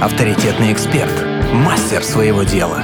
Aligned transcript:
авторитетный 0.00 0.72
эксперт, 0.72 1.12
мастер 1.52 2.02
своего 2.02 2.42
дела, 2.42 2.82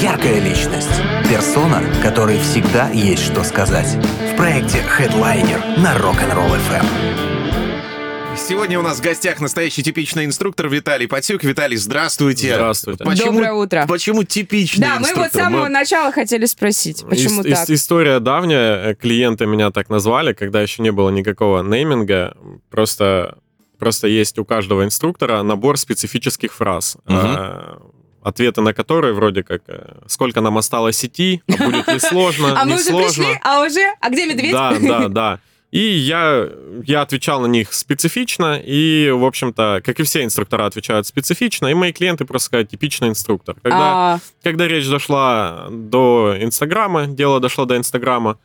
яркая 0.00 0.40
личность, 0.40 0.90
персона, 1.28 1.82
которой 2.02 2.38
всегда 2.40 2.88
есть 2.90 3.24
что 3.24 3.42
сказать. 3.44 3.96
В 4.32 4.36
проекте 4.36 4.78
Headliner 4.98 5.80
на 5.80 5.94
Rock'n'Roll 5.96 6.58
FM. 6.70 6.86
Сегодня 8.36 8.78
у 8.78 8.82
нас 8.82 8.98
в 8.98 9.02
гостях 9.02 9.40
настоящий 9.40 9.82
типичный 9.82 10.24
инструктор 10.26 10.68
Виталий 10.68 11.08
Патюк. 11.08 11.42
Виталий, 11.42 11.76
здравствуйте. 11.76 12.52
Здравствуйте. 12.54 13.02
Почему, 13.02 13.32
Доброе 13.32 13.52
утро. 13.54 13.86
Почему 13.88 14.24
типичный 14.24 14.86
Да, 14.86 14.94
мы 14.96 15.08
инструктор? 15.08 15.22
вот 15.24 15.32
с 15.32 15.34
самого 15.34 15.68
начала 15.68 16.12
хотели 16.12 16.44
спросить, 16.44 17.04
почему 17.08 17.40
Ис- 17.42 17.46
ис- 17.46 17.54
так? 17.54 17.70
история 17.70 18.20
давняя, 18.20 18.90
э, 18.90 18.94
клиенты 18.94 19.46
меня 19.46 19.70
так 19.70 19.88
назвали, 19.88 20.32
когда 20.34 20.60
еще 20.60 20.82
не 20.82 20.92
было 20.92 21.08
никакого 21.10 21.62
нейминга. 21.62 22.36
Просто, 22.70 23.38
просто 23.78 24.08
есть 24.08 24.38
у 24.38 24.44
каждого 24.44 24.84
инструктора 24.84 25.42
набор 25.42 25.78
специфических 25.78 26.52
фраз. 26.54 26.96
Э, 27.06 27.76
Ответы 28.22 28.60
на 28.60 28.74
которые 28.74 29.14
вроде 29.14 29.44
как 29.44 29.62
э, 29.68 29.98
«Сколько 30.08 30.40
нам 30.40 30.58
осталось 30.58 31.04
идти?», 31.04 31.42
«А 31.48 31.64
будет 31.64 31.86
ли 31.86 32.00
сложно?», 32.00 32.54
А 32.60 32.64
мы 32.64 32.70
«Не 32.70 32.74
уже 32.74 32.84
сложно?». 32.84 33.24
пришли, 33.24 33.40
а 33.44 33.62
уже? 33.64 33.94
А 34.00 34.10
где 34.10 34.26
медведь? 34.26 34.50
Да, 34.50 34.76
да, 34.80 35.08
да. 35.08 35.40
И 35.70 35.78
я, 35.78 36.48
я 36.84 37.02
отвечал 37.02 37.40
на 37.40 37.46
них 37.46 37.72
специфично, 37.72 38.60
и, 38.60 39.10
в 39.10 39.24
общем-то, 39.24 39.80
как 39.84 40.00
и 40.00 40.02
все 40.02 40.24
инструктора 40.24 40.66
отвечают 40.66 41.06
специфично, 41.06 41.66
и 41.68 41.74
мои 41.74 41.92
клиенты 41.92 42.24
просто 42.24 42.46
сказать 42.46 42.70
типичный 42.70 43.08
инструктор. 43.10 43.56
Когда 43.62 44.14
А, 44.14 44.18
когда 44.42 44.66
речь 44.66 44.88
дошла 44.88 45.68
до 45.70 46.36
Инстаграма, 46.40 47.06
дело 47.06 47.38
дошло 47.38 47.64
до 47.64 47.76
Инстаграма, 47.76 48.38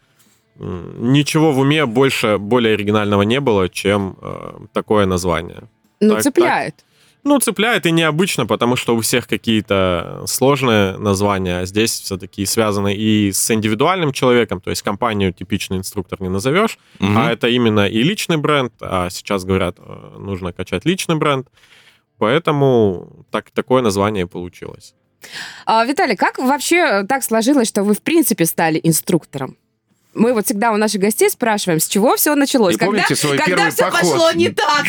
ничего 0.56 1.52
в 1.52 1.60
уме 1.60 1.86
больше, 1.86 2.38
более 2.38 2.74
оригинального 2.76 3.24
не 3.24 3.40
было, 3.40 3.70
чем 3.70 4.16
э, 4.22 4.52
такое 4.74 5.06
название. 5.06 5.64
ну, 6.00 6.14
так- 6.16 6.24
цепляет. 6.24 6.76
Ну, 7.24 7.38
цепляет 7.40 7.86
и 7.86 7.92
необычно, 7.92 8.48
потому 8.48 8.76
что 8.76 8.96
у 8.96 9.00
всех 9.00 9.28
какие-то 9.28 10.24
сложные 10.26 10.98
названия, 10.98 11.60
а 11.60 11.66
здесь 11.66 11.92
все-таки 11.92 12.46
связаны 12.48 12.96
и 12.96 13.32
с 13.32 13.52
индивидуальным 13.52 14.12
человеком, 14.12 14.60
то 14.60 14.72
есть 14.72 14.82
компанию 14.82 15.32
типичный 15.32 15.78
инструктор 15.78 16.20
не 16.20 16.30
назовешь, 16.30 16.80
Мгм. 16.98 17.18
а 17.20 17.32
это 17.32 17.48
именно 17.48 17.88
и 17.88 18.02
личный 18.02 18.38
бренд, 18.38 18.74
а 18.82 19.10
сейчас 19.12 19.46
говорят, 19.46 19.76
э, 19.78 20.18
нужно 20.18 20.52
качать 20.52 20.84
личный 20.86 21.16
бренд, 21.16 21.48
поэтому 22.18 23.26
так, 23.30 23.52
такое 23.52 23.82
название 23.84 24.24
и 24.24 24.28
получилось. 24.28 24.96
А, 25.66 25.86
Виталий, 25.86 26.16
как 26.16 26.40
вообще 26.40 27.04
так 27.08 27.24
сложилось, 27.24 27.68
что 27.68 27.84
вы 27.84 27.94
в 27.94 28.02
принципе 28.02 28.46
стали 28.46 28.80
инструктором? 28.84 29.58
Мы 30.14 30.34
вот 30.34 30.46
всегда 30.46 30.74
у 30.74 30.78
наших 30.78 31.00
гостей 31.00 31.30
спрашиваем, 31.30 31.80
с 31.80 31.88
чего 31.88 32.16
все 32.18 32.36
началось, 32.36 32.76
И 32.76 32.78
помните 32.78 33.16
свой 33.16 33.38
когда 33.38 33.56
первый 33.56 33.72
все 33.72 33.86
поход? 33.86 34.00
пошло 34.02 34.32
не 34.34 34.50
так. 34.50 34.86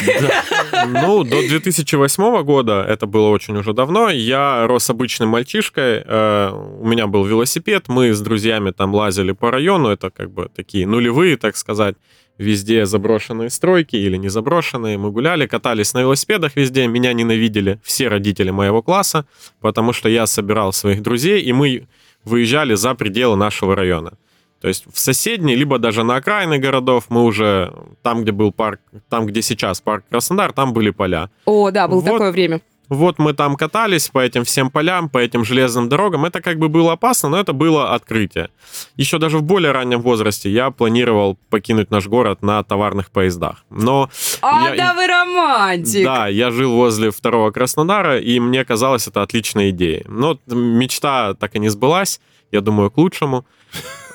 Ну, 0.89 1.23
до 1.23 1.47
2008 1.49 2.43
года, 2.43 2.85
это 2.89 3.07
было 3.07 3.29
очень 3.29 3.57
уже 3.57 3.73
давно, 3.73 4.11
я 4.11 4.67
рос 4.67 4.91
обычным 4.91 5.29
мальчишкой, 5.29 6.03
э, 6.05 6.51
у 6.81 6.87
меня 6.87 7.07
был 7.07 7.25
велосипед, 7.25 7.89
мы 7.89 8.13
с 8.13 8.21
друзьями 8.21 8.73
там 8.73 8.95
лазили 8.95 9.33
по 9.33 9.51
району, 9.51 9.91
это 9.91 10.11
как 10.11 10.31
бы 10.31 10.49
такие 10.55 10.87
нулевые, 10.87 11.37
так 11.37 11.57
сказать, 11.57 11.95
везде 12.39 12.87
заброшенные 12.87 13.51
стройки 13.51 13.95
или 13.95 14.17
не 14.17 14.29
заброшенные, 14.29 14.99
мы 14.99 15.11
гуляли, 15.13 15.47
катались 15.47 15.95
на 15.95 16.01
велосипедах 16.01 16.57
везде, 16.57 16.89
меня 16.89 17.13
ненавидели 17.13 17.79
все 17.85 18.09
родители 18.09 18.51
моего 18.51 18.83
класса, 18.83 19.25
потому 19.61 19.93
что 19.93 20.09
я 20.09 20.27
собирал 20.27 20.73
своих 20.73 21.03
друзей, 21.03 21.43
и 21.43 21.53
мы 21.53 21.87
выезжали 22.25 22.75
за 22.75 22.95
пределы 22.95 23.37
нашего 23.37 23.77
района. 23.77 24.15
То 24.63 24.69
есть 24.69 24.85
в 24.91 24.99
соседние, 24.99 25.57
либо 25.57 25.79
даже 25.79 26.05
на 26.05 26.17
окраины 26.17 26.57
городов 26.59 27.07
мы 27.09 27.25
уже, 27.25 27.75
там, 28.03 28.23
где 28.23 28.33
был 28.33 28.53
парк, 28.53 28.81
там, 29.11 29.27
где 29.27 29.43
сейчас 29.43 29.81
парк 29.81 30.05
Краснодар, 30.09 30.53
там 30.53 30.73
были 30.73 30.91
поля. 30.91 31.29
О, 31.45 31.71
да, 31.71 31.89
было 31.89 32.01
Вот. 32.01 32.11
такое 32.13 32.31
время. 32.33 32.61
Вот 32.89 33.19
мы 33.19 33.33
там 33.33 33.57
катались 33.57 34.09
по 34.09 34.19
этим 34.19 34.45
всем 34.45 34.71
полям, 34.71 35.09
по 35.09 35.17
этим 35.19 35.45
железным 35.45 35.89
дорогам. 35.89 36.27
Это 36.27 36.41
как 36.43 36.59
бы 36.59 36.69
было 36.69 36.93
опасно, 36.93 37.31
но 37.31 37.41
это 37.41 37.53
было 37.55 37.95
открытие. 37.95 38.51
Еще 38.97 39.19
даже 39.19 39.39
в 39.39 39.43
более 39.43 39.73
раннем 39.73 40.01
возрасте 40.03 40.51
я 40.51 40.71
планировал 40.71 41.39
покинуть 41.49 41.91
наш 41.91 42.07
город 42.07 42.43
на 42.43 42.63
товарных 42.63 43.11
поездах. 43.11 43.65
Но 43.71 44.11
А, 44.43 44.71
я- 44.71 44.77
да 44.77 44.95
вы 44.95 45.07
романтик. 45.07 46.05
да, 46.05 46.29
я 46.29 46.51
жил 46.51 46.73
возле 46.75 47.11
второго 47.11 47.51
Краснодара, 47.51 48.19
и 48.19 48.39
мне 48.41 48.65
казалось 48.65 49.09
это 49.09 49.23
отличной 49.23 49.71
идеей. 49.71 50.05
Но 50.07 50.39
мечта 50.47 51.35
так 51.35 51.55
и 51.55 51.59
не 51.59 51.71
сбылась, 51.71 52.21
я 52.53 52.61
думаю, 52.61 52.91
к 52.91 52.99
лучшему. 52.99 53.45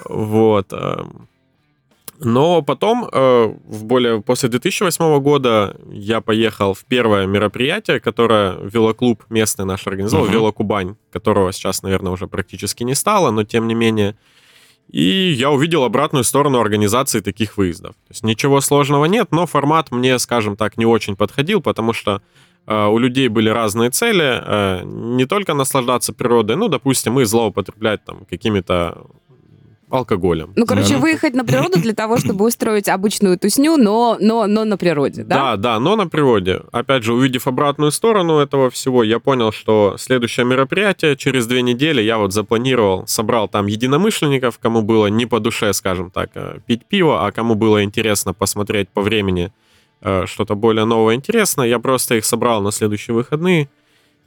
Вот. 0.05 0.73
эм. 0.73 1.27
Но 2.19 2.63
потом, 2.63 3.07
э, 3.11 3.53
в 3.65 3.85
более 3.85 4.21
после 4.21 4.49
2008 4.49 5.19
года, 5.19 5.75
я 5.91 6.19
поехал 6.19 6.73
в 6.73 6.83
первое 6.85 7.27
мероприятие, 7.27 7.99
которое 7.99 8.57
велоклуб 8.63 9.23
местный 9.29 9.65
наш 9.65 9.85
организовал, 9.85 10.25
Мгм. 10.25 10.33
Велокубань, 10.33 10.95
которого 11.11 11.51
сейчас, 11.53 11.83
наверное, 11.83 12.11
уже 12.11 12.27
практически 12.27 12.83
не 12.83 12.95
стало, 12.95 13.29
но 13.31 13.43
тем 13.43 13.67
не 13.67 13.75
менее. 13.75 14.15
И 14.89 15.35
я 15.37 15.51
увидел 15.51 15.83
обратную 15.83 16.23
сторону 16.23 16.59
организации 16.59 17.19
таких 17.19 17.57
выездов. 17.57 17.91
То 17.91 18.11
есть 18.11 18.23
ничего 18.23 18.61
сложного 18.61 19.05
нет, 19.05 19.27
но 19.31 19.45
формат 19.45 19.91
мне, 19.91 20.17
скажем 20.17 20.55
так, 20.55 20.77
не 20.77 20.85
очень 20.85 21.15
подходил, 21.15 21.61
потому 21.61 21.93
что 21.93 22.21
э, 22.65 22.85
у 22.87 22.97
людей 22.97 23.27
были 23.27 23.49
разные 23.49 23.91
цели, 23.91 24.41
э, 24.43 24.81
не 24.85 25.25
только 25.25 25.53
наслаждаться 25.53 26.13
природой, 26.13 26.55
ну, 26.55 26.67
допустим, 26.67 27.19
и 27.19 27.25
злоупотреблять 27.25 28.03
там 28.05 28.25
какими-то 28.29 29.05
алкоголем. 29.89 30.51
Ну, 30.55 30.65
короче, 30.65 30.93
Мгм. 30.93 31.01
выехать 31.01 31.33
на 31.33 31.45
природу 31.45 31.79
для 31.79 31.93
того, 31.93 32.17
чтобы 32.17 32.45
устроить 32.45 32.89
обычную 32.89 33.37
тусню, 33.39 33.77
но, 33.77 34.17
но, 34.19 34.45
но 34.47 34.65
на 34.65 34.77
природе, 34.77 35.23
да? 35.23 35.35
Да, 35.35 35.55
да, 35.57 35.79
но 35.79 35.95
на 35.95 36.07
природе. 36.07 36.61
Опять 36.71 37.03
же, 37.03 37.13
увидев 37.13 37.47
обратную 37.47 37.91
сторону 37.91 38.39
этого 38.39 38.69
всего, 38.69 39.03
я 39.03 39.19
понял, 39.19 39.51
что 39.51 39.95
следующее 39.97 40.45
мероприятие 40.45 41.15
через 41.15 41.47
две 41.47 41.61
недели 41.61 42.01
я 42.01 42.17
вот 42.17 42.33
запланировал, 42.33 43.07
собрал 43.07 43.47
там 43.47 43.67
единомышленников, 43.67 44.59
кому 44.59 44.81
было 44.81 45.07
не 45.07 45.25
по 45.25 45.39
душе, 45.39 45.71
скажем 45.73 46.11
так, 46.11 46.31
э, 46.35 46.59
пить 46.65 46.85
пиво, 46.85 47.25
а 47.25 47.31
кому 47.31 47.55
было 47.55 47.83
интересно 47.83 48.33
посмотреть 48.33 48.89
по 48.89 49.01
времени 49.01 49.51
э, 50.01 50.25
что-то 50.27 50.55
более 50.55 50.85
новое 50.85 51.15
интересное. 51.15 51.65
Я 51.67 51.79
просто 51.79 52.15
их 52.15 52.25
собрал 52.25 52.61
на 52.61 52.71
следующие 52.71 53.15
выходные, 53.15 53.69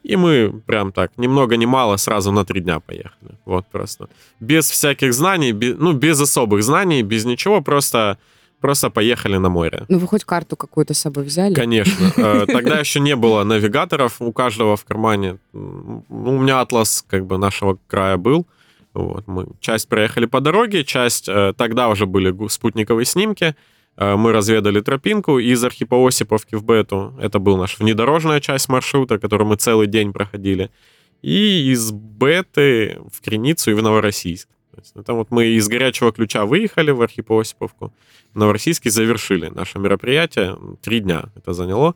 и 0.02 0.16
мы 0.16 0.52
прям 0.66 0.92
так, 0.92 1.10
ни 1.18 1.28
много 1.28 1.56
ни 1.56 1.66
мало, 1.66 1.96
сразу 1.98 2.32
на 2.32 2.44
три 2.44 2.60
дня 2.60 2.80
поехали. 2.80 3.34
Вот 3.44 3.66
просто. 3.72 4.08
Без 4.40 4.70
всяких 4.70 5.12
знаний, 5.12 5.52
бе- 5.52 5.74
ну, 5.78 5.92
без 5.92 6.20
особых 6.20 6.62
знаний, 6.62 7.02
без 7.02 7.24
ничего, 7.24 7.60
просто, 7.62 8.16
просто 8.60 8.90
поехали 8.90 9.38
на 9.38 9.48
море. 9.50 9.84
Ну, 9.88 9.98
вы 9.98 10.06
хоть 10.06 10.24
карту 10.24 10.56
какую-то 10.56 10.94
с 10.94 10.98
собой 10.98 11.24
взяли? 11.24 11.54
Конечно. 11.54 12.12
Э, 12.16 12.46
Тогда 12.52 12.78
еще 12.80 13.00
не 13.00 13.14
было 13.16 13.44
навигаторов 13.44 14.20
у 14.20 14.32
каждого 14.32 14.76
в 14.76 14.84
кармане. 14.84 15.36
М, 15.54 16.04
У 16.08 16.38
меня 16.38 16.60
атлас 16.60 17.04
как 17.08 17.26
бы 17.26 17.38
нашего 17.38 17.78
края 17.88 18.16
был. 18.16 18.46
Вот, 18.94 19.28
мы 19.28 19.46
часть 19.60 19.88
проехали 19.88 20.26
по 20.26 20.40
дороге, 20.40 20.82
часть 20.84 21.28
э, 21.28 21.52
тогда 21.56 21.88
уже 21.88 22.06
были 22.06 22.34
спутниковые 22.48 23.04
снимки. 23.04 23.54
Э, 24.00 24.16
Мы 24.16 24.32
разведали 24.32 24.80
тропинку 24.80 25.38
из 25.38 25.62
Архипоосиповки 25.62 26.56
в 26.56 26.64
Бету. 26.64 27.14
Это 27.20 27.38
был 27.38 27.56
наш 27.58 27.78
внедорожная 27.78 28.40
часть 28.40 28.68
маршрута, 28.68 29.18
которую 29.18 29.48
мы 29.48 29.56
целый 29.56 29.86
день 29.86 30.12
проходили. 30.12 30.70
И 31.22 31.70
из 31.70 31.92
Беты 31.92 32.98
в 33.12 33.20
Креницу 33.20 33.70
и 33.70 33.74
в 33.74 33.82
Новороссийск. 33.82 34.48
Это 34.94 35.12
вот 35.12 35.30
мы 35.30 35.46
из 35.48 35.68
горячего 35.68 36.12
ключа 36.12 36.46
выехали 36.46 36.90
в 36.90 37.02
Архипоосиповку. 37.02 37.92
В 38.32 38.38
Новороссийске 38.38 38.90
завершили 38.90 39.48
наше 39.48 39.78
мероприятие. 39.78 40.56
Три 40.80 41.00
дня 41.00 41.24
это 41.36 41.52
заняло. 41.52 41.94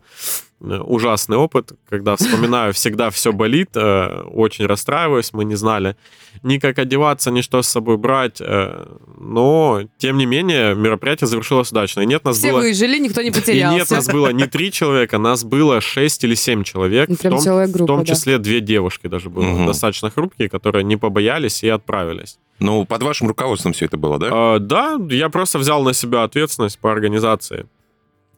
Э, 0.65 0.79
Ужасный 0.79 1.37
опыт, 1.37 1.73
когда 1.89 2.15
вспоминаю, 2.15 2.73
всегда 2.73 3.09
все 3.09 3.31
болит, 3.31 3.69
э, 3.75 4.21
очень 4.33 4.65
расстраиваюсь, 4.65 5.31
мы 5.33 5.45
не 5.45 5.55
знали 5.55 5.95
ни 6.43 6.57
как 6.57 6.79
одеваться, 6.79 7.31
ни 7.31 7.41
что 7.41 7.61
с 7.61 7.67
собой 7.67 7.97
брать, 7.97 8.41
э, 8.41 8.85
но, 9.17 9.81
тем 9.97 10.17
не 10.17 10.25
менее, 10.25 10.75
мероприятие 10.75 11.27
завершилось 11.27 11.71
удачно. 11.71 12.01
И 12.01 12.05
нет, 12.05 12.23
нас 12.25 12.37
Все 12.37 12.51
было... 12.51 12.59
выжили, 12.61 12.97
никто 12.99 13.21
не 13.21 13.29
И 13.29 13.31
потерялся. 13.31 13.77
нет, 13.77 13.89
нас 13.91 14.07
было 14.07 14.29
не 14.29 14.45
три 14.47 14.71
человека, 14.71 15.17
нас 15.17 15.43
было 15.43 15.81
шесть 15.81 16.23
или 16.23 16.35
семь 16.35 16.63
человек. 16.63 17.09
Ну, 17.09 17.15
в 17.15 17.19
прям 17.19 17.33
том, 17.33 17.39
целая 17.41 17.67
в 17.67 17.71
группа, 17.71 17.87
том 17.93 18.03
да. 18.03 18.13
числе 18.13 18.37
две 18.37 18.59
девушки 18.61 19.07
даже 19.07 19.29
было, 19.29 19.43
Мгм. 19.43 19.67
достаточно 19.67 20.09
хрупкие, 20.09 20.49
которые 20.49 20.83
не 20.83 20.97
побоялись 20.97 21.63
и 21.63 21.69
отправились. 21.69 22.37
Ну, 22.59 22.85
под 22.85 23.03
вашим 23.03 23.27
руководством 23.27 23.73
все 23.73 23.85
это 23.85 23.97
было, 23.97 24.17
да? 24.17 24.29
А, 24.31 24.59
да, 24.59 24.97
я 25.09 25.29
просто 25.29 25.59
взял 25.59 25.83
на 25.83 25.93
себя 25.93 26.23
ответственность 26.23 26.79
по 26.79 26.91
организации 26.91 27.67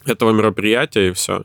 этого 0.05 0.31
мероприятия 0.31 1.09
и 1.09 1.11
все. 1.13 1.43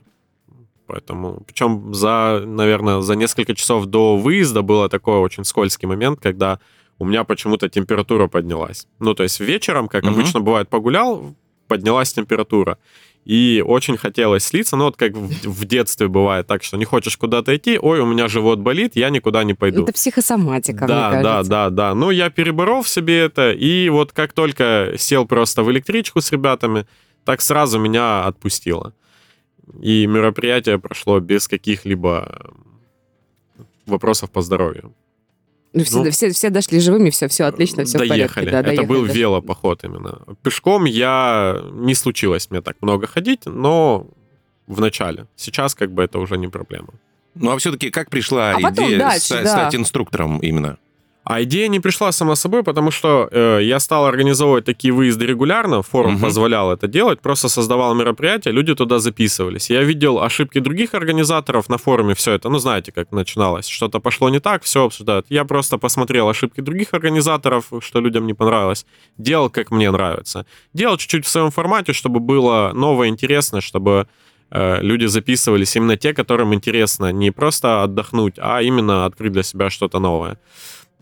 Поэтому, 0.87 1.43
причем 1.47 1.93
за, 1.93 2.43
наверное, 2.45 3.01
за 3.01 3.15
несколько 3.15 3.55
часов 3.55 3.85
до 3.85 4.17
выезда 4.17 4.61
было 4.61 4.89
такой 4.89 5.17
очень 5.17 5.45
скользкий 5.45 5.87
момент, 5.87 6.19
когда 6.21 6.59
у 6.99 7.05
меня 7.05 7.23
почему-то 7.23 7.69
температура 7.69 8.27
поднялась. 8.27 8.87
Ну, 8.99 9.13
то 9.13 9.23
есть 9.23 9.39
вечером, 9.39 9.87
как 9.87 10.03
Мгм. 10.03 10.13
обычно 10.13 10.39
бывает, 10.41 10.69
погулял, 10.69 11.35
поднялась 11.67 12.13
температура. 12.13 12.77
И 13.25 13.63
очень 13.65 13.95
хотелось 13.95 14.43
слиться, 14.43 14.75
ну 14.75 14.83
вот 14.83 14.97
как 14.97 15.13
в, 15.13 15.47
в 15.47 15.65
детстве 15.65 16.09
бывает 16.09 16.45
так, 16.45 16.61
что 16.61 16.75
не 16.75 16.83
хочешь 16.83 17.15
куда-то 17.15 17.55
идти, 17.55 17.79
ой, 17.81 18.01
у 18.01 18.05
меня 18.05 18.27
живот 18.27 18.59
болит, 18.59 18.97
я 18.97 19.09
никуда 19.09 19.45
не 19.45 19.53
пойду. 19.53 19.83
Это 19.83 19.93
психосоматика, 19.93 20.85
Да, 20.85 21.09
мне 21.11 21.23
да, 21.23 21.43
да, 21.43 21.69
да. 21.69 21.95
Ну, 21.95 22.11
я 22.11 22.29
переборол 22.29 22.81
в 22.81 22.89
себе 22.89 23.19
это, 23.21 23.53
и 23.53 23.87
вот 23.87 24.11
как 24.11 24.33
только 24.33 24.95
сел 24.97 25.25
просто 25.25 25.63
в 25.63 25.71
электричку 25.71 26.19
с 26.19 26.31
ребятами, 26.33 26.85
так 27.23 27.41
сразу 27.41 27.79
меня 27.79 28.25
отпустило. 28.25 28.93
И 29.81 30.05
мероприятие 30.07 30.77
прошло 30.79 31.19
без 31.19 31.47
каких-либо 31.47 32.51
вопросов 33.85 34.29
по 34.31 34.41
здоровью. 34.41 34.93
Ну, 35.73 35.83
все, 35.83 36.03
Ну, 36.03 36.11
все, 36.11 36.29
все 36.29 36.49
дошли 36.49 36.79
живыми, 36.79 37.09
все, 37.09 37.27
все 37.27 37.45
отлично, 37.45 37.83
все 37.83 37.97
в 37.97 38.01
порядке. 38.01 38.17
доехали. 38.17 38.49
Да, 38.51 38.59
Это 38.59 38.67
доехали, 38.67 38.87
был 38.87 39.05
да. 39.07 39.13
велопоход 39.13 39.83
именно. 39.83 40.21
Пешком 40.43 40.85
я 40.85 41.59
не 41.71 41.95
случилось 41.95 42.51
мне 42.51 42.61
так 42.61 42.77
много 42.81 43.07
ходить, 43.07 43.45
но 43.45 44.07
в 44.67 44.79
начале. 44.79 45.25
Сейчас 45.35 45.73
как 45.73 45.91
бы 45.91 46.03
это 46.03 46.19
уже 46.19 46.37
не 46.37 46.47
проблема. 46.47 46.89
Ну 47.35 47.51
а 47.51 47.57
все-таки 47.57 47.89
как 47.89 48.09
пришла 48.11 48.51
А 48.51 48.59
потом 48.59 48.85
идея 48.87 48.99
дальше, 48.99 49.19
ста- 49.25 49.41
да. 49.43 49.49
стать 49.49 49.75
инструктором 49.75 50.37
именно? 50.39 50.77
А 51.25 51.41
идея 51.43 51.69
не 51.69 51.79
пришла 51.79 52.11
сама 52.11 52.35
собой, 52.35 52.63
потому 52.63 52.91
что 52.91 53.29
э, 53.31 53.59
я 53.63 53.79
стал 53.79 54.05
организовывать 54.05 54.65
такие 54.65 54.93
выезды 54.93 55.25
регулярно, 55.25 55.81
форум 55.81 56.13
Мгм. 56.13 56.21
позволял 56.21 56.71
это 56.73 56.87
делать, 56.87 57.21
просто 57.21 57.47
создавал 57.47 57.95
мероприятия, 57.95 58.51
люди 58.51 58.75
туда 58.75 58.99
записывались. 58.99 59.69
Я 59.69 59.83
видел 59.83 60.19
ошибки 60.21 60.59
других 60.59 60.93
организаторов 60.93 61.69
на 61.69 61.77
форуме, 61.77 62.13
все 62.13 62.33
это, 62.33 62.49
ну 62.49 62.57
знаете, 62.59 62.91
как 62.91 63.11
начиналось, 63.13 63.67
что-то 63.67 63.99
пошло 64.01 64.29
не 64.29 64.39
так, 64.39 64.63
все 64.63 64.83
обсуждают. 64.85 65.25
Я 65.29 65.45
просто 65.45 65.77
посмотрел 65.77 66.27
ошибки 66.27 66.59
других 66.61 66.93
организаторов, 66.93 67.71
что 67.79 68.01
людям 68.01 68.27
не 68.27 68.33
понравилось, 68.33 68.85
делал, 69.17 69.49
как 69.49 69.71
мне 69.71 69.91
нравится. 69.91 70.45
Делал 70.73 70.97
чуть-чуть 70.97 71.25
в 71.25 71.29
своем 71.29 71.51
формате, 71.51 71.93
чтобы 71.93 72.19
было 72.19 72.71
новое, 72.73 73.07
интересно, 73.07 73.61
чтобы 73.61 74.07
э, 74.51 74.81
люди 74.81 75.05
записывались 75.05 75.73
именно 75.77 75.95
те, 75.95 76.13
которым 76.13 76.53
интересно 76.53 77.13
не 77.13 77.31
просто 77.31 77.83
отдохнуть, 77.83 78.35
а 78.37 78.61
именно 78.61 79.05
открыть 79.05 79.31
для 79.31 79.43
себя 79.43 79.69
что-то 79.69 79.99
новое. 79.99 80.37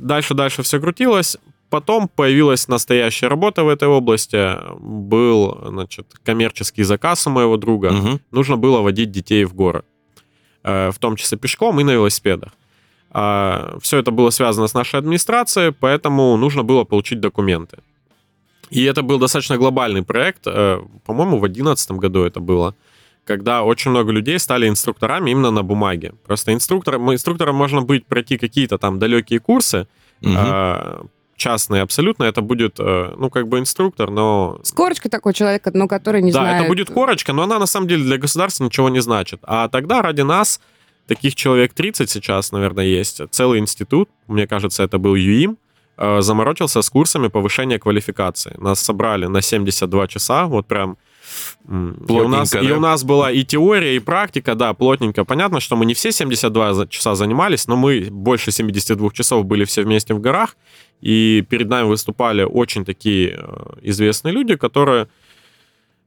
Дальше-дальше 0.02 0.62
все 0.64 0.80
крутилось. 0.80 1.38
Потом 1.70 2.08
появилась 2.10 2.68
настоящая 2.68 3.30
работа 3.30 3.64
в 3.64 3.70
этой 3.70 3.88
области. 3.88 4.58
Был, 4.80 5.58
значит, 5.68 6.06
коммерческий 6.24 6.84
заказ 6.84 7.28
у 7.28 7.30
моего 7.30 7.58
друга. 7.58 7.92
Мгм. 7.92 8.20
Нужно 8.32 8.58
было 8.58 8.82
водить 8.82 9.12
детей 9.12 9.46
в 9.46 9.54
горы. 9.54 9.84
Э, 10.64 10.92
В 10.92 10.98
том 11.00 11.16
числе 11.16 11.38
пешком 11.38 11.80
и 11.80 11.84
на 11.84 11.92
велосипедах. 11.92 12.52
Все 13.82 13.98
это 13.98 14.12
было 14.12 14.30
связано 14.32 14.68
с 14.68 14.74
нашей 14.74 15.00
администрацией, 15.00 15.72
поэтому 15.72 16.38
нужно 16.38 16.64
было 16.64 16.86
получить 16.86 17.20
документы. 17.20 17.78
И 18.70 18.84
это 18.86 19.02
был 19.04 19.20
достаточно 19.20 19.58
глобальный 19.58 20.02
проект. 20.02 20.44
э, 20.48 20.80
По-моему, 21.06 21.38
в 21.38 21.42
2011 21.42 21.92
году 22.00 22.24
это 22.24 22.40
было 22.40 22.74
когда 23.32 23.64
очень 23.64 23.92
много 23.92 24.12
людей 24.12 24.40
стали 24.40 24.68
инструкторами 24.68 25.32
именно 25.32 25.52
на 25.52 25.64
бумаге. 25.64 26.12
Просто 26.26 26.52
инструктором, 26.54 27.14
инструктором 27.14 27.56
можно 27.56 27.82
быть 27.82 28.06
пройти 28.06 28.38
какие-то 28.38 28.78
там 28.78 29.00
далекие 29.00 29.40
курсы, 29.40 29.88
Мгм. 30.22 30.38
э, 30.38 31.02
частные 31.38 31.82
абсолютно. 31.82 32.26
Это 32.26 32.42
будет, 32.42 32.80
э, 32.80 33.14
ну, 33.18 33.30
как 33.30 33.48
бы 33.48 33.58
инструктор, 33.60 34.12
но... 34.12 34.60
С 34.64 34.72
корочкой 34.74 35.10
такой 35.10 35.34
человек, 35.34 35.66
но 35.74 35.88
который 35.88 36.22
не 36.22 36.32
да, 36.32 36.40
знает... 36.40 36.60
это 36.62 36.68
будет 36.68 36.90
корочка, 36.90 37.34
но 37.34 37.44
она 37.44 37.60
на 37.60 37.68
самом 37.68 37.88
деле 37.88 38.04
для 38.04 38.18
государства 38.18 38.66
ничего 38.66 38.90
не 38.90 39.02
значит. 39.02 39.40
А 39.44 39.70
тогда 39.70 40.02
ради 40.02 40.22
нас, 40.24 40.60
таких 41.08 41.36
человек 41.36 41.74
30 41.74 42.10
сейчас, 42.10 42.52
наверное, 42.52 42.86
есть, 42.86 43.22
целый 43.32 43.60
институт, 43.60 44.10
мне 44.28 44.46
кажется, 44.46 44.84
это 44.84 44.98
был 44.98 45.16
ЮИМ, 45.16 45.58
э, 45.98 46.22
заморочился 46.22 46.82
с 46.82 46.90
курсами 46.90 47.30
повышения 47.30 47.80
квалификации. 47.80 48.56
Нас 48.58 48.80
собрали 48.82 49.28
на 49.28 49.42
72 49.42 50.08
часа, 50.08 50.46
вот 50.46 50.68
прям... 50.68 50.98
м, 51.68 51.94
И 52.08 52.12
у, 52.12 52.28
нас, 52.28 52.50
Плотненько, 52.52 52.66
и 52.66 52.70
да? 52.70 52.78
у 52.78 52.80
нас 52.80 53.04
была 53.04 53.32
и 53.32 53.44
теория, 53.44 53.96
и 53.96 54.00
практика, 54.00 54.56
да, 54.56 54.74
плотненько. 54.74 55.26
Понятно, 55.26 55.60
что 55.60 55.76
мы 55.76 55.86
не 55.86 55.94
все 55.94 56.12
72 56.12 56.74
за- 56.74 56.88
часа 56.88 57.16
занимались, 57.16 57.68
но 57.68 57.76
мы 57.76 58.08
больше 58.12 58.52
72 58.52 59.12
часов 59.12 59.46
были 59.46 59.66
все 59.66 59.84
вместе 59.84 60.14
в 60.14 60.20
горах, 60.20 60.58
и 61.02 61.44
перед 61.50 61.68
нами 61.70 61.88
выступали 61.88 62.44
очень 62.44 62.86
такие 62.86 63.38
э, 63.40 63.74
известные 63.82 64.34
люди, 64.34 64.56
которые 64.56 65.08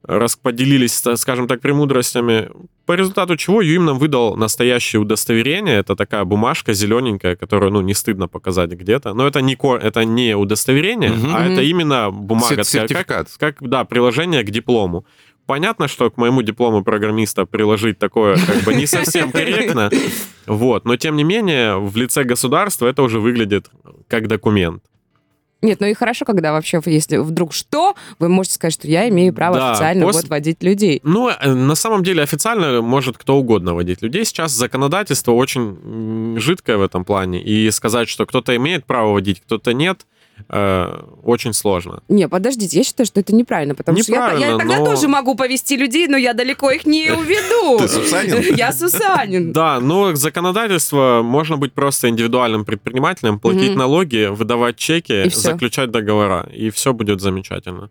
расподелились, 0.07 1.01
та- 1.03 1.17
скажем 1.17 1.47
так, 1.47 1.61
премудростями, 1.61 2.51
по 2.87 2.93
результату 2.97 3.37
чего 3.37 3.63
ЮИМ 3.63 3.85
нам 3.85 3.99
выдал 3.99 4.37
настоящее 4.37 5.01
удостоверение. 5.01 5.79
Это 5.79 5.97
такая 5.97 6.25
бумажка 6.25 6.73
зелененькая, 6.75 7.37
которую, 7.37 7.73
ну, 7.73 7.81
не 7.81 7.95
стыдно 7.95 8.29
показать 8.29 8.71
где-то. 8.71 9.15
Но 9.15 9.27
это 9.27 9.41
не, 9.41 9.57
это 9.83 10.05
не 10.05 10.37
удостоверение, 10.37 11.11
Мгм. 11.11 11.35
а 11.35 11.47
это 11.47 11.63
именно 11.63 12.11
бумага. 12.11 12.55
Сер- 12.57 12.65
сертификат. 12.65 13.29
Как, 13.39 13.57
как, 13.59 13.69
да, 13.69 13.85
приложение 13.85 14.43
к 14.43 14.51
диплому. 14.51 15.05
Понятно, 15.47 15.89
что 15.89 16.11
к 16.11 16.17
моему 16.17 16.43
диплому 16.43 16.83
программиста 16.85 17.45
приложить 17.45 17.99
такое 17.99 18.37
как 18.37 18.63
бы 18.65 18.75
не 18.75 18.87
совсем 18.87 19.31
корректно, 19.31 19.91
вот, 20.47 20.87
но 20.87 20.97
тем 20.97 21.17
не 21.17 21.25
менее 21.25 21.77
в 21.79 21.95
лице 21.97 22.25
государства 22.25 22.87
это 22.87 23.03
уже 23.03 23.21
выглядит 23.21 23.71
как 24.09 24.27
документ. 24.27 24.83
Нет, 25.65 25.81
ну 25.81 25.87
и 25.87 25.95
хорошо, 25.95 26.25
когда 26.25 26.53
вообще, 26.53 26.81
если 26.85 27.17
вдруг 27.17 27.53
что, 27.53 27.95
вы 28.19 28.29
можете 28.29 28.57
сказать, 28.57 28.75
что 28.75 28.87
я 28.87 29.09
имею 29.09 29.33
право 29.33 29.57
Да, 29.57 29.73
официально 29.73 30.05
после- 30.05 30.21
вот 30.23 30.31
водить 30.31 30.63
людей. 30.63 31.01
Ну, 31.05 31.31
э, 31.31 31.53
на 31.53 31.75
самом 31.75 32.03
деле 32.05 32.23
официально 32.23 32.83
может 32.83 33.17
кто 33.17 33.37
угодно 33.37 33.75
водить 33.75 34.03
людей. 34.03 34.25
Сейчас 34.25 34.53
законодательство 34.53 35.33
очень 35.33 36.37
жидкое 36.39 36.77
в 36.77 36.83
этом 36.83 37.05
плане. 37.05 37.43
И 37.43 37.71
сказать, 37.71 38.09
что 38.09 38.27
кто-то 38.27 38.55
имеет 38.57 38.85
право 38.85 39.13
водить, 39.13 39.41
кто-то 39.41 39.73
нет, 39.73 40.07
э, 40.49 41.03
очень 41.23 41.53
сложно. 41.53 42.03
Не, 42.09 42.29
подождите, 42.29 42.79
я 42.79 42.85
считаю, 42.85 43.07
что 43.07 43.21
это 43.21 43.35
неправильно, 43.35 43.75
потому 43.75 43.99
что 44.03 44.13
я, 44.13 44.19
я 44.19 44.33
Неправильно, 44.35 44.59
тогда 44.59 44.79
но- 44.79 44.85
тоже 44.85 45.09
могу 45.09 45.35
повести 45.35 45.77
людей, 45.77 46.07
но 46.09 46.17
я 46.17 46.35
далеко 46.35 46.71
их 46.71 46.87
не 46.87 47.11
уведу. 47.11 47.79
Ты 47.83 47.89
Сусанин? 47.89 48.55
Я 48.57 48.73
Сусанин. 48.73 49.53
Да, 49.53 49.81
но 49.81 50.15
законодательство 50.15 51.23
можно 51.25 51.57
быть 51.57 51.73
просто 51.73 52.09
индивидуальным 52.09 52.65
предпринимателем, 52.65 53.39
платить 53.39 53.75
налоги, 53.77 54.29
выдавать 54.31 54.77
чеки, 54.77 55.29
заключать 55.31 55.91
договора, 55.91 56.49
и 56.53 56.71
все 56.71 56.93
будет 56.93 57.21
замечательно. 57.21 57.91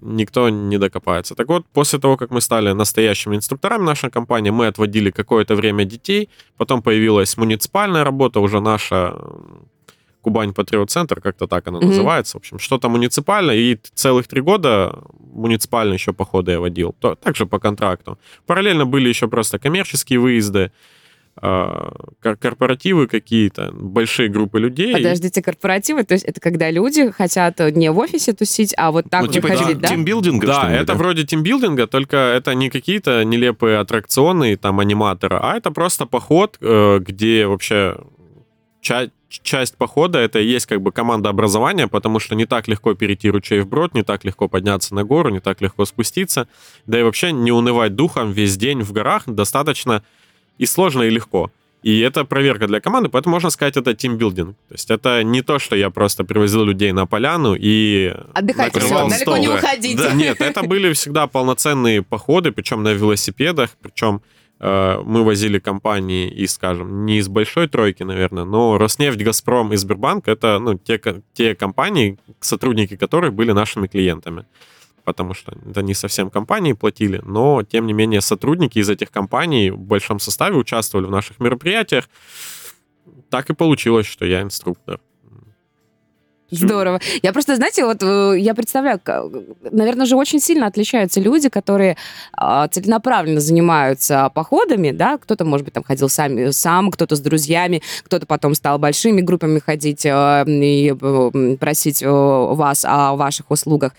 Никто 0.00 0.48
не 0.48 0.78
докопается. 0.78 1.34
Так 1.34 1.48
вот, 1.48 1.66
после 1.72 1.98
того, 1.98 2.16
как 2.16 2.30
мы 2.30 2.40
стали 2.40 2.72
настоящими 2.72 3.34
инструкторами 3.34 3.82
нашей 3.84 4.10
компании, 4.10 4.50
мы 4.50 4.68
отводили 4.68 5.10
какое-то 5.10 5.56
время 5.56 5.84
детей, 5.84 6.28
потом 6.56 6.82
появилась 6.82 7.36
муниципальная 7.36 8.04
работа, 8.04 8.38
уже 8.38 8.60
наша 8.60 9.16
Кубань 10.22 10.52
Патриот 10.52 10.90
Центр, 10.90 11.20
как-то 11.20 11.46
так 11.46 11.66
она 11.68 11.78
Мгм. 11.78 11.88
называется. 11.88 12.38
В 12.38 12.40
общем, 12.40 12.58
что-то 12.58 12.88
муниципальное, 12.88 13.56
и 13.56 13.78
целых 13.94 14.26
три 14.28 14.40
года 14.40 14.98
муниципальные 15.32 15.94
еще 15.94 16.12
походы 16.12 16.52
я 16.52 16.60
водил, 16.60 16.94
то, 17.00 17.14
также 17.14 17.46
по 17.46 17.58
контракту. 17.58 18.18
Параллельно 18.46 18.84
были 18.86 19.08
еще 19.08 19.28
просто 19.28 19.58
коммерческие 19.58 20.18
выезды, 20.18 20.72
а, 21.40 21.92
кор- 22.20 22.36
корпоративы 22.36 23.06
какие-то, 23.06 23.70
большие 23.72 24.28
группы 24.28 24.58
людей. 24.58 24.92
Подождите, 24.92 25.40
корпоративы, 25.40 26.02
то 26.02 26.14
есть 26.14 26.24
это 26.24 26.40
когда 26.40 26.68
люди 26.68 27.12
хотят 27.12 27.60
не 27.76 27.92
в 27.92 27.98
офисе 27.98 28.32
тусить, 28.32 28.74
а 28.76 28.90
вот 28.90 29.04
так 29.08 29.20
Ну, 29.20 29.26
вот 29.28 29.34
типа 29.34 29.48
ходить, 29.48 29.78
да? 29.78 29.88
тимбилдинга, 29.88 30.46
Да, 30.48 30.72
это 30.72 30.94
вроде 30.94 31.24
тимбилдинга, 31.24 31.86
только 31.86 32.16
это 32.16 32.54
не 32.56 32.70
какие-то 32.70 33.22
нелепые 33.24 33.78
аттракционы, 33.78 34.56
там, 34.56 34.80
аниматоры, 34.80 35.36
а 35.40 35.56
это 35.56 35.70
просто 35.70 36.06
поход, 36.06 36.56
э, 36.60 36.98
где 36.98 37.46
вообще 37.46 37.96
ча- 38.80 39.10
часть 39.28 39.76
похода 39.76 40.18
это 40.18 40.38
и 40.38 40.46
есть 40.46 40.66
как 40.66 40.80
бы 40.80 40.90
команда 40.90 41.28
образования, 41.28 41.86
потому 41.86 42.18
что 42.18 42.34
не 42.34 42.46
так 42.46 42.66
легко 42.68 42.94
перейти 42.94 43.30
ручей 43.30 43.60
вброд, 43.60 43.94
не 43.94 44.02
так 44.02 44.24
легко 44.24 44.48
подняться 44.48 44.94
на 44.94 45.04
гору, 45.04 45.28
не 45.30 45.40
так 45.40 45.60
легко 45.60 45.84
спуститься, 45.84 46.48
да 46.86 46.98
и 46.98 47.02
вообще 47.02 47.32
не 47.32 47.52
унывать 47.52 47.94
духом 47.94 48.32
весь 48.32 48.56
день 48.56 48.82
в 48.82 48.92
горах 48.92 49.24
достаточно 49.26 50.02
и 50.56 50.66
сложно, 50.66 51.02
и 51.02 51.10
легко. 51.10 51.50
И 51.82 52.00
это 52.00 52.24
проверка 52.24 52.66
для 52.66 52.80
команды, 52.80 53.08
поэтому 53.08 53.36
можно 53.36 53.50
сказать, 53.50 53.76
это 53.76 53.94
тимбилдинг. 53.94 54.56
То 54.68 54.74
есть 54.74 54.90
это 54.90 55.22
не 55.22 55.42
то, 55.42 55.60
что 55.60 55.76
я 55.76 55.90
просто 55.90 56.24
привозил 56.24 56.64
людей 56.64 56.90
на 56.90 57.06
поляну 57.06 57.54
и 57.56 58.12
Отдыхайте, 58.34 58.80
все, 58.80 59.08
далеко 59.08 59.36
не 59.36 59.48
уходите. 59.48 59.96
Да. 59.96 60.12
нет, 60.12 60.40
это 60.40 60.64
были 60.64 60.92
всегда 60.92 61.28
полноценные 61.28 62.02
походы, 62.02 62.50
причем 62.50 62.82
на 62.82 62.92
велосипедах, 62.92 63.70
причем 63.80 64.22
мы 64.60 65.24
возили 65.24 65.58
компании 65.60 66.28
из, 66.28 66.54
скажем, 66.54 67.06
не 67.06 67.18
из 67.18 67.28
большой 67.28 67.68
тройки, 67.68 68.02
наверное, 68.02 68.44
но 68.44 68.76
Роснефть, 68.76 69.22
Газпром 69.22 69.72
и 69.72 69.76
Сбербанк 69.76 70.26
это 70.26 70.58
ну, 70.58 70.76
те, 70.76 71.00
те 71.32 71.54
компании, 71.54 72.18
сотрудники 72.40 72.96
которых 72.96 73.34
были 73.34 73.52
нашими 73.52 73.86
клиентами. 73.86 74.46
Потому 75.04 75.32
что 75.32 75.56
это 75.70 75.80
не 75.82 75.94
совсем 75.94 76.28
компании 76.28 76.74
платили, 76.74 77.22
но, 77.24 77.62
тем 77.62 77.86
не 77.86 77.92
менее, 77.92 78.20
сотрудники 78.20 78.78
из 78.78 78.90
этих 78.90 79.10
компаний 79.10 79.70
в 79.70 79.78
большом 79.78 80.18
составе 80.18 80.56
участвовали 80.56 81.06
в 81.06 81.10
наших 81.10 81.40
мероприятиях. 81.40 82.10
Так 83.30 83.48
и 83.48 83.54
получилось, 83.54 84.06
что 84.06 84.26
я 84.26 84.42
инструктор. 84.42 85.00
Здорово. 86.50 87.00
Я 87.22 87.32
просто, 87.32 87.56
знаете, 87.56 87.84
вот 87.84 88.02
э, 88.02 88.38
я 88.38 88.54
представляю, 88.54 89.00
наверное, 89.70 90.06
же 90.06 90.16
очень 90.16 90.40
сильно 90.40 90.66
отличаются 90.66 91.20
люди, 91.20 91.50
которые 91.50 91.96
а, 92.32 92.68
целенаправленно 92.68 93.40
занимаются 93.40 94.30
походами, 94.34 94.90
да, 94.90 95.18
кто-то, 95.18 95.44
может 95.44 95.64
быть, 95.66 95.74
там 95.74 95.84
ходил 95.84 96.08
сам, 96.08 96.52
сам 96.52 96.90
кто-то 96.90 97.16
с 97.16 97.20
друзьями, 97.20 97.82
кто-то 98.04 98.24
потом 98.24 98.54
стал 98.54 98.78
большими 98.78 99.20
группами 99.20 99.58
ходить 99.58 100.06
э, 100.06 100.44
и 100.46 100.94
э, 100.98 101.56
просить 101.60 102.02
вас 102.02 102.84
о 102.86 103.14
ваших 103.16 103.50
услугах. 103.50 103.92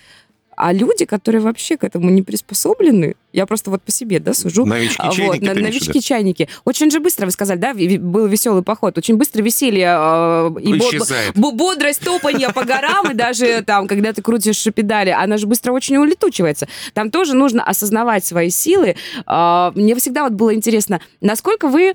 А 0.61 0.73
люди, 0.73 1.05
которые 1.05 1.41
вообще 1.41 1.77
к 1.77 1.85
этому 1.85 2.09
не 2.09 2.21
приспособлены, 2.21 3.15
я 3.31 3.45
просто 3.45 3.71
вот 3.71 3.81
по 3.81 3.91
себе, 3.93 4.19
да, 4.19 4.33
сужу, 4.33 4.65
Новички 4.65 4.97
а, 4.99 5.09
чайники, 5.09 5.39
вот, 5.39 5.47
на- 5.47 5.53
ты 5.53 5.59
имеешь 5.61 5.75
в 5.75 5.79
виду? 5.79 5.85
новички 5.85 6.01
чайники. 6.01 6.49
Очень 6.65 6.91
же 6.91 6.99
быстро, 6.99 7.25
вы 7.27 7.31
сказали, 7.31 7.57
да, 7.57 7.73
был 7.73 8.25
веселый 8.25 8.61
поход, 8.61 8.97
очень 8.97 9.15
быстро 9.15 9.41
веселье 9.41 9.95
э, 9.97 10.51
и 10.61 10.77
Исчезает. 10.77 11.37
бодрость 11.37 12.01
топанья 12.01 12.49
по 12.49 12.65
горам, 12.65 13.09
и 13.09 13.13
даже 13.13 13.63
там, 13.65 13.87
когда 13.87 14.11
ты 14.11 14.21
крутишь 14.21 14.61
педали, 14.75 15.11
она 15.11 15.37
же 15.37 15.47
быстро 15.47 15.71
очень 15.71 15.95
улетучивается. 15.95 16.67
Там 16.93 17.09
тоже 17.09 17.35
нужно 17.35 17.63
осознавать 17.63 18.25
свои 18.25 18.49
силы. 18.49 18.97
А, 19.25 19.71
Мне 19.75 19.95
всегда 19.95 20.23
вот 20.23 20.33
было 20.33 20.53
интересно, 20.53 20.99
насколько 21.21 21.69
вы 21.69 21.93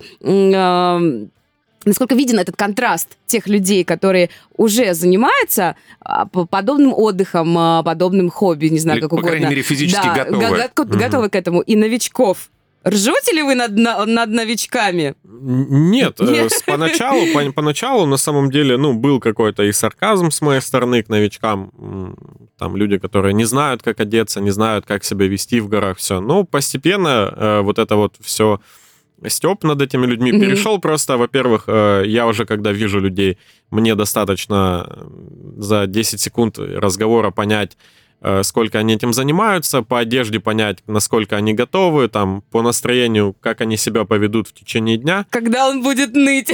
насколько 1.84 2.14
виден 2.14 2.38
этот 2.38 2.56
контраст 2.56 3.08
тех 3.26 3.46
людей, 3.46 3.84
которые 3.84 4.30
уже 4.56 4.94
занимаются 4.94 5.76
а, 6.00 6.26
по- 6.26 6.46
подобным 6.46 6.92
отдыхом, 6.94 7.56
а, 7.58 7.82
подобным 7.82 8.30
хобби, 8.30 8.66
не 8.68 8.78
знаю, 8.78 8.98
Или, 8.98 9.02
как 9.02 9.10
по 9.10 9.14
угодно. 9.14 9.30
крайней 9.30 9.46
мере, 9.48 9.62
физически 9.62 10.06
Да, 10.06 10.24
готовы. 10.24 10.38
го- 10.46 10.56
го- 10.84 10.84
Мгм. 10.84 10.98
готовы 10.98 11.28
к 11.28 11.34
этому. 11.36 11.60
И 11.60 11.76
новичков. 11.76 12.50
Ржете 12.86 13.32
ли 13.32 13.42
вы 13.42 13.54
над, 13.54 13.72
на- 13.78 14.04
над 14.04 14.28
новичками? 14.28 15.14
Нет, 15.24 16.20
э, 16.20 16.24
Нет. 16.24 16.52
поначалу, 16.66 17.20
по- 17.32 17.52
поначалу 17.52 18.04
на 18.04 18.18
самом 18.18 18.50
деле, 18.50 18.76
ну, 18.76 18.92
был 18.92 19.20
какой-то 19.20 19.62
и 19.62 19.72
сарказм 19.72 20.30
с 20.30 20.42
моей 20.42 20.60
стороны 20.60 21.02
к 21.02 21.08
новичкам. 21.08 21.70
Там 22.58 22.76
люди, 22.76 22.98
которые 22.98 23.32
не 23.32 23.44
знают, 23.46 23.82
как 23.82 24.00
одеться, 24.00 24.40
не 24.42 24.50
знают, 24.50 24.84
как 24.86 25.02
себя 25.02 25.26
вести 25.26 25.60
в 25.60 25.68
горах, 25.68 25.96
все. 25.96 26.20
Но 26.20 26.44
постепенно 26.44 27.32
э, 27.34 27.60
вот 27.62 27.78
это 27.78 27.96
вот 27.96 28.16
все 28.20 28.60
степ 29.28 29.64
над 29.64 29.82
этими 29.82 30.06
людьми 30.06 30.32
Мгм. 30.32 30.40
перешел 30.40 30.78
просто, 30.78 31.16
во-первых, 31.16 31.64
э, 31.66 32.02
я 32.06 32.26
уже 32.26 32.44
когда 32.44 32.72
вижу 32.72 33.00
людей, 33.00 33.38
мне 33.70 33.94
достаточно 33.94 34.86
э, 34.88 35.04
за 35.58 35.86
10 35.86 36.20
секунд 36.20 36.58
разговора 36.58 37.30
понять, 37.30 37.76
сколько 38.42 38.78
они 38.78 38.94
этим 38.94 39.12
занимаются, 39.12 39.82
по 39.82 39.98
одежде 39.98 40.40
понять, 40.40 40.78
насколько 40.86 41.36
они 41.36 41.54
готовы, 41.54 42.08
там, 42.08 42.42
по 42.50 42.62
настроению, 42.62 43.34
как 43.40 43.60
они 43.60 43.76
себя 43.76 44.04
поведут 44.04 44.48
в 44.48 44.52
течение 44.52 44.96
дня. 44.96 45.26
Когда 45.30 45.68
он 45.68 45.82
будет 45.82 46.14
ныть? 46.14 46.50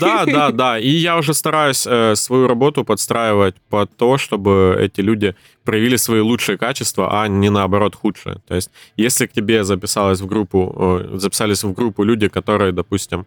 Да, 0.00 0.24
да, 0.26 0.50
да. 0.50 0.78
И 0.78 0.88
я 0.88 1.16
уже 1.16 1.34
стараюсь 1.34 1.86
э, 1.86 2.14
свою 2.16 2.46
работу 2.46 2.84
подстраивать 2.84 3.54
под 3.70 3.96
то, 3.96 4.18
чтобы 4.18 4.76
эти 4.80 5.00
люди 5.00 5.34
проявили 5.64 5.96
свои 5.96 6.20
лучшие 6.20 6.58
качества, 6.58 7.22
а 7.22 7.28
не 7.28 7.50
наоборот 7.50 7.94
худшие. 7.94 8.36
То 8.46 8.54
есть, 8.54 8.70
если 8.96 9.26
к 9.26 9.32
тебе 9.32 9.64
записалась 9.64 10.20
в 10.20 10.26
группу, 10.26 10.74
э, 10.76 11.18
записались 11.18 11.64
в 11.64 11.72
группу 11.72 12.04
люди, 12.04 12.28
которые, 12.28 12.72
допустим, 12.72 13.20
э, 13.20 13.24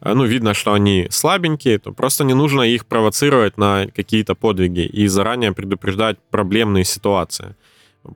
ну, 0.00 0.24
видно, 0.24 0.54
что 0.54 0.72
они 0.72 1.08
слабенькие, 1.10 1.78
то 1.78 1.92
просто 1.92 2.24
не 2.24 2.34
нужно 2.34 2.62
их 2.62 2.86
провоцировать 2.86 3.58
на 3.58 3.86
какие-то 3.86 4.34
подвиги 4.34 4.86
и 4.86 5.08
заранее 5.08 5.52
предупреждать 5.52 6.18
проблемные 6.30 6.84
ситуации. 6.84 7.56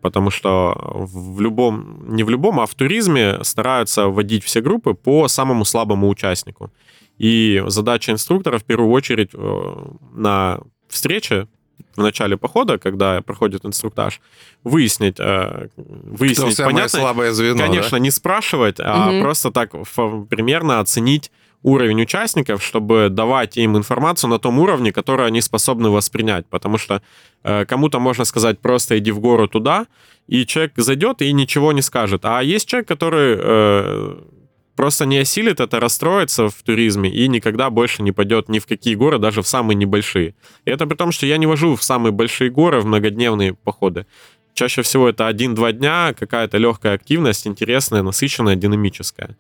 Потому 0.00 0.30
что 0.30 0.74
в 0.80 1.40
любом, 1.40 2.14
не 2.16 2.22
в 2.22 2.30
любом, 2.30 2.60
а 2.60 2.66
в 2.66 2.74
туризме 2.74 3.42
стараются 3.42 4.06
вводить 4.06 4.44
все 4.44 4.60
группы 4.60 4.94
по 4.94 5.28
самому 5.28 5.64
слабому 5.64 6.08
участнику. 6.08 6.70
И 7.18 7.62
задача 7.66 8.12
инструктора 8.12 8.58
в 8.58 8.64
первую 8.64 8.90
очередь 8.90 9.30
э, 9.34 9.86
на 10.14 10.60
встрече 10.88 11.46
в 11.96 12.00
начале 12.02 12.36
похода, 12.36 12.78
когда 12.78 13.20
проходит 13.20 13.66
инструктаж, 13.66 14.20
выяснить, 14.64 15.16
э, 15.18 15.68
Кто 15.74 15.82
выяснить, 16.16 16.56
понятно, 16.56 17.00
слабое 17.00 17.32
звено, 17.32 17.58
да? 17.58 17.66
Конечно, 17.66 17.96
не 17.96 18.10
спрашивать, 18.10 18.76
а 18.78 19.10
Мгм. 19.10 19.22
просто 19.22 19.50
так 19.50 19.72
примерно 20.30 20.80
оценить 20.80 21.30
уровень 21.62 22.02
участников, 22.02 22.62
чтобы 22.62 23.08
давать 23.10 23.56
им 23.56 23.76
информацию 23.76 24.30
на 24.30 24.38
том 24.38 24.58
уровне, 24.58 24.92
который 24.92 25.26
они 25.26 25.40
способны 25.40 25.90
воспринять. 25.90 26.46
Потому 26.46 26.78
что 26.78 27.02
э, 27.44 27.64
кому-то 27.64 28.00
можно 28.00 28.24
сказать 28.24 28.58
просто 28.58 28.98
иди 28.98 29.12
в 29.12 29.20
гору 29.20 29.48
туда, 29.48 29.86
и 30.26 30.46
человек 30.46 30.72
зайдет 30.76 31.22
и 31.22 31.32
ничего 31.32 31.72
не 31.72 31.82
скажет. 31.82 32.24
А 32.24 32.42
есть 32.42 32.68
человек, 32.68 32.88
который 32.88 33.36
э, 33.38 34.16
просто 34.76 35.06
не 35.06 35.18
осилит 35.18 35.60
это, 35.60 35.80
расстроится 35.80 36.48
в 36.48 36.62
туризме 36.62 37.10
и 37.10 37.28
никогда 37.28 37.70
больше 37.70 38.02
не 38.02 38.12
пойдет 38.12 38.48
ни 38.48 38.58
в 38.58 38.66
какие 38.66 38.94
горы, 38.94 39.18
даже 39.18 39.42
в 39.42 39.46
самые 39.46 39.76
небольшие. 39.76 40.34
И 40.64 40.70
это 40.70 40.86
при 40.86 40.96
том, 40.96 41.12
что 41.12 41.26
я 41.26 41.36
не 41.36 41.46
вожу 41.46 41.76
в 41.76 41.82
самые 41.82 42.12
большие 42.12 42.50
горы 42.50 42.80
в 42.80 42.86
многодневные 42.86 43.54
походы. 43.54 44.06
Чаще 44.54 44.82
всего 44.82 45.08
это 45.08 45.28
один-два 45.28 45.72
дня, 45.72 46.14
какая-то 46.18 46.58
легкая 46.58 46.94
активность, 46.94 47.46
интересная, 47.46 48.02
насыщенная, 48.02 48.54
динамическая. 48.54 49.36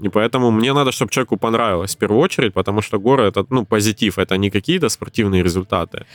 И 0.00 0.08
поэтому 0.08 0.50
мне 0.50 0.72
надо, 0.72 0.92
чтобы 0.92 1.10
человеку 1.10 1.36
понравилось 1.36 1.96
в 1.96 1.98
первую 1.98 2.20
очередь, 2.20 2.54
потому 2.54 2.82
что 2.82 2.98
горы 2.98 3.24
это, 3.24 3.44
ну, 3.50 3.64
позитив, 3.64 4.18
это 4.18 4.36
не 4.38 4.50
какие-то 4.50 4.88
спортивные 4.88 5.42
результаты. 5.42 6.06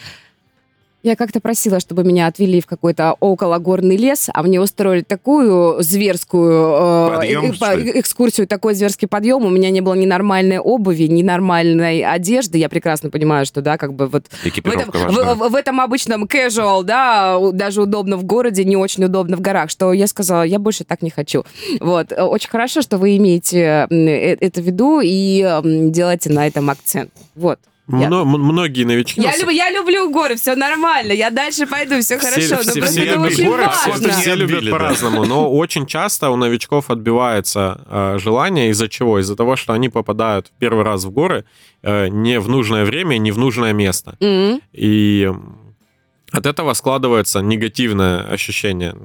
Я 1.04 1.18
как-то 1.18 1.42
просила, 1.42 1.82
чтобы 1.82 2.06
меня 2.06 2.28
отвели 2.28 2.62
в 2.62 2.66
какой-то 2.66 3.18
окологорный 3.20 3.98
лес, 3.98 4.30
а 4.34 4.42
мне 4.42 4.62
устроили 4.62 5.02
такую 5.02 5.84
зверскую 5.84 6.52
э, 6.54 7.16
Подъем, 7.18 7.42
э, 7.90 8.00
экскурсию, 8.00 8.48
такой 8.48 8.74
зверский 8.74 9.10
подъем. 9.10 9.44
У 9.44 9.50
меня 9.50 9.70
не 9.70 9.82
было 9.82 9.96
ни 9.96 10.06
нормальной 10.06 10.60
обуви, 10.60 11.04
ни 11.04 11.22
нормальной 11.22 12.06
одежды. 12.06 12.58
Я 12.58 12.70
прекрасно 12.70 13.10
понимаю, 13.10 13.46
что, 13.46 13.62
да, 13.62 13.78
как 13.78 13.94
бы 13.96 14.08
вот 14.08 14.28
в 14.30 14.68
этом, 14.80 14.92
в, 15.12 15.36
в- 15.36 15.50
в 15.50 15.56
этом 15.56 15.82
обычном 15.82 16.24
casual, 16.24 16.84
да, 16.84 17.38
даже 17.52 17.82
удобно 17.82 18.16
в 18.16 18.24
городе, 18.24 18.64
не 18.64 18.78
очень 18.78 19.04
удобно 19.04 19.36
в 19.36 19.42
горах, 19.42 19.70
что 19.72 19.92
я 19.92 20.08
сказала, 20.08 20.44
я 20.44 20.58
больше 20.58 20.86
так 20.86 21.02
не 21.02 21.10
хочу. 21.10 21.44
Вот. 21.82 22.14
Э, 22.14 22.24
Очень 22.24 22.50
хорошо, 22.50 22.82
что 22.82 22.98
вы 22.98 23.18
имеете 23.18 23.88
э, 23.90 24.36
это 24.40 24.62
в 24.62 24.64
виду 24.64 25.02
и 25.04 25.42
делаете 25.92 26.30
на 26.32 26.48
этом 26.48 26.70
акцент. 26.70 27.12
Вот. 27.36 27.60
Мно- 27.88 28.24
многие 28.26 28.86
новички... 28.86 29.20
Я, 29.22 29.32
на 29.32 29.38
люб- 29.38 29.52
я 29.52 29.70
люблю 29.72 30.10
горы, 30.10 30.36
все 30.36 30.56
нормально, 30.56 31.12
я 31.12 31.30
дальше 31.30 31.68
пойду, 31.68 32.00
все 32.00 32.18
Все- 32.18 32.30
хорошо. 32.30 32.58
все- 32.72 32.80
но 32.80 32.86
все 32.88 33.04
это 33.06 33.16
любят 33.16 33.32
очень 33.34 33.46
горы, 33.46 33.70
все- 33.70 33.90
важно. 33.92 34.10
все 34.14 34.36
любят 34.36 34.70
по-разному, 34.72 35.26
но 35.26 35.52
очень 35.52 35.86
часто 35.86 36.30
у 36.30 36.38
новичков 36.38 36.90
отбивается 36.90 37.82
э, 37.90 38.18
желание 38.20 38.70
из-за 38.70 38.88
чего? 38.88 39.20
Из-за 39.20 39.36
того, 39.36 39.56
что 39.58 39.74
они 39.74 39.90
попадают 39.90 40.48
в 40.48 40.52
первый 40.60 40.84
раз 40.86 41.04
в 41.04 41.12
горы 41.12 41.44
э, 41.82 42.08
не 42.08 42.40
в 42.40 42.48
нужное 42.48 42.86
время, 42.86 43.18
не 43.18 43.32
в 43.32 43.38
нужное 43.38 43.74
место. 43.74 44.16
Мгм. 44.22 44.62
И 44.72 45.30
от 46.34 46.48
этого 46.48 46.74
складывается 46.74 47.42
негативное 47.42 48.24
ощущение. 48.24 48.96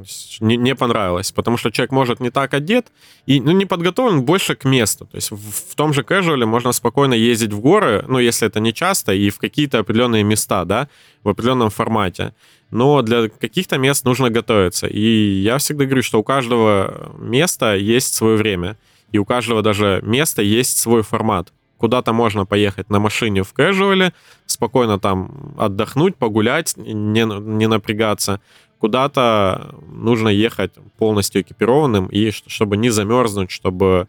Не, 0.40 0.56
не 0.56 0.74
понравилось, 0.74 1.30
потому 1.30 1.58
что 1.58 1.70
человек 1.70 1.92
может 1.92 2.20
не 2.20 2.30
так 2.30 2.54
одет 2.54 2.86
и 3.26 3.38
ну, 3.38 3.50
не 3.52 3.66
подготовлен 3.66 4.22
больше 4.22 4.54
к 4.54 4.64
месту. 4.64 5.04
То 5.04 5.16
есть 5.16 5.30
в, 5.30 5.36
в 5.36 5.74
том 5.74 5.92
же 5.92 6.00
casual 6.00 6.46
можно 6.46 6.72
спокойно 6.72 7.12
ездить 7.12 7.52
в 7.52 7.60
горы, 7.60 8.02
ну, 8.08 8.18
если 8.18 8.48
это 8.48 8.60
не 8.60 8.72
часто, 8.72 9.12
и 9.12 9.28
в 9.28 9.38
какие-то 9.38 9.80
определенные 9.80 10.24
места, 10.24 10.64
да, 10.64 10.88
в 11.22 11.28
определенном 11.28 11.68
формате. 11.68 12.32
Но 12.70 13.02
для 13.02 13.28
каких-то 13.28 13.76
мест 13.76 14.06
нужно 14.06 14.30
готовиться. 14.30 14.86
И 14.86 15.42
я 15.42 15.58
всегда 15.58 15.84
говорю, 15.84 16.02
что 16.02 16.20
у 16.20 16.24
каждого 16.24 17.14
места 17.18 17.76
есть 17.76 18.14
свое 18.14 18.38
время. 18.38 18.78
И 19.12 19.18
у 19.18 19.26
каждого 19.26 19.60
даже 19.60 20.00
места 20.02 20.40
есть 20.40 20.78
свой 20.78 21.02
формат. 21.02 21.52
Куда-то 21.78 22.12
можно 22.12 22.44
поехать 22.44 22.90
на 22.90 22.98
машине 22.98 23.42
в 23.42 23.52
кэжуале, 23.52 24.12
спокойно 24.46 24.98
там 24.98 25.54
отдохнуть, 25.56 26.16
погулять, 26.16 26.76
не, 26.76 27.24
не 27.24 27.68
напрягаться. 27.68 28.40
Куда-то 28.78 29.74
нужно 29.88 30.28
ехать 30.28 30.72
полностью 30.98 31.42
экипированным, 31.42 32.06
и 32.06 32.30
чтобы 32.30 32.76
не 32.76 32.90
замерзнуть, 32.90 33.50
чтобы 33.50 34.08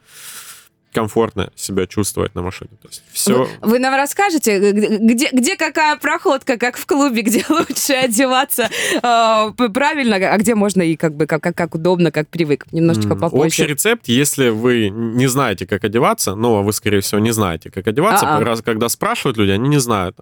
комфортно 0.94 1.52
себя 1.56 1.88
чувствовать 1.88 2.36
на 2.36 2.42
машине. 2.42 2.72
То 2.82 2.88
есть 2.88 3.04
все... 3.12 3.48
Вы 3.62 3.80
нам 3.80 3.96
расскажете, 3.96 4.72
где, 4.72 5.30
где 5.32 5.56
какая 5.56 5.96
проходка, 5.98 6.58
как 6.58 6.78
в 6.78 6.86
клубе, 6.86 7.22
где 7.24 7.46
лучше 7.50 7.94
одеваться 7.94 8.70
э, 8.96 9.70
правильно, 9.74 10.16
а 10.16 10.38
где 10.38 10.56
можно 10.56 10.82
и 10.82 10.96
как 10.96 11.16
бы 11.16 11.26
как, 11.26 11.44
как, 11.44 11.56
как 11.56 11.76
удобно, 11.76 12.12
как 12.12 12.30
привык. 12.30 12.66
Немножечко 12.72 13.16
попозже. 13.16 13.46
Общий 13.46 13.66
рецепт, 13.66 14.08
если 14.08 14.50
вы 14.50 14.90
не 14.90 15.28
знаете, 15.28 15.68
как 15.68 15.84
одеваться, 15.84 16.36
но 16.36 16.64
вы, 16.64 16.74
скорее 16.74 17.02
всего, 17.02 17.20
не 17.20 17.32
знаете, 17.32 17.70
как 17.70 17.88
одеваться, 17.88 18.26
А-а. 18.28 18.44
раз 18.44 18.62
когда 18.62 18.90
спрашивают 18.90 19.38
люди, 19.38 19.52
они 19.52 19.70
не 19.70 19.80
знают. 19.80 20.18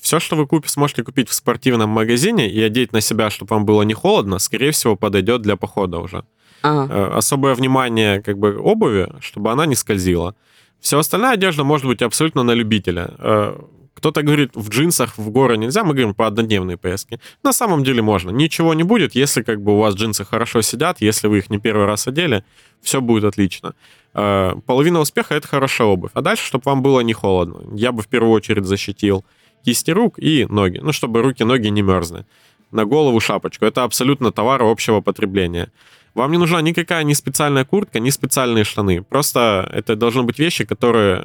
Все, 0.00 0.20
что 0.20 0.36
вы 0.36 0.46
купите, 0.46 0.72
сможете 0.72 1.02
купить 1.02 1.28
в 1.28 1.34
спортивном 1.34 1.90
магазине 1.90 2.50
и 2.50 2.62
одеть 2.62 2.92
на 2.92 3.00
себя, 3.00 3.30
чтобы 3.30 3.54
вам 3.54 3.64
было 3.64 3.82
не 3.82 3.94
холодно, 3.94 4.38
скорее 4.38 4.72
всего, 4.72 4.96
подойдет 4.96 5.42
для 5.42 5.56
похода 5.56 5.98
уже. 5.98 6.24
Э, 6.88 7.18
Особое 7.18 7.54
внимание 7.54 8.20
как 8.22 8.38
бы 8.38 8.56
обуви, 8.58 9.08
чтобы 9.20 9.50
она 9.52 9.66
не 9.66 9.74
скользила. 9.74 10.34
Все 10.80 10.98
остальная 10.98 11.32
одежда 11.34 11.64
может 11.64 11.86
быть 11.86 12.02
абсолютно 12.02 12.42
на 12.42 12.54
любителя. 12.54 13.10
Э, 13.18 13.56
Кто-то 13.94 14.22
говорит, 14.22 14.50
в 14.56 14.68
джинсах 14.68 15.18
в 15.18 15.30
горы 15.30 15.56
нельзя, 15.56 15.82
мы 15.84 15.94
говорим 15.94 16.14
про 16.14 16.26
однодневные 16.26 16.76
поездки. 16.76 17.20
На 17.44 17.52
самом 17.52 17.84
деле 17.84 18.02
можно. 18.02 18.30
Ничего 18.30 18.74
не 18.74 18.82
будет, 18.84 19.14
если 19.14 19.42
как 19.42 19.60
бы 19.60 19.72
у 19.72 19.78
вас 19.78 19.94
джинсы 19.94 20.24
хорошо 20.24 20.62
сидят, 20.62 21.00
если 21.00 21.28
вы 21.28 21.38
их 21.38 21.50
не 21.50 21.58
первый 21.58 21.86
раз 21.86 22.08
одели, 22.08 22.42
все 22.80 23.00
будет 23.00 23.24
отлично. 23.24 23.74
Э, 24.14 24.54
Половина 24.66 25.00
успеха— 25.00 25.34
это 25.36 25.48
хорошая 25.48 25.88
обувь. 25.88 26.10
А 26.14 26.20
дальше, 26.20 26.44
чтобы 26.44 26.62
вам 26.66 26.82
было 26.82 27.00
не 27.04 27.12
холодно. 27.12 27.60
Я 27.76 27.92
бы 27.92 28.02
в 28.02 28.06
первую 28.06 28.32
очередь 28.32 28.64
защитил 28.64 29.24
кисти 29.64 29.92
рук 29.92 30.18
и 30.18 30.46
ноги. 30.50 30.80
Ну, 30.82 30.92
чтобы 30.92 31.22
руки, 31.22 31.44
ноги 31.44 31.68
не 31.70 31.82
мерзли. 31.82 32.24
На 32.72 32.84
голову 32.84 33.20
шапочку. 33.20 33.66
Это 33.66 33.84
абсолютно 33.84 34.32
товар 34.32 34.62
общего 34.62 35.00
потребления. 35.02 35.68
Вам 36.14 36.32
не 36.32 36.38
нужна 36.38 36.60
никакая 36.62 37.04
ни 37.04 37.14
специальная 37.14 37.64
куртка, 37.64 38.00
ни 38.00 38.10
специальные 38.10 38.64
штаны. 38.64 39.02
Просто 39.02 39.68
это 39.72 39.96
должны 39.96 40.22
быть 40.22 40.38
вещи, 40.38 40.64
которые 40.64 41.22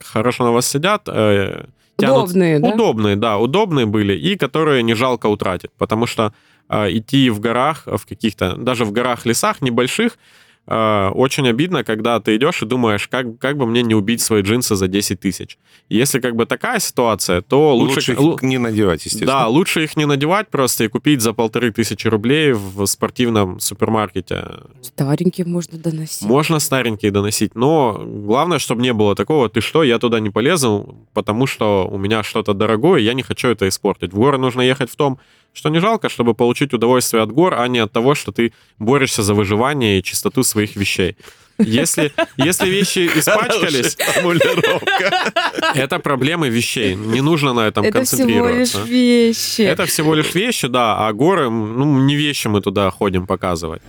хорошо 0.00 0.44
на 0.44 0.52
вас 0.52 0.66
сидят, 0.66 1.08
э, 1.08 1.64
тянут- 1.96 2.24
Удобные, 2.24 2.58
да? 2.58 2.68
Удобные, 2.68 3.16
да, 3.16 3.38
удобные 3.38 3.86
были, 3.86 4.14
и 4.14 4.36
которые 4.36 4.82
не 4.82 4.94
жалко 4.94 5.26
утратить. 5.26 5.70
Потому 5.78 6.06
что 6.06 6.32
э, 6.68 6.88
идти 6.98 7.30
в 7.30 7.40
горах, 7.40 7.82
в 7.86 8.06
каких-то, 8.06 8.56
даже 8.56 8.84
в 8.84 8.92
горах, 8.92 9.24
лесах 9.26 9.62
небольших, 9.62 10.18
э, 10.66 11.08
очень 11.08 11.48
обидно, 11.48 11.84
когда 11.84 12.20
ты 12.20 12.36
идешь 12.36 12.62
и 12.62 12.66
думаешь, 12.66 13.08
как, 13.08 13.38
как 13.38 13.56
бы 13.56 13.66
мне 13.66 13.82
не 13.82 13.94
убить 13.94 14.20
свои 14.20 14.42
джинсы 14.42 14.76
за 14.76 14.88
10 14.88 15.20
тысяч. 15.20 15.58
Если 15.88 16.20
как 16.20 16.36
бы 16.36 16.46
такая 16.46 16.78
ситуация, 16.78 17.42
то 17.42 17.74
лучше... 17.74 18.14
Лучше 18.16 18.34
их 18.36 18.42
не 18.42 18.58
надевать, 18.58 19.04
естественно. 19.04 19.32
Да, 19.32 19.48
лучше 19.48 19.84
их 19.84 19.96
не 19.96 20.06
надевать 20.06 20.48
просто 20.48 20.84
и 20.84 20.88
купить 20.88 21.20
за 21.20 21.32
полторы 21.32 21.72
тысячи 21.72 22.08
рублей 22.08 22.52
в 22.52 22.86
спортивном 22.86 23.60
супермаркете. 23.60 24.44
Старенькие 24.82 25.46
можно 25.46 25.78
доносить. 25.78 26.22
Можно 26.22 26.58
старенькие 26.58 27.10
доносить, 27.10 27.54
но 27.54 28.02
главное, 28.04 28.58
чтобы 28.58 28.82
не 28.82 28.92
было 28.92 29.14
такого, 29.14 29.48
ты 29.48 29.60
что, 29.60 29.82
я 29.82 29.98
туда 29.98 30.20
не 30.20 30.30
полезу, 30.30 30.96
потому 31.14 31.46
что 31.46 31.86
у 31.86 31.98
меня 31.98 32.22
что-то 32.22 32.54
дорогое, 32.54 33.00
я 33.00 33.14
не 33.14 33.22
хочу 33.22 33.48
это 33.48 33.68
испортить. 33.68 34.12
В 34.12 34.16
горы 34.16 34.38
нужно 34.38 34.62
ехать 34.62 34.90
в 34.90 34.96
том, 34.96 35.18
что 35.56 35.70
не 35.70 35.80
жалко, 35.80 36.08
чтобы 36.10 36.34
получить 36.34 36.74
удовольствие 36.74 37.22
от 37.22 37.32
гор, 37.32 37.54
а 37.54 37.66
не 37.66 37.78
от 37.78 37.90
того, 37.90 38.14
что 38.14 38.30
ты 38.30 38.52
борешься 38.78 39.22
за 39.22 39.32
выживание 39.32 39.98
и 39.98 40.02
чистоту 40.02 40.42
своих 40.42 40.76
вещей. 40.76 41.16
Если, 41.58 42.12
если 42.36 42.68
вещи 42.68 43.10
испачкались, 43.16 43.96
это 45.74 45.98
проблемы 45.98 46.50
вещей. 46.50 46.94
Не 46.94 47.22
нужно 47.22 47.54
на 47.54 47.60
этом 47.60 47.84
Это 47.84 48.04
всего 48.04 48.26
лишь 48.48 48.72
концентрироваться. 48.72 48.82
вещи. 48.82 49.62
Это 49.62 49.86
всего 49.86 50.14
лишь 50.14 50.34
вещи, 50.34 50.68
да, 50.68 51.06
а 51.06 51.12
горы, 51.14 51.48
ну, 51.48 51.98
не 52.00 52.16
вещи 52.16 52.48
мы 52.48 52.60
туда 52.60 52.90
ходим 52.90 53.26
показывать. 53.26 53.80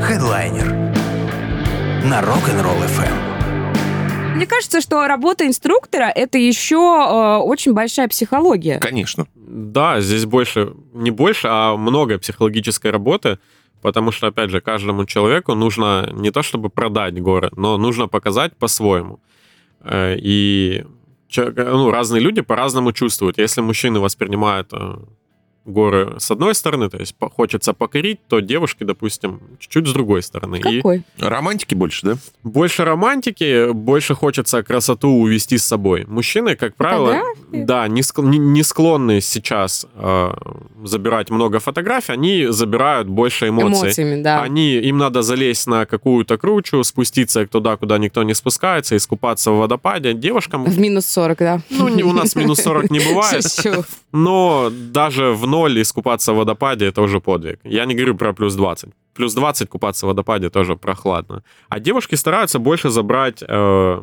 Хедлайнер 0.00 0.68
на 2.04 2.20
Rock'n'Roll 2.20 2.86
FM. 2.86 3.32
Мне 4.36 4.46
кажется, 4.46 4.80
что 4.80 5.06
работа 5.08 5.44
инструктора 5.46 6.04
это 6.14 6.38
еще 6.38 6.76
э, 6.76 7.36
очень 7.42 7.72
большая 7.74 8.08
психология. 8.08 8.78
Конечно. 8.78 9.26
Да, 9.54 10.00
здесь 10.00 10.24
больше, 10.24 10.72
не 10.94 11.10
больше, 11.10 11.48
а 11.50 11.76
много 11.76 12.18
психологической 12.18 12.90
работы, 12.90 13.38
потому 13.82 14.10
что, 14.10 14.28
опять 14.28 14.50
же, 14.50 14.62
каждому 14.62 15.04
человеку 15.04 15.54
нужно 15.54 16.08
не 16.14 16.30
то 16.30 16.42
чтобы 16.42 16.70
продать 16.70 17.20
горы, 17.20 17.50
но 17.56 17.76
нужно 17.76 18.08
показать 18.08 18.56
по-своему. 18.56 19.20
Э, 19.80 20.16
И 20.18 20.86
ну, 21.36 21.90
разные 21.90 22.22
люди 22.22 22.40
по-разному 22.40 22.92
чувствуют. 22.92 23.36
Если 23.36 23.60
мужчины 23.60 24.00
воспринимают 24.00 24.68
э, 24.72 24.96
горы 25.64 26.14
с 26.18 26.30
одной 26.30 26.54
стороны, 26.54 26.88
то 26.90 26.98
есть 26.98 27.14
хочется 27.36 27.72
покорить, 27.72 28.18
то 28.28 28.40
девушки, 28.40 28.84
допустим, 28.84 29.40
чуть-чуть 29.60 29.86
с 29.88 29.92
другой 29.92 30.22
стороны. 30.22 30.56
И 30.56 30.60
Какой? 30.60 31.02
Романтики 31.18 31.74
больше, 31.74 32.06
да? 32.06 32.16
больше 32.42 32.84
романтики, 32.84 33.72
больше 33.72 34.14
хочется 34.14 34.62
красоту 34.62 35.08
увести 35.08 35.58
с 35.58 35.64
собой. 35.64 36.04
Мужчины, 36.06 36.56
как 36.56 36.74
правило, 36.74 37.12
Фотографии? 37.12 37.64
да, 37.64 37.88
не, 37.88 38.00
ск- 38.00 38.24
не- 38.26 38.38
не 38.38 38.62
склонны 38.62 39.20
сейчас 39.20 39.86
э, 39.94 40.30
забирать 40.84 41.30
много 41.30 41.60
фотографий, 41.60 42.12
они 42.12 42.46
забирают 42.50 43.08
больше 43.08 43.48
эмоций. 43.48 43.86
Эмоциями, 43.88 44.22
да. 44.22 44.42
Они, 44.42 44.74
им 44.74 44.98
надо 44.98 45.22
залезть 45.22 45.66
на 45.68 45.86
какую-то 45.86 46.38
кручу, 46.38 46.82
спуститься 46.84 47.46
туда, 47.46 47.76
куда 47.76 47.98
никто 47.98 48.22
не 48.24 48.34
спускается, 48.34 48.96
искупаться 48.96 49.50
в 49.52 49.58
водопаде. 49.58 50.12
Девушкам, 50.14 50.64
В 50.64 50.78
минус 50.78 51.06
40, 51.06 51.38
да. 51.38 51.60
ну, 51.70 51.88
не- 51.88 52.02
у 52.02 52.12
нас 52.12 52.34
минус 52.34 52.60
40 52.60 52.90
не 52.90 52.98
бывает, 53.08 53.44
но 54.12 54.70
даже 54.70 55.30
в 55.32 55.46
ноль 55.52 55.80
искупаться 55.80 56.32
в 56.32 56.36
водопаде 56.36 56.86
это 56.86 57.02
уже 57.02 57.20
подвиг. 57.20 57.60
Я 57.64 57.84
не 57.84 57.94
говорю 57.94 58.16
про 58.16 58.32
плюс 58.32 58.54
20. 58.54 58.90
Плюс 59.14 59.34
20 59.34 59.68
купаться 59.68 60.06
в 60.06 60.08
водопаде 60.08 60.48
тоже 60.48 60.76
прохладно. 60.76 61.42
А 61.68 61.80
девушки 61.80 62.16
стараются 62.16 62.58
больше 62.58 62.90
забрать 62.90 63.44
э, 63.48 64.02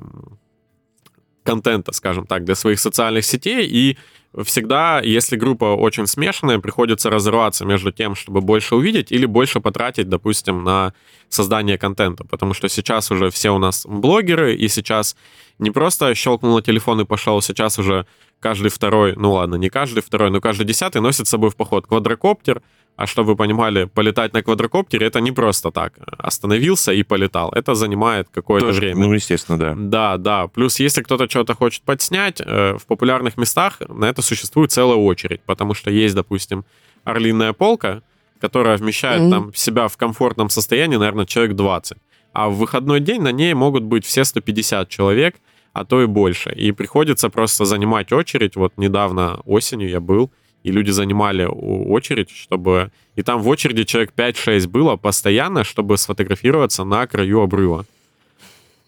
контента, 1.44 1.92
скажем 1.94 2.26
так, 2.26 2.44
для 2.44 2.56
своих 2.56 2.80
социальных 2.80 3.26
сетей. 3.26 3.68
И 3.68 3.98
всегда, 4.44 5.02
если 5.02 5.38
группа 5.38 5.66
очень 5.76 6.08
смешанная, 6.08 6.60
приходится 6.60 7.10
разрываться 7.10 7.66
между 7.66 7.92
тем, 7.92 8.16
чтобы 8.16 8.42
больше 8.42 8.76
увидеть 8.76 9.12
или 9.12 9.26
больше 9.26 9.60
потратить, 9.60 10.08
допустим, 10.10 10.64
на 10.64 10.94
создание 11.30 11.78
контента. 11.78 12.24
Потому 12.24 12.54
что 12.54 12.70
сейчас 12.70 13.12
уже 13.12 13.30
все 13.30 13.50
у 13.50 13.58
нас 13.58 13.88
блогеры, 13.88 14.56
и 14.56 14.70
сейчас 14.70 15.16
не 15.60 15.72
просто 15.72 16.16
щелкнул 16.16 16.56
на 16.56 16.62
телефон 16.62 17.02
и 17.02 17.06
пошел, 17.06 17.42
сейчас 17.42 17.80
уже 17.80 18.06
каждый 18.40 18.70
второй, 18.70 19.16
ну 19.16 19.34
ладно, 19.34 19.56
не 19.56 19.70
каждый 19.70 20.02
второй, 20.02 20.30
но 20.32 20.42
каждый 20.42 20.66
десятый 20.66 21.02
носит 21.02 21.28
с 21.28 21.30
собой 21.30 21.50
в 21.50 21.56
поход 21.56 21.88
квадрокоптер. 21.88 22.62
А 22.96 23.08
чтобы 23.08 23.30
вы 23.30 23.36
понимали, 23.38 23.86
полетать 23.86 24.34
на 24.34 24.44
квадрокоптере 24.44 25.08
это 25.08 25.22
не 25.22 25.32
просто 25.32 25.72
так. 25.72 25.94
Остановился 26.18 26.92
и 26.92 27.04
полетал. 27.04 27.50
Это 27.54 27.74
занимает 27.74 28.28
какое-то 28.30 28.68
Тоже, 28.68 28.82
время. 28.82 29.06
Ну, 29.08 29.14
естественно, 29.14 29.58
да. 29.58 29.74
Да, 29.78 30.18
да. 30.18 30.48
Плюс, 30.48 30.82
если 30.82 31.02
кто-то 31.02 31.30
что-то 31.30 31.54
хочет 31.56 31.84
подснять, 31.84 32.42
э, 32.46 32.76
в 32.78 32.86
популярных 32.86 33.38
местах 33.38 33.80
на 33.88 34.04
это 34.04 34.22
существует 34.22 34.74
целая 34.74 34.98
очередь, 34.98 35.42
потому 35.46 35.74
что 35.76 35.90
есть, 35.90 36.14
допустим, 36.14 36.66
орлиная 37.06 37.54
полка, 37.54 38.02
которая 38.42 38.76
вмещает 38.76 39.22
Мгм. 39.22 39.32
там 39.32 39.54
себя 39.54 39.88
в 39.88 39.96
комфортном 39.96 40.50
состоянии, 40.50 40.98
наверное, 40.98 41.26
человек 41.26 41.56
20. 41.56 41.98
А 42.34 42.50
в 42.50 42.56
выходной 42.58 43.00
день 43.00 43.22
на 43.22 43.32
ней 43.32 43.54
могут 43.54 43.84
быть 43.84 44.06
все 44.06 44.26
150 44.26 44.90
человек, 44.90 45.36
а 45.74 45.86
то 45.86 46.02
и 46.02 46.06
больше. 46.06 46.52
И 46.52 46.72
приходится 46.72 47.30
просто 47.30 47.66
занимать 47.66 48.12
очередь. 48.12 48.56
Вот 48.56 48.74
недавно 48.78 49.40
осенью 49.46 49.90
я 49.90 50.00
был, 50.00 50.30
и 50.64 50.72
люди 50.72 50.92
занимали 50.92 51.46
очередь, 51.46 52.30
чтобы... 52.32 52.92
И 53.16 53.22
там 53.24 53.42
в 53.42 53.48
очереди 53.48 53.84
человек 53.84 54.12
5-6 54.16 54.68
было 54.68 54.96
постоянно, 54.98 55.64
чтобы 55.64 55.98
сфотографироваться 55.98 56.84
на 56.84 57.06
краю 57.08 57.42
обрыва. 57.42 57.86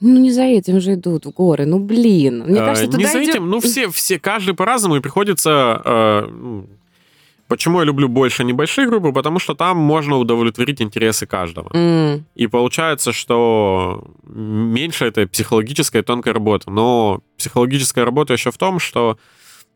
Ну, 0.04 0.20
не 0.20 0.32
за 0.32 0.42
этим 0.44 0.82
же 0.82 0.96
идут 0.96 1.26
в 1.26 1.32
горы. 1.32 1.66
Ну, 1.66 1.80
блин. 1.80 2.44
Мне 2.48 2.60
Э, 2.60 2.66
кажется, 2.66 2.86
не 2.98 3.04
туда 3.06 3.12
за 3.14 3.24
идет- 3.24 3.36
этим, 3.36 3.50
ну 3.50 3.60
все, 3.60 3.88
все, 3.90 4.18
каждый 4.20 4.54
по-разному, 4.56 4.96
и 4.96 5.00
приходится... 5.00 5.82
э, 5.86 6.62
почему 7.52 7.80
я 7.80 7.86
люблю 7.86 8.08
больше 8.08 8.46
небольшие 8.46 8.88
группы? 8.88 9.12
Потому 9.12 9.38
что 9.38 9.54
там 9.56 9.76
можно 9.76 10.16
удовлетворить 10.16 10.82
интересы 10.82 11.26
каждого. 11.26 11.70
М, 11.74 12.26
И 12.34 12.48
получается, 12.48 13.12
что 13.12 14.06
меньше 14.24 15.06
это 15.06 15.28
психологическая 15.28 16.02
тонкая 16.02 16.34
работа. 16.34 16.72
Но 16.72 17.20
психологическая 17.38 18.06
работа 18.06 18.32
еще 18.32 18.52
в 18.52 18.58
том, 18.58 18.80
что 18.80 19.18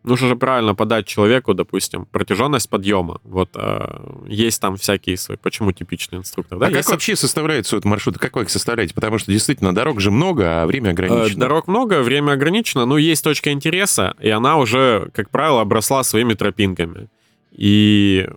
нужно 0.04 0.30
же 0.30 0.36
правильно 0.38 0.74
подать 0.74 1.06
человеку, 1.06 1.54
допустим, 1.54 2.06
протяженность 2.06 2.70
подъема. 2.70 3.20
Вот 3.26 3.50
э, 3.56 4.24
есть 4.28 4.62
там 4.62 4.78
всякие 4.78 5.18
свои, 5.18 5.36
почему 5.36 5.74
типичный 5.74 6.20
инструктор. 6.20 6.58
Да? 6.60 6.68
а 6.68 6.70
как 6.70 6.78
Есть 6.78 6.90
вообще 6.92 7.16
составляется 7.18 7.76
этот 7.76 7.86
маршрут? 7.86 8.18
Как 8.18 8.38
вы 8.38 8.44
их 8.44 8.50
составляете? 8.50 8.94
Потому 8.94 9.18
что 9.18 9.34
действительно 9.34 9.76
дорог 9.76 10.00
же 10.00 10.12
много, 10.12 10.62
а 10.62 10.66
время 10.66 10.90
Э, 10.90 10.92
ограничено. 10.92 11.40
Дорог 11.42 11.68
много, 11.68 12.02
время 12.04 12.32
ограничено, 12.34 12.86
но 12.86 12.98
есть 12.98 13.22
точка 13.24 13.52
интереса, 13.52 14.14
и 14.22 14.30
она 14.30 14.56
уже, 14.58 15.10
как 15.14 15.30
правило, 15.30 15.60
обросла 15.60 16.04
своими 16.04 16.36
тропинками. 16.36 17.10
И 17.56 18.28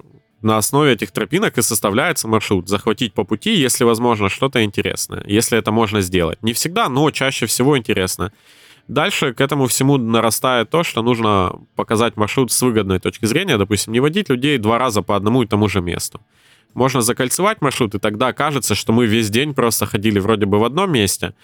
на 0.42 0.56
основе 0.56 0.92
этих 0.92 1.10
тропинок 1.10 1.58
и 1.58 1.62
составляется 1.62 2.28
маршрут. 2.28 2.68
Захватить 2.68 3.12
по 3.12 3.24
пути, 3.24 3.54
если 3.54 3.84
возможно, 3.84 4.28
что-то 4.28 4.62
интересное. 4.62 5.24
Если 5.26 5.58
это 5.58 5.72
можно 5.72 6.00
сделать. 6.00 6.42
Не 6.42 6.52
всегда, 6.52 6.88
но 6.88 7.10
чаще 7.10 7.46
всего 7.46 7.76
интересно. 7.76 8.32
Дальше 8.86 9.34
к 9.34 9.40
этому 9.40 9.66
всему 9.66 9.98
нарастает 9.98 10.70
то, 10.70 10.82
что 10.82 11.02
нужно 11.02 11.52
показать 11.76 12.16
маршрут 12.16 12.52
с 12.52 12.62
выгодной 12.62 13.00
точки 13.00 13.26
зрения. 13.26 13.58
Допустим, 13.58 13.92
не 13.92 14.00
водить 14.00 14.30
людей 14.30 14.58
два 14.58 14.78
раза 14.78 15.02
по 15.02 15.16
одному 15.16 15.42
и 15.42 15.46
тому 15.46 15.68
же 15.68 15.80
месту. 15.80 16.20
Можно 16.74 17.00
закольцевать 17.00 17.60
маршрут, 17.60 17.94
и 17.94 17.98
тогда 17.98 18.32
кажется, 18.32 18.74
что 18.74 18.92
мы 18.92 19.06
весь 19.06 19.30
день 19.30 19.54
просто 19.54 19.86
ходили 19.86 20.20
вроде 20.20 20.46
бы 20.46 20.58
в 20.58 20.64
одном 20.64 20.92
месте, 20.92 21.34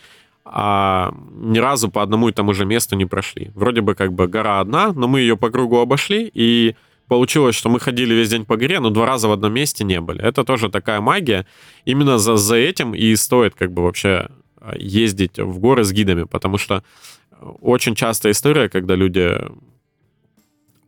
а 0.45 1.13
ни 1.35 1.59
разу 1.59 1.91
по 1.91 2.03
одному 2.03 2.29
и 2.29 2.33
тому 2.33 2.53
же 2.53 2.65
месту 2.65 2.95
не 2.97 3.07
прошли. 3.07 3.51
Вроде 3.55 3.81
бы 3.81 3.95
как 3.95 4.13
бы 4.13 4.29
гора 4.29 4.61
одна, 4.61 4.93
но 4.93 5.09
мы 5.09 5.21
ее 5.21 5.37
по 5.37 5.51
кругу 5.51 5.81
обошли, 5.81 6.31
и 6.33 6.77
получилось, 7.09 7.55
что 7.55 7.69
мы 7.69 7.81
ходили 7.81 8.15
весь 8.15 8.31
день 8.31 8.45
по 8.45 8.57
горе, 8.57 8.81
но 8.81 8.91
два 8.91 9.07
раза 9.07 9.29
в 9.29 9.33
одном 9.33 9.53
месте 9.53 9.85
не 9.85 10.01
были. 10.01 10.23
Это 10.23 10.45
тоже 10.45 10.69
такая 10.69 11.01
магия. 11.01 11.47
Именно 11.85 12.19
за, 12.19 12.37
за 12.37 12.57
этим 12.57 12.95
и 12.95 13.17
стоит 13.17 13.55
как 13.55 13.73
бы 13.73 13.83
вообще 13.83 14.29
э, 14.61 14.73
ездить 14.79 15.39
в 15.39 15.59
горы 15.59 15.85
с 15.85 15.93
гидами, 15.93 16.25
потому 16.25 16.59
что 16.59 16.83
очень 17.61 17.95
частая 17.95 18.33
история, 18.33 18.69
когда 18.69 18.95
люди 18.95 19.39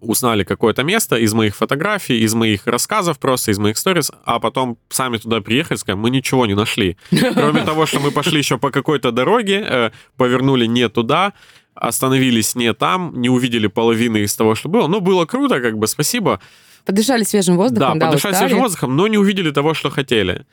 узнали 0.01 0.45
какое-то 0.45 0.83
место 0.83 1.17
из 1.17 1.35
моих 1.35 1.57
фотографий, 1.57 2.21
из 2.21 2.35
моих 2.35 2.67
рассказов 2.67 3.19
просто, 3.19 3.51
из 3.51 3.59
моих 3.59 3.79
сториз, 3.79 4.13
а 4.25 4.39
потом 4.39 4.79
сами 4.89 5.17
туда 5.17 5.41
приехали, 5.41 5.79
сказали, 5.79 6.01
мы 6.01 6.11
ничего 6.11 6.47
не 6.47 6.55
нашли. 6.55 6.97
Кроме 7.35 7.63
того, 7.63 7.87
что 7.87 8.01
мы 8.01 8.11
пошли 8.11 8.39
еще 8.39 8.59
по 8.59 8.71
какой-то 8.71 9.11
дороге, 9.11 9.65
э, 9.67 9.91
повернули 10.17 10.67
не 10.67 10.89
туда, 10.89 11.33
остановились 11.77 12.55
не 12.55 12.73
там, 12.75 13.13
не 13.21 13.29
увидели 13.29 13.67
половины 13.69 14.19
из 14.19 14.35
того, 14.37 14.55
что 14.55 14.69
было. 14.69 14.89
Ну, 14.89 15.01
было 15.01 15.25
круто, 15.27 15.61
как 15.61 15.79
бы, 15.79 15.87
спасибо. 15.87 16.41
Подышали 16.85 17.23
свежим 17.25 17.57
воздухом, 17.57 17.99
Да, 17.99 18.07
да, 18.07 18.07
подышать 18.11 18.33
устали. 18.33 18.49
свежим 18.49 18.63
воздухом, 18.63 18.97
но 18.97 19.07
не 19.09 19.19
увидели 19.19 19.51
того, 19.51 19.75
что 19.75 19.91
хотели. 19.91 20.47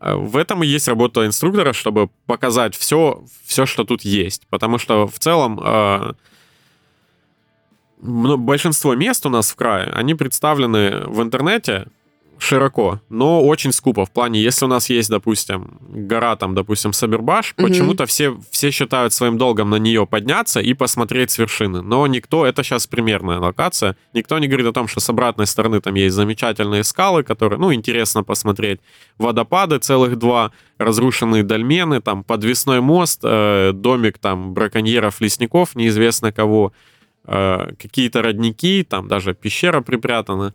Э, 0.00 0.14
В 0.14 0.36
этом 0.36 0.62
и 0.62 0.66
есть 0.66 0.88
работа 0.88 1.24
инструктора, 1.26 1.72
чтобы 1.72 2.08
показать 2.26 2.74
все, 2.76 3.24
все, 3.44 3.64
что 3.66 3.84
тут 3.84 4.02
есть. 4.02 4.46
Потому 4.50 4.78
что 4.78 5.06
в 5.06 5.18
целом 5.18 5.60
э, 5.62 6.12
большинство 8.00 8.94
мест 8.94 9.26
у 9.26 9.28
нас 9.28 9.50
в 9.50 9.56
крае, 9.56 9.90
они 9.90 10.14
представлены 10.14 11.04
в 11.06 11.20
интернете 11.22 11.86
широко, 12.38 13.00
но 13.08 13.44
очень 13.44 13.72
скупо. 13.72 14.04
В 14.06 14.10
плане, 14.10 14.40
если 14.40 14.64
у 14.64 14.68
нас 14.68 14.88
есть, 14.90 15.10
допустим, 15.10 15.78
гора, 15.90 16.36
там, 16.36 16.54
допустим, 16.54 16.92
Сабербаш, 16.92 17.54
Мгм. 17.56 17.68
почему-то 17.68 18.06
все, 18.06 18.38
все 18.50 18.70
считают 18.70 19.12
своим 19.12 19.38
долгом 19.38 19.70
на 19.70 19.76
нее 19.76 20.06
подняться 20.06 20.60
и 20.60 20.72
посмотреть 20.74 21.30
с 21.30 21.38
вершины. 21.38 21.82
Но 21.82 22.06
никто, 22.06 22.46
это 22.46 22.62
сейчас 22.62 22.86
примерная 22.86 23.38
локация, 23.40 23.96
никто 24.14 24.38
не 24.38 24.46
говорит 24.46 24.66
о 24.66 24.72
том, 24.72 24.88
что 24.88 25.00
с 25.00 25.10
обратной 25.10 25.46
стороны 25.46 25.80
там 25.80 25.94
есть 25.94 26.14
замечательные 26.14 26.84
скалы, 26.84 27.22
которые, 27.24 27.58
ну, 27.58 27.72
интересно 27.74 28.22
посмотреть. 28.22 28.80
Водопады 29.18 29.78
целых 29.78 30.16
два, 30.16 30.52
разрушенные 30.78 31.42
дольмены, 31.42 32.00
там, 32.00 32.22
подвесной 32.24 32.80
мост, 32.80 33.20
э, 33.24 33.72
домик 33.74 34.18
там 34.18 34.54
браконьеров, 34.54 35.20
лесников, 35.20 35.74
неизвестно 35.74 36.32
кого, 36.32 36.72
э, 37.24 37.72
какие-то 37.78 38.22
родники, 38.22 38.84
там 38.88 39.08
даже 39.08 39.34
пещера 39.34 39.80
припрятана. 39.80 40.54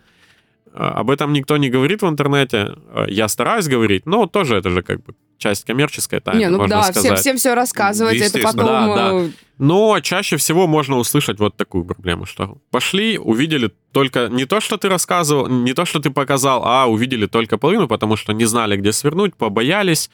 Э, 0.73 0.77
Об 0.99 1.09
этом 1.09 1.33
никто 1.33 1.57
не 1.57 1.69
говорит 1.69 2.01
в 2.01 2.07
интернете. 2.07 2.75
Э, 2.93 3.05
Я 3.09 3.27
стараюсь 3.27 3.67
говорить, 3.67 4.05
но 4.05 4.25
тоже 4.27 4.55
это 4.55 4.69
же 4.69 4.81
как 4.81 5.03
бы 5.03 5.13
часть 5.37 5.65
коммерческой 5.65 6.19
тайны, 6.21 6.39
Не, 6.39 6.49
ну 6.49 6.57
можно 6.57 6.75
да, 6.77 6.83
сказать. 6.83 7.01
всем, 7.03 7.15
всем 7.17 7.37
все 7.37 7.53
рассказывать, 7.53 8.17
это 8.17 8.39
потом... 8.39 8.65
да, 8.65 9.09
э, 9.13 9.29
Но 9.57 9.99
чаще 9.99 10.37
всего 10.37 10.67
можно 10.67 10.97
услышать 10.97 11.39
вот 11.39 11.57
такую 11.57 11.83
проблему, 11.85 12.25
что 12.25 12.57
пошли, 12.71 13.17
увидели 13.17 13.71
только 13.91 14.27
не 14.29 14.45
то, 14.45 14.61
что 14.61 14.77
ты 14.77 14.87
рассказывал, 14.89 15.47
не 15.47 15.73
то, 15.73 15.85
что 15.85 15.99
ты 15.99 16.11
показал, 16.11 16.63
а 16.65 16.85
увидели 16.87 17.25
только 17.27 17.57
половину, 17.57 17.87
потому 17.87 18.15
что 18.15 18.31
не 18.33 18.45
знали, 18.45 18.77
где 18.77 18.91
свернуть, 18.93 19.35
побоялись, 19.35 20.09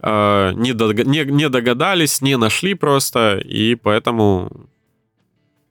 э, 0.00 0.52
не, 0.54 0.72
дог- 0.74 1.06
не, 1.06 1.24
не 1.24 1.48
догадались, 1.48 2.20
не 2.20 2.36
нашли 2.36 2.74
просто, 2.74 3.38
и 3.38 3.74
поэтому 3.74 4.50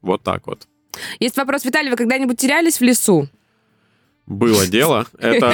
вот 0.02 0.24
так 0.24 0.48
вот. 0.48 0.68
Есть 1.20 1.38
вопрос, 1.38 1.66
Виталий, 1.66 1.92
вы 1.92 1.98
когда-нибудь 1.98 2.38
терялись 2.40 2.80
в 2.80 2.84
лесу? 2.84 3.28
Было 4.32 4.66
дело. 4.78 5.06
Это, 5.20 5.54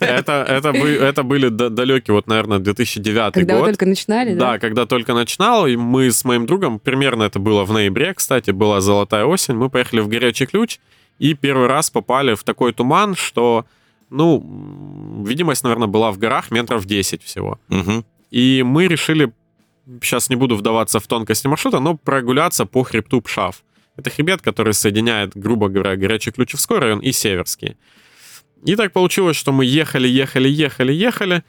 это, 0.00 0.32
это, 0.48 0.68
это 0.68 1.22
были 1.22 1.48
далекие, 1.48 2.14
вот, 2.14 2.26
наверное, 2.26 2.58
2009 2.58 3.34
Когда 3.34 3.54
год. 3.54 3.62
вы 3.62 3.66
только 3.68 3.86
начинали, 3.86 4.34
да? 4.34 4.52
Да, 4.52 4.58
когда 4.58 4.86
только 4.86 5.14
начинал, 5.14 5.66
и 5.66 5.76
мы 5.76 6.10
с 6.10 6.24
моим 6.24 6.46
другом, 6.46 6.78
примерно 6.78 7.24
это 7.24 7.38
было 7.38 7.64
в 7.64 7.72
ноябре, 7.72 8.14
кстати, 8.14 8.50
была 8.50 8.80
золотая 8.80 9.26
осень, 9.26 9.54
мы 9.54 9.68
поехали 9.68 10.00
в 10.00 10.08
Горячий 10.08 10.46
Ключ 10.46 10.78
и 11.18 11.34
первый 11.34 11.66
раз 11.68 11.90
попали 11.90 12.34
в 12.34 12.42
такой 12.44 12.72
туман, 12.72 13.14
что, 13.14 13.66
ну, 14.10 15.22
видимость, 15.26 15.62
наверное, 15.62 15.88
была 15.88 16.10
в 16.10 16.18
горах 16.18 16.50
метров 16.50 16.86
10 16.86 17.22
всего. 17.22 17.58
Мгм. 17.68 18.04
И 18.30 18.62
мы 18.64 18.88
решили, 18.88 19.32
сейчас 20.02 20.30
не 20.30 20.36
буду 20.36 20.56
вдаваться 20.56 20.98
в 20.98 21.06
тонкости 21.06 21.46
маршрута, 21.46 21.80
но 21.80 21.96
прогуляться 21.96 22.64
по 22.64 22.82
хребту 22.84 23.20
Пшав. 23.20 23.62
Это 23.96 24.10
хребет, 24.10 24.40
который 24.40 24.72
соединяет, 24.72 25.36
грубо 25.36 25.68
говоря, 25.68 25.94
Горячий 25.96 26.32
Ключевской 26.32 26.78
район 26.78 27.00
и 27.00 27.12
Северский. 27.12 27.76
И 28.64 28.76
так 28.76 28.92
получилось, 28.92 29.36
что 29.36 29.52
мы 29.52 29.64
ехали, 29.64 30.08
ехали, 30.08 30.48
ехали, 30.48 30.92
ехали. 30.92 31.42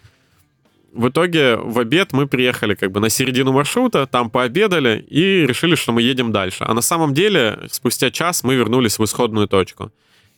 В 0.94 1.10
итоге 1.10 1.56
в 1.58 1.80
обед 1.80 2.14
мы 2.14 2.28
приехали 2.28 2.76
как 2.76 2.92
бы 2.92 3.00
на 3.00 3.10
середину 3.10 3.52
маршрута, 3.52 4.06
там 4.06 4.30
пообедали 4.30 5.06
и 5.10 5.46
решили, 5.46 5.76
что 5.76 5.92
мы 5.92 6.02
едем 6.02 6.32
дальше. 6.32 6.66
А 6.68 6.74
на 6.74 6.82
самом 6.82 7.14
деле 7.14 7.60
спустя 7.72 8.12
час 8.12 8.44
мы 8.44 8.56
вернулись 8.56 9.00
в 9.00 9.04
исходную 9.04 9.48
точку. 9.48 9.92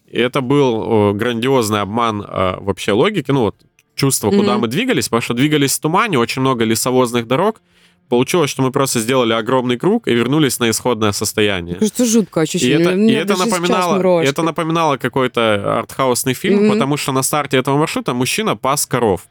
И 0.08 0.18
это 0.20 0.42
был 0.42 0.76
о, 0.82 1.14
грандиозный 1.14 1.82
обман 1.82 2.22
э, 2.22 2.56
вообще 2.60 2.92
логики, 2.94 3.32
ну 3.32 3.42
вот 3.42 3.56
чувство, 3.96 4.30
куда 4.30 4.54
Мгм. 4.54 4.62
мы 4.62 4.68
двигались, 4.68 5.10
потому 5.10 5.22
что 5.22 5.34
двигались 5.34 5.78
в 5.78 5.82
тумане, 5.82 6.18
очень 6.18 6.42
много 6.42 6.64
лесовозных 6.64 7.28
дорог. 7.28 7.62
Получилось, 8.10 8.50
что 8.50 8.62
мы 8.62 8.72
просто 8.72 9.00
сделали 9.00 9.34
огромный 9.34 9.78
круг 9.78 10.08
и 10.08 10.14
вернулись 10.14 10.60
на 10.60 10.70
исходное 10.70 11.12
состояние. 11.12 11.76
Кажется, 11.76 12.06
жуткое 12.06 12.46
И 12.46 12.48
ощущение. 12.48 12.80
это, 12.80 12.92
и 12.94 13.12
это 13.12 13.28
даже 13.36 13.42
сейчас 13.44 13.52
напоминало, 13.60 14.22
это 14.24 14.44
напоминало 14.44 14.98
какой-то 14.98 15.80
артхаусный 15.80 16.34
фильм, 16.34 16.64
Мгм. 16.64 16.74
потому 16.74 16.98
что 16.98 17.12
на 17.12 17.22
старте 17.24 17.58
этого 17.58 17.78
маршрута 17.78 18.14
мужчина 18.14 18.56
пас 18.56 18.86
коров. 18.86 19.22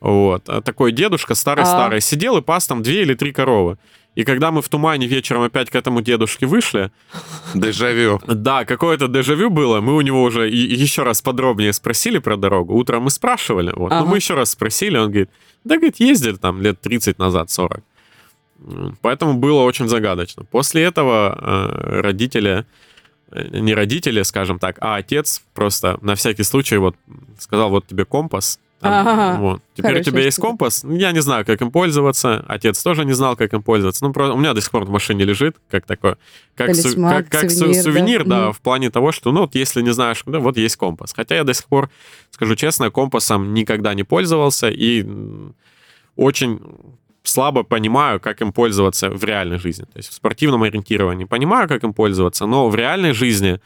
Вот. 0.00 0.48
А 0.48 0.60
Такой 0.60 0.92
дедушка 0.92 1.34
старый-старый 1.34 2.00
сидел 2.00 2.36
и 2.36 2.42
пас 2.42 2.66
там 2.66 2.82
две 2.82 3.02
или 3.02 3.14
три 3.14 3.32
коровы. 3.32 3.78
И 4.14 4.22
когда 4.22 4.52
мы 4.52 4.62
в 4.62 4.68
тумане 4.68 5.08
вечером 5.08 5.42
опять 5.42 5.70
к 5.70 5.74
этому 5.74 6.00
дедушке 6.00 6.46
вышли, 6.46 6.92
Дежавю. 7.54 8.20
да, 8.28 8.64
какое-то 8.64 9.08
дежавю 9.08 9.50
было, 9.50 9.80
мы 9.80 9.96
у 9.96 10.00
него 10.02 10.22
уже 10.22 10.48
и- 10.50 10.74
еще 10.74 11.02
раз 11.02 11.20
подробнее 11.20 11.72
спросили 11.72 12.18
про 12.18 12.36
дорогу. 12.36 12.74
Утром 12.76 13.02
мы 13.04 13.10
спрашивали, 13.10 13.72
вот, 13.74 13.90
но 13.90 13.96
Ага. 14.00 14.06
мы 14.06 14.18
еще 14.18 14.34
раз 14.34 14.50
спросили, 14.52 14.98
он 14.98 15.06
говорит, 15.08 15.30
да, 15.64 15.76
говорит, 15.76 15.96
ездили 15.98 16.36
там 16.36 16.60
лет 16.62 16.80
30 16.80 17.18
назад, 17.18 17.50
40. 17.50 17.82
Поэтому 19.02 19.34
было 19.34 19.62
очень 19.62 19.88
загадочно. 19.88 20.44
После 20.44 20.82
этого 20.82 21.38
э, 21.40 22.00
родители, 22.00 22.64
э, 23.30 23.58
не 23.60 23.74
родители, 23.74 24.22
скажем 24.22 24.58
так, 24.58 24.76
а 24.80 24.96
отец 24.96 25.42
просто 25.54 25.98
на 26.02 26.14
всякий 26.14 26.44
случай 26.44 26.76
вот 26.78 26.96
сказал, 27.38 27.70
вот 27.70 27.86
тебе 27.86 28.04
компас, 28.04 28.58
там, 28.80 28.92
Ага. 29.08 29.38
вот. 29.40 29.62
Теперь 29.74 29.92
у 29.92 29.94
Хорошая 29.94 30.12
тебя 30.12 30.22
есть 30.24 30.38
компас. 30.38 30.84
Я 30.84 31.12
не 31.12 31.20
знаю, 31.22 31.46
как 31.46 31.62
им 31.62 31.70
пользоваться. 31.70 32.44
Отец 32.48 32.82
тоже 32.82 33.04
не 33.06 33.12
знал, 33.14 33.34
как 33.36 33.54
им 33.54 33.62
пользоваться. 33.62 34.04
Ну, 34.04 34.12
просто 34.12 34.34
у 34.34 34.38
меня 34.38 34.52
до 34.52 34.60
сих 34.60 34.70
пор 34.70 34.84
в 34.84 34.90
машине 34.90 35.24
лежит, 35.24 35.56
как 35.70 35.86
такое, 35.86 36.18
как, 36.54 36.74
су- 36.74 36.94
как, 37.00 37.28
как 37.30 37.50
су- 37.50 37.72
сувенир, 37.72 37.74
да. 37.74 37.82
сувенир, 37.82 38.24
да, 38.24 38.42
Мгм. 38.44 38.52
в 38.52 38.60
плане 38.60 38.90
того, 38.90 39.12
что, 39.12 39.32
ну, 39.32 39.42
вот 39.42 39.54
если 39.54 39.80
не 39.80 39.92
знаешь, 39.92 40.22
да, 40.26 40.38
вот 40.38 40.58
есть 40.58 40.76
компас. 40.76 41.14
Хотя 41.14 41.34
я 41.36 41.44
до 41.44 41.54
сих 41.54 41.64
пор, 41.66 41.88
скажу 42.30 42.56
честно, 42.56 42.90
компасом 42.90 43.54
никогда 43.54 43.94
не 43.94 44.02
пользовался 44.04 44.68
и 44.68 45.06
очень 46.16 46.60
слабо 47.24 47.64
понимаю, 47.64 48.20
как 48.20 48.42
им 48.42 48.52
пользоваться 48.52 49.10
в 49.10 49.24
реальной 49.24 49.58
жизни. 49.58 49.84
То 49.84 49.96
есть 49.96 50.10
в 50.10 50.12
спортивном 50.12 50.62
ориентировании 50.62 51.24
понимаю, 51.24 51.68
как 51.68 51.82
им 51.84 51.92
пользоваться, 51.92 52.46
но 52.46 52.68
в 52.68 52.74
реальной 52.76 53.12
жизни 53.12 53.60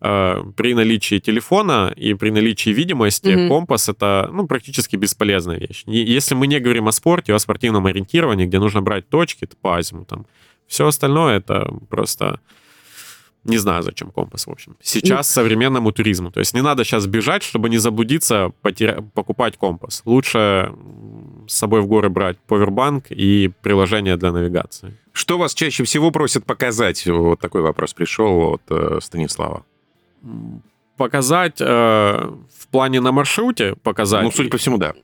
э, 0.00 0.44
при 0.56 0.74
наличии 0.74 1.18
телефона 1.18 1.92
и 1.94 2.14
при 2.14 2.30
наличии 2.30 2.70
видимости 2.70 3.28
Мгм. 3.28 3.48
компас 3.48 3.88
это 3.88 4.30
ну, 4.32 4.46
практически 4.46 4.96
бесполезная 4.96 5.58
вещь. 5.58 5.84
И 5.86 5.98
Если 5.98 6.34
мы 6.34 6.46
не 6.46 6.58
говорим 6.60 6.88
о 6.88 6.92
спорте, 6.92 7.34
о 7.34 7.38
спортивном 7.38 7.86
ориентировании, 7.86 8.46
где 8.46 8.58
нужно 8.58 8.82
брать 8.82 9.08
точки 9.08 9.48
по 9.60 9.76
азимутам, 9.76 10.26
все 10.66 10.86
остальное 10.86 11.36
это 11.36 11.70
просто 11.90 12.40
не 13.44 13.58
знаю, 13.58 13.82
зачем 13.82 14.10
компас, 14.10 14.46
в 14.46 14.50
общем. 14.50 14.76
Сейчас 14.80 15.28
современному 15.30 15.92
туризму. 15.92 16.30
То 16.30 16.40
есть 16.40 16.54
не 16.54 16.62
надо 16.62 16.84
сейчас 16.84 17.06
бежать, 17.06 17.42
чтобы 17.42 17.68
не 17.70 17.78
заблудиться, 17.78 18.52
потеря- 18.62 19.02
покупать 19.14 19.56
компас. 19.56 20.02
Лучше 20.04 20.72
с 21.48 21.54
собой 21.54 21.80
в 21.80 21.86
горы 21.86 22.08
брать 22.08 22.38
повербанк 22.46 23.06
и 23.10 23.50
приложение 23.62 24.16
для 24.16 24.32
навигации. 24.32 24.96
Что 25.12 25.38
вас 25.38 25.54
чаще 25.54 25.82
всего 25.84 26.10
просят 26.10 26.44
показать? 26.44 27.06
Вот 27.06 27.40
такой 27.40 27.62
вопрос 27.62 27.94
пришел 27.94 28.54
от 28.54 28.62
э, 28.70 28.98
Станислава. 29.02 29.64
Показать 30.96 31.60
э, 31.60 31.64
в 31.64 32.66
плане 32.70 33.00
на 33.00 33.12
маршруте, 33.12 33.74
показать. 33.82 34.22
Ну, 34.22 34.30
судя 34.30 34.50
по 34.50 34.56
всему, 34.56 34.78
да. 34.78 34.94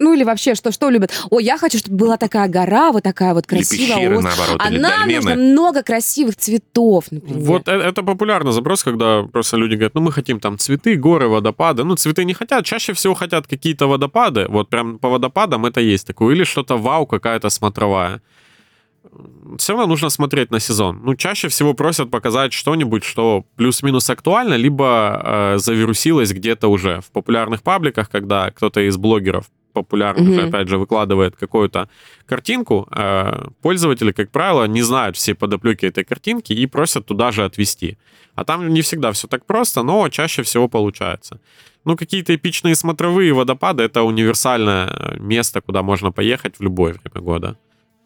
Ну 0.00 0.12
или 0.12 0.24
вообще, 0.24 0.54
что, 0.56 0.72
что 0.72 0.90
любят? 0.90 1.12
О, 1.30 1.38
я 1.40 1.56
хочу, 1.56 1.78
чтобы 1.78 1.96
была 1.96 2.16
такая 2.16 2.48
гора, 2.48 2.90
вот 2.90 3.02
такая 3.04 3.32
вот 3.32 3.44
Или 3.52 3.58
красивая. 3.60 3.86
пещеры, 3.96 4.18
ос- 4.18 4.24
наоборот, 4.24 4.56
А 4.58 4.70
или 4.70 4.78
нам 4.80 5.00
дольмены. 5.00 5.20
нужно 5.20 5.34
много 5.36 5.82
красивых 5.82 6.36
цветов, 6.36 7.04
например. 7.12 7.40
Вот 7.44 7.68
э- 7.68 7.72
это 7.72 8.02
популярный 8.02 8.52
запрос, 8.52 8.82
когда 8.82 9.22
просто 9.22 9.56
люди 9.56 9.74
говорят, 9.74 9.94
ну 9.94 10.00
мы 10.00 10.10
хотим 10.12 10.40
там 10.40 10.58
цветы, 10.58 10.96
горы, 10.96 11.28
водопады. 11.28 11.84
Ну 11.84 11.94
цветы 11.94 12.24
не 12.24 12.34
хотят, 12.34 12.64
чаще 12.64 12.92
всего 12.92 13.14
хотят 13.14 13.46
какие-то 13.46 13.86
водопады. 13.86 14.46
Вот 14.48 14.68
прям 14.68 14.98
по 14.98 15.08
водопадам 15.08 15.64
это 15.64 15.80
есть 15.80 16.06
такое. 16.06 16.34
Или 16.34 16.44
что-то 16.44 16.76
вау, 16.76 17.06
какая-то 17.06 17.48
смотровая. 17.50 18.20
Все 19.58 19.72
равно 19.74 19.86
нужно 19.86 20.08
смотреть 20.10 20.50
на 20.50 20.58
сезон. 20.60 21.00
Ну, 21.04 21.14
чаще 21.14 21.48
всего 21.48 21.74
просят 21.74 22.10
показать 22.10 22.52
что-нибудь, 22.52 23.04
что 23.04 23.44
плюс-минус 23.56 24.10
актуально, 24.10 24.54
либо 24.54 25.20
э, 25.24 25.58
завирусилось 25.58 26.32
где-то 26.32 26.68
уже 26.68 27.00
в 27.00 27.10
популярных 27.12 27.62
пабликах, 27.62 28.08
когда 28.10 28.50
кто-то 28.50 28.80
из 28.80 28.96
блогеров 28.96 29.44
популярных, 29.74 30.24
Мгм. 30.28 30.34
же, 30.34 30.42
опять 30.48 30.68
же, 30.68 30.78
выкладывает 30.78 31.36
какую-то 31.36 31.88
картинку, 32.26 32.88
э, 32.90 33.48
пользователи, 33.60 34.12
как 34.12 34.30
правило, 34.30 34.64
не 34.68 34.82
знают 34.82 35.16
все 35.16 35.34
подоплеки 35.34 35.84
этой 35.86 36.04
картинки 36.04 36.52
и 36.54 36.66
просят 36.66 37.06
туда 37.06 37.30
же 37.32 37.44
отвести. 37.44 37.98
А 38.34 38.44
там 38.44 38.68
не 38.68 38.80
всегда 38.80 39.10
все 39.12 39.28
так 39.28 39.44
просто, 39.46 39.82
но 39.82 40.08
чаще 40.08 40.42
всего 40.42 40.68
получается. 40.68 41.38
Ну, 41.84 41.96
какие-то 41.96 42.34
эпичные 42.34 42.74
смотровые 42.74 43.32
водопады— 43.32 43.82
это 43.84 44.02
универсальное 44.02 45.16
место, 45.20 45.60
куда 45.60 45.82
можно 45.82 46.12
поехать 46.12 46.58
в 46.58 46.62
любое 46.62 46.92
время 46.94 47.20
года. 47.26 47.56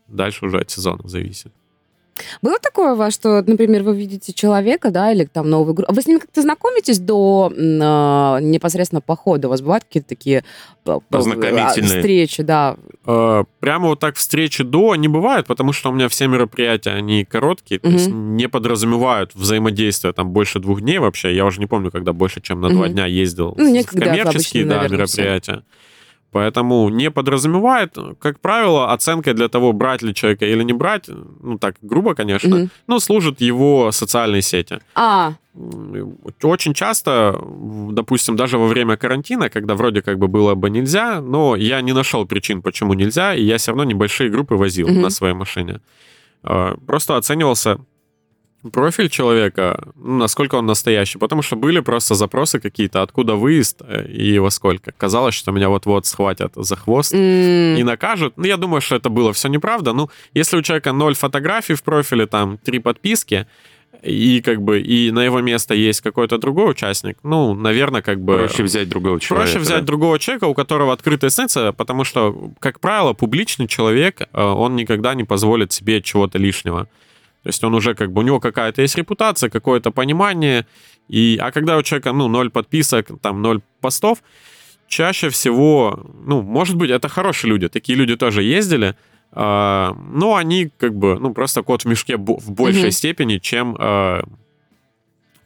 Дальше 0.09 0.47
уже 0.47 0.59
от 0.61 0.71
сезона 0.71 1.09
зависит. 1.09 1.53
Было 2.43 2.59
такое 2.59 2.93
у 2.93 2.97
вас, 2.97 3.15
что, 3.15 3.43
например, 3.47 3.83
вы 3.83 3.97
видите 3.97 4.33
человека, 4.33 4.91
да, 4.91 5.13
или 5.13 5.25
там 5.25 5.49
новую 5.51 5.75
группу, 5.75 5.91
а 5.91 5.95
вы 5.95 6.03
с 6.03 6.07
ним 6.07 6.21
как-то 6.21 6.43
знакомитесь 6.43 6.99
до 6.99 7.53
а, 7.57 8.39
непосредственно 8.41 9.01
похода? 9.01 9.49
У 9.49 9.51
вас 9.51 9.61
бывают 9.61 9.85
какие-то 9.85 10.09
такие 10.09 10.45
п- 10.85 10.95
п- 10.99 11.01
Познакомительные. 11.11 11.99
встречи, 12.01 12.43
да? 12.43 12.77
Э, 13.07 13.45
Прямо 13.61 13.89
вот 13.89 14.01
так 14.01 14.17
встречи 14.17 14.63
до 14.65 14.95
не 14.97 15.09
бывает, 15.09 15.47
потому 15.47 15.73
что 15.73 15.91
у 15.91 15.93
меня 15.93 16.09
все 16.09 16.27
мероприятия, 16.29 16.91
они 16.91 17.25
короткие, 17.25 17.81
то 17.81 17.89
Мгм. 17.89 17.97
есть 17.97 18.11
не 18.11 18.49
подразумевают 18.49 19.35
взаимодействия 19.35 20.13
там 20.13 20.31
больше 20.31 20.59
двух 20.61 20.81
дней 20.81 20.99
вообще. 20.99 21.35
Я 21.35 21.45
уже 21.45 21.61
не 21.61 21.67
помню, 21.67 21.91
когда 21.91 22.13
больше, 22.13 22.41
чем 22.41 22.61
на 22.61 22.69
два 22.71 22.85
Мгм. 22.87 22.93
дня 22.95 23.07
ездил 23.07 23.55
Ну, 23.57 23.69
в 23.69 23.73
некогда 23.73 24.07
коммерческие 24.07 24.63
обычно, 24.65 24.75
да, 24.75 24.83
наверное, 24.83 24.99
мероприятия. 24.99 25.63
Поэтому 26.31 26.91
не 26.91 27.11
подразумевает, 27.11 27.97
как 28.21 28.39
правило, 28.41 28.93
оценкой 28.93 29.33
для 29.35 29.49
того, 29.49 29.73
брать 29.73 30.03
ли 30.03 30.13
человека 30.15 30.45
или 30.45 30.63
не 30.63 30.75
брать, 30.75 31.09
ну 31.43 31.59
так 31.59 31.77
грубо, 31.81 32.15
конечно, 32.15 32.57
Мгм. 32.57 32.71
но 32.87 33.01
служат 33.01 33.41
его 33.41 33.91
социальные 33.93 34.43
сети. 34.43 34.79
А, 34.95 35.33
Очень 36.43 36.75
часто, 36.75 37.35
допустим, 37.91 38.37
даже 38.37 38.59
во 38.59 38.67
время 38.67 38.97
карантина, 38.97 39.49
когда 39.49 39.75
вроде 39.75 40.03
как 40.03 40.19
бы 40.19 40.29
было 40.29 40.55
бы 40.55 40.71
нельзя, 40.71 41.21
но 41.21 41.57
я 41.57 41.81
не 41.81 41.93
нашел 41.93 42.27
причин, 42.27 42.63
почему 42.63 42.95
нельзя, 42.95 43.35
и 43.35 43.43
я 43.43 43.57
все 43.57 43.73
равно 43.73 43.85
небольшие 43.85 44.31
группы 44.31 44.55
возил 44.55 44.87
Мгм. 44.89 45.01
на 45.03 45.11
своей 45.11 45.35
машине. 45.35 45.81
Э, 46.45 46.75
Просто 46.87 47.17
оценивался 47.17 47.79
профиль 48.73 49.09
человека, 49.09 49.89
ну, 49.97 50.19
насколько 50.19 50.57
он 50.57 50.67
настоящий, 50.67 51.19
потому 51.19 51.43
что 51.43 51.57
были 51.57 51.81
просто 51.81 52.15
запросы 52.15 52.61
какие-то, 52.61 53.03
откуда 53.03 53.35
выезд 53.35 53.83
э, 53.87 54.07
и 54.09 54.39
во 54.39 54.51
сколько. 54.51 54.93
Казалось, 54.93 55.35
что 55.35 55.53
меня 55.53 55.69
вот-вот 55.69 56.07
схватят 56.07 56.53
за 56.57 56.77
хвост 56.77 57.13
м, 57.15 57.77
и 57.77 57.83
накажут. 57.83 58.35
Ну, 58.37 58.45
я 58.45 58.57
думаю, 58.57 58.81
что 58.81 58.97
это 58.97 59.09
было 59.09 59.33
все 59.33 59.49
неправда. 59.49 59.93
Ну, 59.93 60.11
если 60.35 60.57
у 60.57 60.63
человека 60.63 60.93
ноль 60.93 61.15
фотографий 61.15 61.75
в 61.75 61.83
профиле, 61.83 62.27
там, 62.27 62.59
три 62.59 62.79
подписки, 62.79 63.47
и 64.03 64.41
как 64.43 64.63
бы 64.63 64.81
и 64.81 65.11
на 65.11 65.25
его 65.25 65.41
место 65.41 65.75
есть 65.75 66.01
какой-то 66.03 66.39
другой 66.39 66.71
участник, 66.71 67.19
ну, 67.23 67.55
наверное, 67.55 68.03
как 68.03 68.21
бы... 68.21 68.39
Проще 68.39 68.63
взять 68.63 68.89
другого 68.89 69.19
человека. 69.19 69.51
Проще 69.51 69.65
взять 69.65 69.81
да. 69.81 69.87
другого 69.87 70.19
человека, 70.19 70.45
у 70.45 70.55
которого 70.55 70.93
открытая 70.93 71.31
снится, 71.31 71.73
потому 71.73 72.05
что, 72.05 72.53
как 72.61 72.81
правило, 72.81 73.13
публичный 73.13 73.67
человек, 73.67 74.21
э, 74.21 74.43
он 74.43 74.77
никогда 74.77 75.15
не 75.15 75.25
позволит 75.25 75.73
себе 75.73 76.01
чего-то 76.03 76.39
лишнего. 76.39 76.89
То 77.49 77.51
есть 77.51 77.65
он 77.65 77.75
уже 77.75 77.95
как 77.95 78.13
бы, 78.13 78.21
у 78.21 78.25
него 78.25 78.41
какая-то 78.41 78.83
есть 78.83 78.95
репутация, 78.99 79.49
какое-то 79.49 79.91
понимание. 79.91 80.67
И, 81.09 81.39
а 81.41 81.51
когда 81.51 81.79
у 81.79 81.83
человека, 81.83 82.13
ну, 82.13 82.29
ноль 82.29 82.51
подписок, 82.51 83.09
там, 83.23 83.41
ноль 83.41 83.63
постов, 83.81 84.19
чаще 84.87 85.31
всего, 85.31 85.99
ну, 86.27 86.43
может 86.43 86.77
быть, 86.77 86.91
это 86.91 87.09
хорошие 87.09 87.49
люди, 87.49 87.69
такие 87.71 87.97
люди 87.97 88.17
тоже 88.17 88.43
ездили, 88.43 88.97
а, 89.33 89.97
но 90.13 90.35
они 90.35 90.71
как 90.77 90.95
бы, 90.95 91.19
ну, 91.19 91.33
просто 91.33 91.63
кот 91.63 91.85
в 91.85 91.89
мешке 91.89 92.19
в 92.19 92.53
большей 92.53 92.83
Мгм. 92.83 92.91
степени, 92.91 93.39
чем 93.39 93.75
а, 93.79 94.25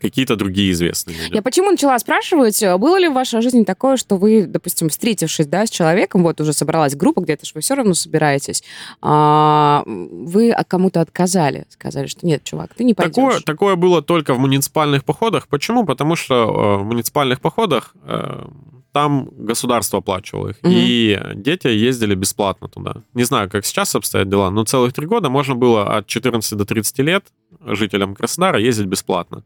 какие-то 0.02 0.36
другие 0.36 0.72
известные 0.72 1.16
люди. 1.16 1.34
Я 1.34 1.42
почему 1.42 1.70
начала 1.70 1.98
спрашивать, 1.98 2.62
э, 2.62 2.76
было 2.76 2.98
ли 2.98 3.08
в 3.08 3.14
вашей 3.14 3.40
жизни 3.40 3.64
такое, 3.64 3.96
что 3.96 4.16
вы, 4.16 4.44
допустим, 4.46 4.88
встретившись, 4.90 5.46
да, 5.46 5.64
с 5.66 5.70
человеком, 5.70 6.22
вот 6.22 6.40
уже 6.40 6.52
собралась 6.52 6.94
группа, 6.94 7.20
где-то 7.20 7.46
же 7.46 7.52
вы 7.54 7.60
все 7.62 7.74
равно 7.74 7.94
собираетесь, 7.94 8.62
а, 9.00 9.82
вы 9.86 10.54
кому-то 10.68 11.00
отказали, 11.00 11.64
сказали, 11.70 12.06
что 12.06 12.26
нет, 12.26 12.44
чувак, 12.44 12.74
ты 12.74 12.84
не 12.84 12.94
пойдешь. 12.94 13.14
Такое, 13.14 13.40
такое 13.40 13.76
было 13.76 14.02
только 14.02 14.34
в 14.34 14.38
муниципальных 14.38 15.04
походах. 15.04 15.48
Почему? 15.48 15.86
Потому 15.86 16.16
что 16.16 16.34
э, 16.34 16.82
в 16.82 16.84
муниципальных 16.84 17.40
походах 17.40 17.94
э, 18.04 18.46
там 18.92 19.30
государство 19.32 20.00
оплачивало 20.00 20.48
их, 20.48 20.56
Мгм. 20.62 20.72
и 20.74 21.20
дети 21.34 21.68
ездили 21.68 22.14
бесплатно 22.14 22.68
туда. 22.68 22.96
Не 23.14 23.24
знаю, 23.24 23.48
как 23.48 23.64
сейчас 23.64 23.94
обстоят 23.94 24.28
дела, 24.28 24.50
но 24.50 24.64
целых 24.64 24.92
три 24.92 25.06
года 25.06 25.30
можно 25.30 25.54
было 25.54 25.96
от 25.96 26.06
14 26.06 26.58
до 26.58 26.64
30 26.64 26.98
лет 27.02 27.24
жителям 27.64 28.14
Краснодара 28.14 28.60
ездить 28.60 28.86
бесплатно. 28.86 29.44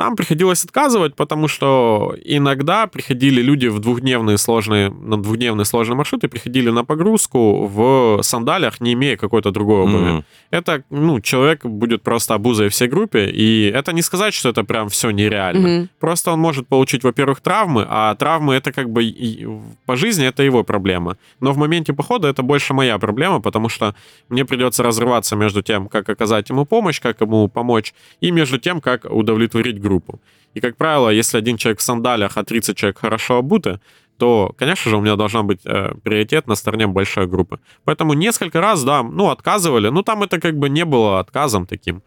Там 0.00 0.16
приходилось 0.16 0.64
отказывать, 0.64 1.14
потому 1.14 1.46
что 1.46 2.14
иногда 2.24 2.86
приходили 2.86 3.42
люди 3.42 3.66
в 3.66 3.80
двухдневные 3.80 4.38
сложные, 4.38 4.88
на 4.88 5.22
двухдневные 5.22 5.66
сложные 5.66 5.94
маршруты, 5.96 6.26
приходили 6.26 6.70
на 6.70 6.84
погрузку 6.84 7.66
в 7.66 8.22
сандалях, 8.22 8.80
не 8.80 8.94
имея 8.94 9.18
какой-то 9.18 9.50
другой 9.50 9.80
обуви 9.82 10.10
Мгм. 10.10 10.24
это, 10.50 10.82
ну, 10.90 11.20
человек 11.20 11.66
будет 11.66 12.02
просто 12.02 12.34
обузой 12.34 12.68
всей 12.70 12.88
группе, 12.88 13.26
и 13.26 13.70
это 13.74 13.92
не 13.92 14.00
сказать, 14.02 14.32
что 14.32 14.48
это 14.48 14.64
прям 14.64 14.88
все 14.88 15.10
нереально. 15.10 15.68
Мгм. 15.68 15.88
Просто 16.00 16.32
он 16.32 16.40
может 16.40 16.66
получить, 16.66 17.04
во-первых, 17.04 17.42
травмы, 17.42 17.86
а 17.86 18.14
травмы 18.14 18.54
это 18.54 18.72
как 18.72 18.88
бы 18.88 19.02
по 19.84 19.96
жизни 19.96 20.26
это 20.26 20.42
его 20.42 20.64
проблема. 20.64 21.16
Но 21.40 21.52
в 21.52 21.58
моменте 21.58 21.92
похода 21.92 22.28
это 22.28 22.42
больше 22.42 22.72
моя 22.72 22.98
проблема, 22.98 23.40
потому 23.42 23.68
что 23.68 23.94
мне 24.30 24.46
придется 24.46 24.82
разрываться 24.82 25.36
между 25.36 25.60
тем, 25.62 25.88
как 25.88 26.08
оказать 26.08 26.50
ему 26.50 26.64
помощь, 26.64 27.02
как 27.02 27.20
ему 27.20 27.48
помочь, 27.48 27.92
и 28.22 28.30
между 28.30 28.58
тем, 28.58 28.80
как 28.80 29.04
удовлетворить 29.04 29.78
группу. 29.78 29.89
И, 30.54 30.60
как 30.60 30.76
правило, 30.76 31.10
если 31.10 31.38
один 31.38 31.56
человек 31.56 31.78
в 31.78 31.82
сандалях, 31.82 32.36
а 32.36 32.44
30 32.44 32.76
человек 32.76 32.98
хорошо 32.98 33.36
обуты, 33.36 33.80
то, 34.18 34.54
конечно 34.58 34.90
же, 34.90 34.96
у 34.96 35.00
меня 35.00 35.16
должна 35.16 35.42
быть 35.42 35.60
э, 35.64 35.94
приоритет 36.02 36.46
на 36.46 36.54
стороне 36.54 36.86
большой 36.86 37.26
группы. 37.26 37.58
Поэтому 37.84 38.12
несколько 38.14 38.60
раз, 38.60 38.84
да, 38.84 39.02
ну, 39.02 39.30
отказывали. 39.30 39.88
Ну, 39.88 40.02
там 40.02 40.22
это 40.22 40.38
как 40.38 40.58
бы 40.58 40.68
не 40.68 40.84
было 40.84 41.20
отказом 41.20 41.66
таким, 41.66 42.02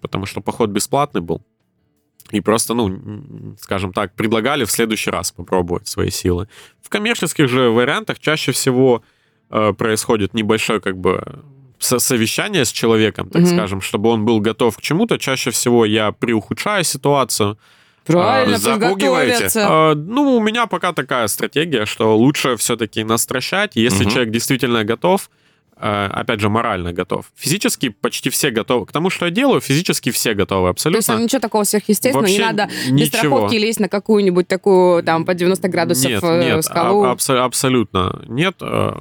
потому 0.00 0.26
что 0.26 0.40
поход 0.40 0.70
бесплатный 0.70 1.20
был. 1.20 1.42
И 2.32 2.40
просто, 2.40 2.74
ну, 2.74 3.56
скажем 3.60 3.92
так, 3.92 4.14
предлагали 4.14 4.64
в 4.64 4.70
следующий 4.70 5.10
раз 5.10 5.30
попробовать 5.30 5.86
свои 5.86 6.10
силы. 6.10 6.48
В 6.82 6.88
коммерческих 6.88 7.48
же 7.48 7.70
вариантах 7.70 8.18
чаще 8.18 8.50
всего 8.50 9.02
э, 9.50 9.72
происходит 9.72 10.34
небольшое 10.34 10.80
как 10.80 10.96
бы 10.96 11.44
совещание 11.78 12.64
с 12.64 12.72
человеком, 12.72 13.28
так 13.28 13.42
Мгм. 13.42 13.50
скажем, 13.56 13.80
чтобы 13.80 14.10
он 14.10 14.24
был 14.24 14.40
готов 14.40 14.76
к 14.76 14.80
чему-то. 14.80 15.18
Чаще 15.18 15.50
всего 15.50 15.84
я 15.84 16.12
приухудшаю 16.12 16.84
ситуацию. 16.84 17.58
Правильно, 18.04 18.54
А, 18.54 18.58
запугиваете? 18.58 19.32
подготовиться. 19.32 19.66
А, 19.68 19.94
ну, 19.94 20.36
у 20.36 20.40
меня 20.40 20.66
пока 20.66 20.92
такая 20.92 21.26
стратегия, 21.26 21.86
что 21.86 22.16
лучше 22.16 22.56
все-таки 22.56 23.02
настращать, 23.04 23.72
если 23.74 24.04
Мгм. 24.04 24.12
человек 24.12 24.30
действительно 24.32 24.84
готов, 24.84 25.28
опять 25.78 26.40
же, 26.40 26.48
морально 26.48 26.92
готов. 26.92 27.26
Физически 27.36 27.90
почти 27.90 28.30
все 28.30 28.50
готовы. 28.50 28.86
К 28.86 28.92
тому, 28.92 29.10
что 29.10 29.26
я 29.26 29.30
делаю, 29.30 29.60
физически 29.60 30.10
все 30.10 30.32
готовы 30.34 30.68
То 30.68 30.68
есть 30.68 30.86
абсолютно. 30.86 31.14
там 31.14 31.22
ничего 31.22 31.40
такого 31.40 31.64
сверхъестественного, 31.64 32.26
не 32.26 32.38
Вообще 32.38 32.52
надо 32.52 32.72
без 32.86 32.90
ничего. 32.92 33.08
страховки 33.18 33.54
лезть 33.56 33.80
на 33.80 33.88
какую-нибудь 33.88 34.48
такую 34.48 35.02
там 35.02 35.24
по 35.24 35.34
90 35.34 35.68
градусов 35.68 36.10
нет, 36.10 36.22
э, 36.24 36.44
нет, 36.44 36.64
скалу. 36.64 37.04
а- 37.04 37.12
абсо- 37.14 37.38
абсолютно 37.44 38.22
нет. 38.26 38.56
Э, 38.60 38.92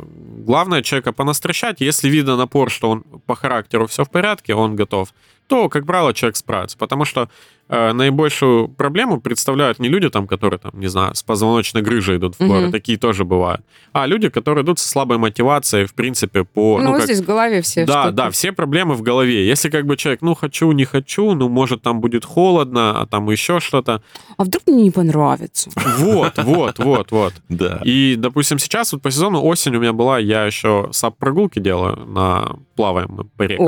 Главное 0.45 0.83
человека 0.83 1.11
понастращать. 1.11 1.81
Если 1.81 2.07
видно 2.07 2.35
напор, 2.37 2.69
что 2.69 2.89
он 2.91 3.01
по 3.25 3.35
характеру 3.35 3.87
все 3.87 4.03
в 4.03 4.11
порядке, 4.11 4.53
он 4.53 4.75
готов, 4.75 5.09
то, 5.47 5.69
как 5.69 5.85
правило, 5.85 6.13
человек 6.13 6.35
справится. 6.35 6.77
Потому 6.77 7.05
что 7.05 7.29
э, 7.69 7.93
наибольшую 7.93 8.67
проблему 8.67 9.19
представляют 9.21 9.79
не 9.79 9.89
люди, 9.89 10.09
там, 10.09 10.27
которые, 10.27 10.59
там, 10.59 10.71
не 10.75 10.87
знаю, 10.87 11.15
с 11.15 11.23
позвоночной 11.23 11.81
грыжей 11.81 12.17
идут 12.17 12.35
в 12.39 12.47
горы, 12.47 12.71
такие 12.71 12.97
тоже 12.97 13.25
бывают, 13.25 13.61
а 13.93 14.05
люди, 14.07 14.29
которые 14.29 14.63
идут 14.63 14.79
со 14.79 14.87
слабой 14.87 15.17
мотивацией, 15.17 15.85
в 15.85 15.93
принципе, 15.93 16.43
по... 16.43 16.79
ну, 16.79 16.89
вот 16.89 16.97
как- 16.97 17.05
здесь 17.05 17.19
в 17.21 17.25
голове 17.25 17.61
все 17.61 17.85
да, 17.85 18.11
да, 18.11 18.29
все 18.29 18.51
проблемы 18.51 18.95
в 18.95 19.01
голове. 19.01 19.47
Если 19.47 19.69
как 19.69 19.85
бы 19.85 19.97
человек, 19.97 20.21
ну, 20.21 20.35
хочу, 20.35 20.71
не 20.71 20.85
хочу, 20.85 21.33
ну, 21.33 21.49
может, 21.49 21.81
там 21.81 22.01
будет 22.01 22.25
холодно, 22.25 23.01
а 23.01 23.05
там 23.05 23.29
еще 23.29 23.59
что-то. 23.59 24.01
А 24.37 24.43
вдруг 24.43 24.63
мне 24.67 24.83
не 24.83 24.91
понравится? 24.91 25.69
Вот, 25.97 26.33
вот, 26.37 26.79
вот, 26.79 27.11
вот. 27.11 27.33
Да. 27.49 27.81
И, 27.83 28.15
допустим, 28.17 28.59
сейчас 28.59 28.93
вот 28.93 29.01
по 29.01 29.11
сезону 29.11 29.41
осень 29.43 29.75
у 29.75 29.79
меня 29.79 29.93
была, 29.93 30.19
я 30.19 30.45
еще 30.45 30.89
сап-прогулки 30.91 31.59
делаю, 31.59 32.05
на 32.05 32.57
плаваем 32.75 33.29
по 33.37 33.43
рекам. 33.43 33.67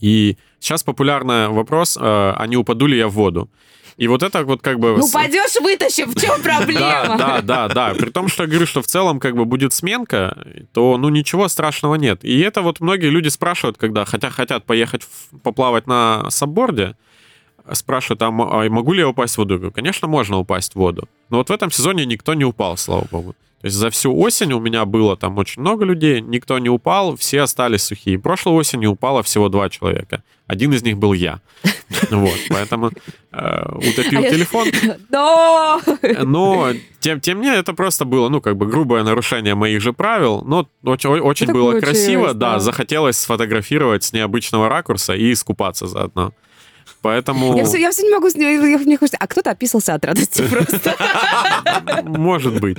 И 0.00 0.36
сейчас 0.60 0.82
популярный 0.82 1.48
вопрос, 1.48 1.96
э, 1.96 2.00
а 2.00 2.46
не 2.46 2.56
упаду 2.56 2.86
ли 2.86 2.96
я 2.96 3.08
в 3.08 3.12
воду? 3.12 3.50
И 3.98 4.06
вот 4.06 4.22
это 4.22 4.44
вот 4.44 4.62
как 4.62 4.78
бы... 4.78 4.96
ну 4.96 5.10
пойдешь, 5.10 5.60
вытащим, 5.60 6.10
в 6.10 6.20
чем 6.20 6.36
Да, 6.42 6.56
проблема? 6.56 7.18
да, 7.18 7.40
да, 7.42 7.68
да. 7.68 7.94
При 7.94 8.10
том, 8.10 8.28
что 8.28 8.44
я 8.44 8.48
говорю, 8.48 8.64
что 8.64 8.80
в 8.80 8.86
целом 8.86 9.18
как 9.18 9.34
бы 9.34 9.44
будет 9.44 9.72
сменка, 9.72 10.46
то 10.72 10.96
ну 10.98 11.08
ничего 11.08 11.48
страшного 11.48 11.96
нет. 11.96 12.24
И 12.24 12.38
это 12.38 12.62
вот 12.62 12.78
многие 12.78 13.10
люди 13.10 13.28
спрашивают, 13.28 13.76
когда 13.76 14.04
хотя 14.04 14.30
хотят 14.30 14.64
поехать 14.64 15.02
поплавать 15.42 15.88
на 15.88 16.30
сабборде, 16.30 16.94
спрашивают, 17.72 18.22
а, 18.22 18.28
а 18.28 18.68
могу 18.70 18.92
ли 18.92 19.00
я 19.00 19.08
упасть 19.08 19.34
в 19.34 19.38
воду? 19.38 19.72
Конечно, 19.72 20.06
можно 20.06 20.38
упасть 20.38 20.74
в 20.74 20.76
воду. 20.76 21.08
Но 21.28 21.38
вот 21.38 21.50
в 21.50 21.52
этом 21.52 21.72
сезоне 21.72 22.06
никто 22.06 22.34
не 22.34 22.44
упал, 22.44 22.76
слава 22.76 23.06
богу. 23.10 23.34
То 23.60 23.66
есть 23.66 23.76
за 23.76 23.90
всю 23.90 24.16
осень 24.16 24.52
у 24.52 24.60
меня 24.60 24.84
было 24.84 25.16
там 25.16 25.36
очень 25.36 25.62
много 25.62 25.84
людей, 25.84 26.20
никто 26.20 26.58
не 26.60 26.68
упал, 26.68 27.16
все 27.16 27.40
остались 27.40 27.82
сухие. 27.82 28.16
Прошлой 28.16 28.52
осенью 28.52 28.92
упало 28.92 29.24
всего 29.24 29.48
два 29.48 29.68
человека. 29.68 30.22
Один 30.46 30.72
из 30.72 30.82
них 30.82 30.96
был 30.98 31.12
я. 31.12 31.40
Вот, 32.10 32.38
поэтому 32.50 32.90
э, 33.32 33.76
утопил 33.76 34.20
А 34.20 34.30
телефон. 34.30 34.68
Но! 35.10 35.80
Но, 36.22 36.72
тем, 37.00 37.20
тем 37.20 37.38
не 37.40 37.46
менее, 37.46 37.60
это 37.60 37.72
просто 37.72 38.04
было, 38.04 38.28
ну, 38.28 38.40
как 38.40 38.56
бы 38.56 38.66
грубое 38.66 39.02
нарушение 39.02 39.54
моих 39.54 39.80
же 39.80 39.92
правил, 39.92 40.42
но 40.44 40.68
очень, 40.84 41.10
очень 41.10 41.50
было 41.52 41.80
красиво, 41.80 42.34
да. 42.34 42.60
захотелось 42.60 43.18
сфотографировать 43.18 44.04
с 44.04 44.12
необычного 44.12 44.68
ракурса 44.68 45.14
и 45.14 45.32
искупаться 45.32 45.86
заодно. 45.86 46.32
Поэтому, 47.02 47.56
Я 47.56 47.64
все, 47.64 47.78
я 47.78 47.90
все 47.90 48.02
не 48.02 48.10
могу 48.10 48.28
я- 48.28 48.78
мне 48.78 48.96
хочется, 48.98 49.16
а 49.20 49.26
кто-то 49.26 49.50
описался 49.50 49.94
от 49.94 50.04
радости 50.04 50.42
просто. 50.50 50.94
может 52.04 52.60
быть. 52.60 52.78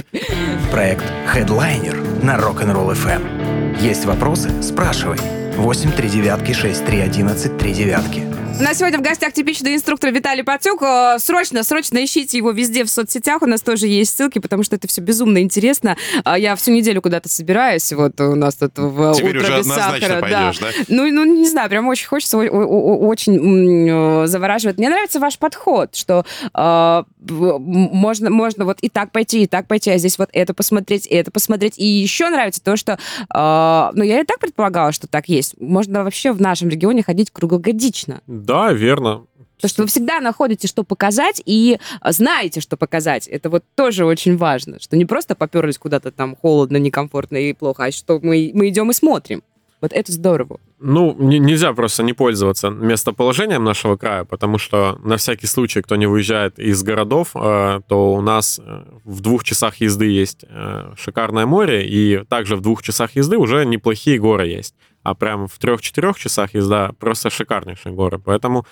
Проект 0.72 1.06
Headliner 1.34 2.24
на 2.24 2.36
Rock'n'Roll 2.38 2.94
FM. 2.96 3.80
Есть 3.80 4.06
вопросы? 4.06 4.50
Спрашивай. 4.62 5.20
8 5.56 5.92
3 5.92 6.10
девятки 6.10 6.52
6 6.54 6.86
3 6.86 7.00
11 7.02 7.58
3 7.58 7.74
девятки. 7.74 8.24
У 8.60 8.62
нас 8.62 8.78
сегодня 8.78 9.00
в 9.00 9.02
гостях 9.02 9.32
типичный 9.32 9.74
инструктор 9.74 10.12
Виталий 10.12 10.44
Пацюк. 10.44 10.82
Э, 10.82 11.16
Срочно, 11.18 11.64
срочно 11.64 12.04
ищите 12.04 12.38
его 12.38 12.52
везде 12.52 12.84
в 12.84 12.90
соцсетях. 12.90 13.42
У 13.42 13.46
нас 13.46 13.62
тоже 13.62 13.88
есть 13.88 14.18
ссылки, 14.18 14.40
потому 14.40 14.64
что 14.64 14.76
это 14.76 14.86
все 14.86 15.00
безумно 15.00 15.42
интересно. 15.42 15.96
А 16.26 16.38
Я 16.38 16.58
всю 16.58 16.72
неделю 16.72 17.02
куда-то 17.02 17.30
собираюсь. 17.30 17.94
Вот 17.94 18.20
у 18.20 18.36
нас 18.36 18.56
тут 18.56 18.78
в 18.78 19.14
Теперь 19.14 19.38
«Утро 19.38 19.48
уже 19.48 19.58
без 19.60 19.62
однозначно 19.62 20.08
сахара». 20.08 20.20
пойдешь, 20.20 20.58
да? 20.60 20.68
Ну, 20.90 21.10
ну, 21.10 21.24
не 21.24 21.48
знаю, 21.48 21.70
прям 21.70 21.88
очень 21.88 22.08
хочется, 22.08 22.38
очень 22.38 23.90
э, 23.90 24.28
завораживает. 24.28 24.78
Мне 24.78 24.90
нравится 24.90 25.22
ваш 25.22 25.40
подход, 25.40 25.96
что 25.96 26.26
э, 26.54 27.04
можно, 27.30 28.30
можно 28.30 28.66
вот 28.66 28.80
и 28.82 28.90
так 28.90 29.14
пойти, 29.14 29.44
и 29.44 29.48
так 29.48 29.68
пойти, 29.68 29.90
а 29.92 29.98
здесь 29.98 30.18
вот 30.18 30.30
это 30.34 30.54
посмотреть, 30.54 31.08
и 31.08 31.16
это 31.16 31.32
посмотреть. 31.32 31.76
И 31.78 31.86
еще 31.86 32.30
нравится 32.30 32.62
то, 32.62 32.76
что, 32.76 33.00
э, 33.34 33.92
ну, 33.94 34.04
я 34.04 34.20
и 34.20 34.26
так 34.26 34.40
предполагала, 34.40 34.92
что 34.92 35.08
так 35.08 35.30
есть. 35.30 35.56
Можно 35.62 36.04
вообще 36.04 36.34
в 36.34 36.42
нашем 36.42 36.68
регионе 36.68 37.04
ходить 37.04 37.32
круглогодично. 37.32 38.20
Да, 38.50 38.74
верно. 38.74 39.26
Потому 39.58 39.70
что 39.70 39.82
вы 39.84 39.88
всегда 39.90 40.22
находите, 40.22 40.68
что 40.68 40.84
показать, 40.84 41.42
и 41.46 41.80
э, 42.02 42.12
знаете, 42.12 42.62
что 42.62 42.78
показать. 42.78 43.28
Это 43.28 43.50
вот 43.50 43.64
тоже 43.76 44.06
очень 44.06 44.38
важно, 44.38 44.80
что 44.80 44.96
не 44.98 45.06
просто 45.06 45.36
поперлись 45.36 45.78
куда-то 45.78 46.12
там 46.12 46.36
холодно, 46.36 46.78
некомфортно 46.78 47.38
и 47.38 47.54
плохо, 47.54 47.86
а 47.86 47.92
что 47.92 48.20
мы, 48.24 48.52
мы 48.54 48.70
идем 48.70 48.90
и 48.90 48.94
смотрим. 48.94 49.44
Вот 49.82 49.94
это 49.94 50.12
здорово. 50.12 50.60
Ну, 50.80 51.16
не- 51.20 51.40
нельзя 51.40 51.74
просто 51.74 52.04
не 52.04 52.14
пользоваться 52.14 52.70
местоположением 52.70 53.64
нашего 53.64 53.98
края, 53.98 54.24
потому 54.26 54.58
что 54.58 54.98
на 55.04 55.16
всякий 55.18 55.48
случай, 55.48 55.82
кто 55.82 55.96
не 55.96 56.06
выезжает 56.06 56.58
из 56.60 56.82
городов, 56.84 57.32
э, 57.36 57.82
то 57.88 58.14
у 58.14 58.22
нас 58.22 58.60
э, 58.60 58.84
в 59.06 59.22
двух 59.22 59.44
часах 59.44 59.76
езды 59.82 60.08
есть 60.08 60.46
э, 60.48 60.94
шикарное 60.98 61.46
море, 61.46 61.86
и 61.88 62.24
также 62.30 62.56
в 62.56 62.62
двух 62.62 62.82
часах 62.82 63.16
езды 63.16 63.38
уже 63.38 63.66
неплохие 63.66 64.20
горы 64.20 64.48
есть. 64.48 64.74
А 65.04 65.16
прям 65.16 65.48
в 65.48 65.58
трех-четырех 65.58 66.18
часах 66.18 66.54
езда 66.54 66.92
просто 67.00 67.30
шикарнейшие 67.30 67.94
горы. 67.94 68.20
Поэтому 68.20 68.66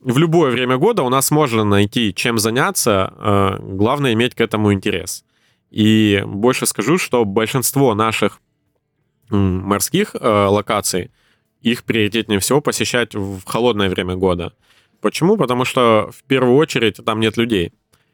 в 0.00 0.18
любое 0.18 0.50
время 0.50 0.76
года 0.76 1.02
у 1.02 1.08
нас 1.08 1.30
можно 1.30 1.64
найти 1.64 2.14
чем 2.14 2.38
заняться, 2.38 3.12
э, 3.16 3.58
главное 3.60 4.12
иметь 4.12 4.34
к 4.34 4.40
этому 4.40 4.72
интерес. 4.72 5.24
И 5.70 6.22
больше 6.26 6.66
скажу, 6.66 6.98
что 6.98 7.24
большинство 7.24 7.94
наших 7.94 8.40
морских 9.30 10.14
э, 10.14 10.46
локаций, 10.46 11.10
их 11.60 11.84
приоритетнее 11.84 12.38
всего 12.38 12.60
посещать 12.60 13.14
в 13.14 13.44
холодное 13.44 13.90
время 13.90 14.14
года. 14.14 14.52
Почему? 15.00 15.36
Потому 15.36 15.64
что 15.64 16.10
в 16.16 16.22
первую 16.24 16.56
очередь 16.56 17.04
там 17.04 17.20
нет 17.20 17.36
людей. 17.36 17.72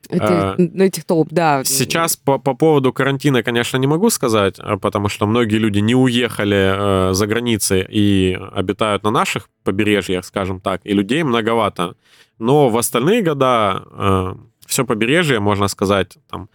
Это, 0.09 0.53
А, 0.53 0.55
ну, 0.59 0.85
этих 0.85 1.05
толп, 1.05 1.29
да. 1.31 1.64
Сейчас 1.64 2.17
по, 2.17 2.38
по 2.38 2.55
поводу 2.55 2.93
карантина, 2.93 3.43
конечно, 3.43 3.77
не 3.77 3.87
могу 3.87 4.11
сказать, 4.11 4.57
а, 4.59 4.77
потому 4.77 5.09
что 5.09 5.27
многие 5.27 5.57
люди 5.57 5.79
не 5.81 5.95
уехали 5.95 7.11
э, 7.11 7.14
за 7.14 7.27
границы 7.27 7.87
и 7.88 8.38
обитают 8.53 9.03
на 9.03 9.11
наших 9.11 9.49
побережьях, 9.62 10.25
скажем 10.25 10.61
так, 10.61 10.81
и 10.85 10.93
людей 10.93 11.23
многовато. 11.23 11.95
Но 12.38 12.69
в 12.69 12.77
остальные 12.77 13.23
года 13.23 14.37
все 14.67 14.85
побережье, 14.85 15.40
можно 15.40 15.69
сказать, 15.69 16.19
там, 16.29 16.49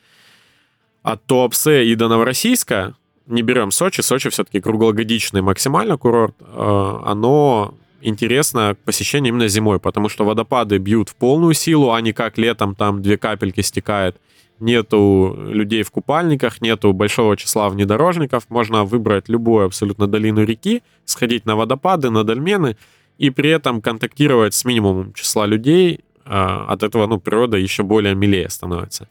от 1.03 1.25
Туапсе 1.25 1.85
и 1.85 1.95
до 1.95 2.07
Новороссийска, 2.07 2.95
не 3.27 3.41
берем 3.43 3.71
Сочи, 3.71 4.01
Сочи 4.01 4.29
все-таки 4.29 4.59
круглогодичный 4.59 5.41
максимально 5.41 5.97
курорт, 5.97 6.35
э, 6.41 6.99
оно 7.05 7.75
интересно 8.01 8.75
к 8.75 8.85
посещению 8.85 9.33
именно 9.33 9.47
зимой, 9.47 9.79
потому 9.79 10.09
что 10.09 10.25
водопады 10.25 10.77
бьют 10.77 11.09
в 11.09 11.15
полную 11.15 11.53
силу, 11.53 11.91
а 11.91 12.01
не 12.01 12.13
как 12.13 12.37
летом 12.37 12.75
там 12.75 13.01
две 13.01 13.17
капельки 13.17 13.61
стекает. 13.61 14.15
Нету 14.59 15.37
людей 15.37 15.83
в 15.83 15.91
купальниках, 15.91 16.61
нету 16.61 16.91
большого 16.93 17.37
числа 17.37 17.69
внедорожников. 17.69 18.49
Можно 18.49 18.83
выбрать 18.83 19.29
любую 19.29 19.65
абсолютно 19.65 20.07
долину 20.07 20.43
реки, 20.43 20.81
сходить 21.05 21.45
на 21.45 21.55
водопады, 21.55 22.09
на 22.09 22.23
дольмены 22.23 22.75
и 23.17 23.29
при 23.29 23.49
этом 23.49 23.81
контактировать 23.81 24.53
с 24.53 24.65
минимумом 24.65 25.13
числа 25.13 25.45
людей. 25.47 26.01
Э, 26.25 26.65
От 26.67 26.83
этого 26.83 27.07
ну, 27.07 27.19
природа 27.19 27.57
еще 27.57 27.83
более 27.83 28.15
милее 28.15 28.49
становится. 28.49 29.07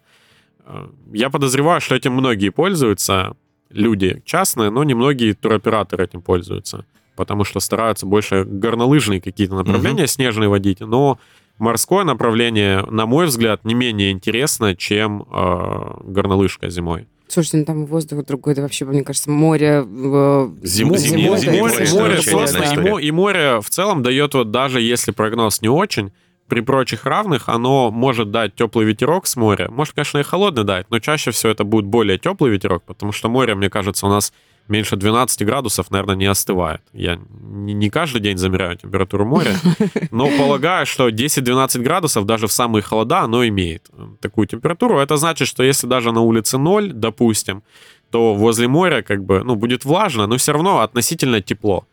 Э, 0.67 0.87
Я 1.13 1.31
подозреваю, 1.31 1.81
что 1.81 1.95
этим 1.95 2.13
многие 2.13 2.51
пользуются, 2.51 3.35
люди 3.71 4.23
частные, 4.25 4.71
но 4.71 4.85
немногие 4.85 5.35
туроператоры 5.35 6.05
этим 6.05 6.23
пользуются, 6.23 6.85
потому 7.19 7.45
что 7.45 7.61
стараются 7.61 8.07
больше 8.07 8.45
горнолыжные 8.45 9.21
какие-то 9.21 9.55
направления 9.57 10.07
снежные 10.07 10.49
водить, 10.49 10.81
но 10.81 11.19
морское 11.59 12.05
направление, 12.05 12.83
на 12.89 13.05
мой 13.07 13.27
взгляд, 13.27 13.65
не 13.65 13.75
менее 13.75 14.13
интересно, 14.13 14.75
чем 14.77 15.27
э, 15.31 15.91
горнолыжка 16.05 16.71
зимой. 16.71 17.07
Слушайте, 17.27 17.59
ну 17.59 17.65
там 17.67 17.85
воздух 17.85 18.25
другой, 18.25 18.55
да 18.55 18.63
вообще, 18.63 18.85
мне 18.87 19.03
кажется, 19.03 19.31
море... 19.31 19.85
э, 19.85 20.51
Зиму- 20.63 20.93
Ну, 20.93 20.97
зимой- 20.97 20.97
зимой, 20.97 21.39
зимой 21.41 21.61
море, 21.61 21.75
конечно, 21.77 22.01
море 22.01 22.15
интересная 22.17 22.99
и, 22.99 23.07
и 23.07 23.11
море 23.11 23.61
в 23.61 23.69
целом 23.69 24.03
дает, 24.03 24.33
вот 24.35 24.51
даже 24.51 24.81
если 24.81 25.11
прогноз 25.11 25.61
не 25.61 25.69
очень, 25.69 26.11
при 26.49 26.61
прочих 26.63 27.05
равных 27.05 27.51
оно 27.51 27.91
может 27.91 28.31
дать 28.31 28.55
теплый 28.55 28.87
ветерок 28.87 29.27
с 29.27 29.37
моря. 29.37 29.69
Может, 29.71 29.93
конечно, 29.95 30.17
и 30.19 30.23
холодный 30.23 30.65
дать, 30.65 30.87
но 30.89 30.99
чаще 31.01 31.31
всего 31.31 31.53
это 31.53 31.65
будет 31.65 31.85
более 31.85 32.17
теплый 32.19 32.51
ветерок, 32.51 32.83
потому 32.85 33.13
что 33.13 33.29
море, 33.29 33.55
мне 33.55 33.69
кажется, 33.69 34.07
у 34.07 34.09
нас 34.09 34.33
меньше 34.69 34.97
12 34.97 35.45
градусов, 35.45 35.91
наверное, 35.91 36.17
не 36.17 36.27
остывает. 36.27 36.81
Я 36.93 37.19
не 37.41 37.91
каждый 37.91 38.21
день 38.21 38.39
замеряю 38.39 38.77
температуру 38.77 39.25
моря, 39.27 39.57
но 40.11 40.29
полагаю, 40.37 40.87
что 40.87 41.09
10-12 41.09 41.81
градусов 41.83 42.27
даже 42.27 42.47
в 42.47 42.53
самые 42.53 42.83
холода 42.83 43.21
оно 43.21 43.47
имеет 43.47 43.89
э, 43.93 44.07
такую 44.21 44.47
температуру. 44.47 44.99
Это 44.99 45.17
значит, 45.17 45.49
что 45.49 45.63
если 45.63 45.87
даже 45.87 46.13
на 46.13 46.21
улице 46.21 46.59
0, 46.59 46.93
допустим, 46.93 47.63
то 48.11 48.35
возле 48.35 48.69
моря 48.69 49.03
как 49.03 49.25
бы, 49.25 49.43
ну, 49.45 49.55
будет 49.55 49.85
влажно, 49.85 50.27
но 50.27 50.37
все 50.37 50.53
равно 50.53 50.81
относительно 50.81 51.41
тепло. 51.41 51.87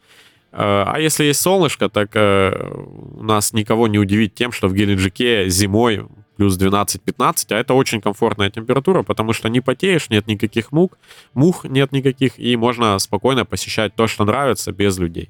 Э, 0.51 0.83
А 0.87 0.99
если 0.99 1.25
есть 1.25 1.41
солнышко, 1.41 1.89
так 1.89 2.11
э, 2.15 2.71
у 3.17 3.23
нас 3.23 3.53
никого 3.53 3.87
не 3.87 3.99
удивить 3.99 4.33
тем, 4.35 4.51
что 4.51 4.67
в 4.67 4.73
Геленджике 4.73 5.49
зимой 5.49 6.05
плюс 6.35 6.57
12-15, 6.57 7.45
а 7.49 7.57
это 7.57 7.73
очень 7.73 8.01
комфортная 8.01 8.49
температура, 8.49 9.03
потому 9.03 9.33
что 9.33 9.49
не 9.49 9.61
потеешь, 9.61 10.09
нет 10.09 10.27
никаких 10.27 10.71
мук, 10.71 10.97
мух 11.33 11.65
нет 11.65 11.91
никаких, 11.91 12.39
и 12.39 12.55
можно 12.55 12.97
спокойно 12.99 13.45
посещать 13.45 13.95
то, 13.95 14.07
что 14.07 14.25
нравится, 14.25 14.71
без 14.71 14.97
людей. 14.97 15.29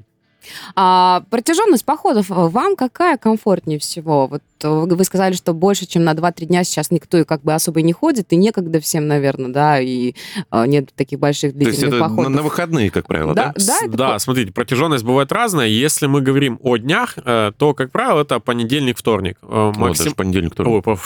А 0.76 1.24
протяженность 1.30 1.86
походов 1.86 2.30
э, 2.32 2.34
вам 2.34 2.76
какая 2.76 3.18
комфортнее 3.18 3.80
всего? 3.80 4.28
Вот 4.28 4.42
э, 4.64 4.68
вы 4.70 5.04
сказали, 5.04 5.34
что 5.34 5.54
больше, 5.54 5.86
чем 5.86 6.04
на 6.04 6.14
2-3 6.14 6.46
дня 6.46 6.64
сейчас 6.64 6.92
никто 6.92 7.18
и 7.18 7.24
как 7.24 7.42
бы 7.42 7.54
особо 7.54 7.82
не 7.82 7.94
ходит, 7.94 8.32
и 8.34 8.36
некогда 8.36 8.80
всем, 8.80 9.08
наверное, 9.08 9.52
да, 9.52 9.80
и 9.80 10.14
э, 10.52 10.66
нет 10.68 10.90
таких 10.96 11.20
больших 11.20 11.54
То 11.54 11.60
есть 11.60 11.80
длительных 11.80 11.94
это 11.96 11.98
на, 12.04 12.10
походов. 12.10 12.32
на 12.32 12.42
выходные, 12.42 12.90
как 12.92 13.08
правило, 13.08 13.34
да? 13.34 13.54
Да, 13.56 13.66
да, 13.66 13.78
это 13.86 13.98
да, 13.98 14.14
по- 14.14 14.20
смотрите, 14.20 14.52
протяженность 14.52 15.04
бывает 15.04 15.32
разная. 15.32 15.68
Если 15.68 16.08
мы 16.08 16.22
говорим 16.22 16.60
о 16.62 16.78
днях, 16.78 17.16
то, 17.24 17.74
как 17.76 17.92
правило, 17.92 18.22
это 18.22 18.40
понедельник, 18.40 18.98
вторник. 18.98 19.38
Вот, 19.42 19.76
Максим- 19.78 20.04
даже 20.06 20.16
понедельник, 20.16 20.54
вторник. 20.54 20.74
Ой, 20.76 20.82
по- 20.82 21.00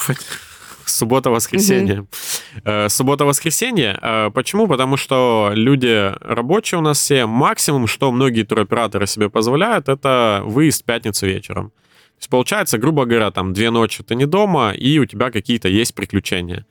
Суббота-воскресенье. 0.90 2.06
Э, 2.64 2.90
Суббота-воскресенье. 2.90 3.98
Э, 4.02 4.32
Почему? 4.34 4.68
Потому 4.68 4.98
что 4.98 5.52
люди 5.54 6.14
рабочие 6.22 6.80
у 6.80 6.82
нас 6.82 7.00
все. 7.00 7.26
Максимум, 7.26 7.88
что 7.88 8.12
многие 8.12 8.44
туроператоры 8.44 9.08
себе 9.08 9.30
позволяют, 9.30 9.90
это 9.90 10.42
выезд 10.46 10.82
в 10.82 10.86
пятницу 10.86 11.26
вечером. 11.26 11.70
То 11.70 12.22
есть 12.22 12.30
получается, 12.30 12.78
грубо 12.78 13.06
говоря, 13.06 13.32
там 13.32 13.54
две 13.54 13.70
ночи 13.72 14.04
ты 14.04 14.16
не 14.16 14.26
дома, 14.26 14.72
и 14.72 15.00
у 15.00 15.06
тебя 15.06 15.32
какие-то 15.32 15.70
есть 15.70 15.96
приключения. 15.96 16.66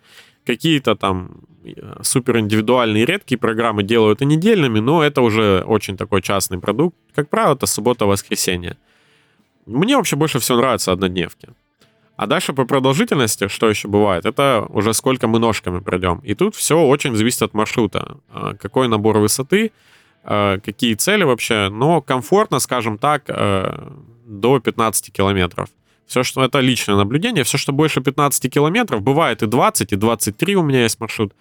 Какие-то 0.44 0.94
там 0.94 1.40
э, 1.64 2.02
супер 2.02 2.38
индивидуальные 2.38 3.06
редкие 3.06 3.38
программы 3.38 3.82
делают 3.82 4.22
и 4.22 4.26
недельными, 4.26 4.80
но 4.80 5.02
это 5.02 5.22
уже 5.22 5.62
очень 5.66 5.96
такой 5.96 6.20
частный 6.22 6.58
продукт. 6.58 6.96
Как 7.14 7.28
правило, 7.30 7.54
это 7.54 7.66
суббота-воскресенье. 7.66 8.76
Мне 9.66 9.96
вообще 9.96 10.16
больше 10.16 10.38
всего 10.38 10.58
нравятся 10.58 10.92
однодневки. 10.92 11.48
А 12.18 12.26
дальше 12.26 12.52
по 12.52 12.64
продолжительности, 12.64 13.46
что 13.46 13.68
еще 13.68 13.86
бывает, 13.86 14.26
это 14.26 14.66
уже 14.70 14.92
сколько 14.92 15.28
мы 15.28 15.38
ножками 15.38 15.78
пройдем. 15.78 16.18
И 16.24 16.34
тут 16.34 16.56
все 16.56 16.74
очень 16.74 17.14
зависит 17.14 17.42
от 17.42 17.54
маршрута. 17.54 18.16
А, 18.28 18.54
Какой 18.54 18.88
набор 18.88 19.18
высоты, 19.18 19.70
а, 20.24 20.58
какие 20.58 20.94
цели 20.94 21.22
вообще. 21.22 21.68
Но 21.68 22.02
комфортно, 22.02 22.58
скажем 22.58 22.98
так, 22.98 23.22
э, 23.28 23.88
до 24.26 24.58
15 24.58 25.12
километров. 25.12 25.68
Все, 26.08 26.24
что 26.24 26.42
это 26.42 26.58
личное 26.58 26.96
наблюдение, 26.96 27.44
все, 27.44 27.56
что 27.56 27.72
больше 27.72 28.00
15 28.00 28.48
километров, 28.48 29.00
бывает 29.00 29.44
и 29.44 29.46
20, 29.46 29.92
и 29.92 29.96
23 29.96 30.56
у 30.56 30.64
меня 30.64 30.82
есть 30.82 30.98
маршрут, 30.98 31.32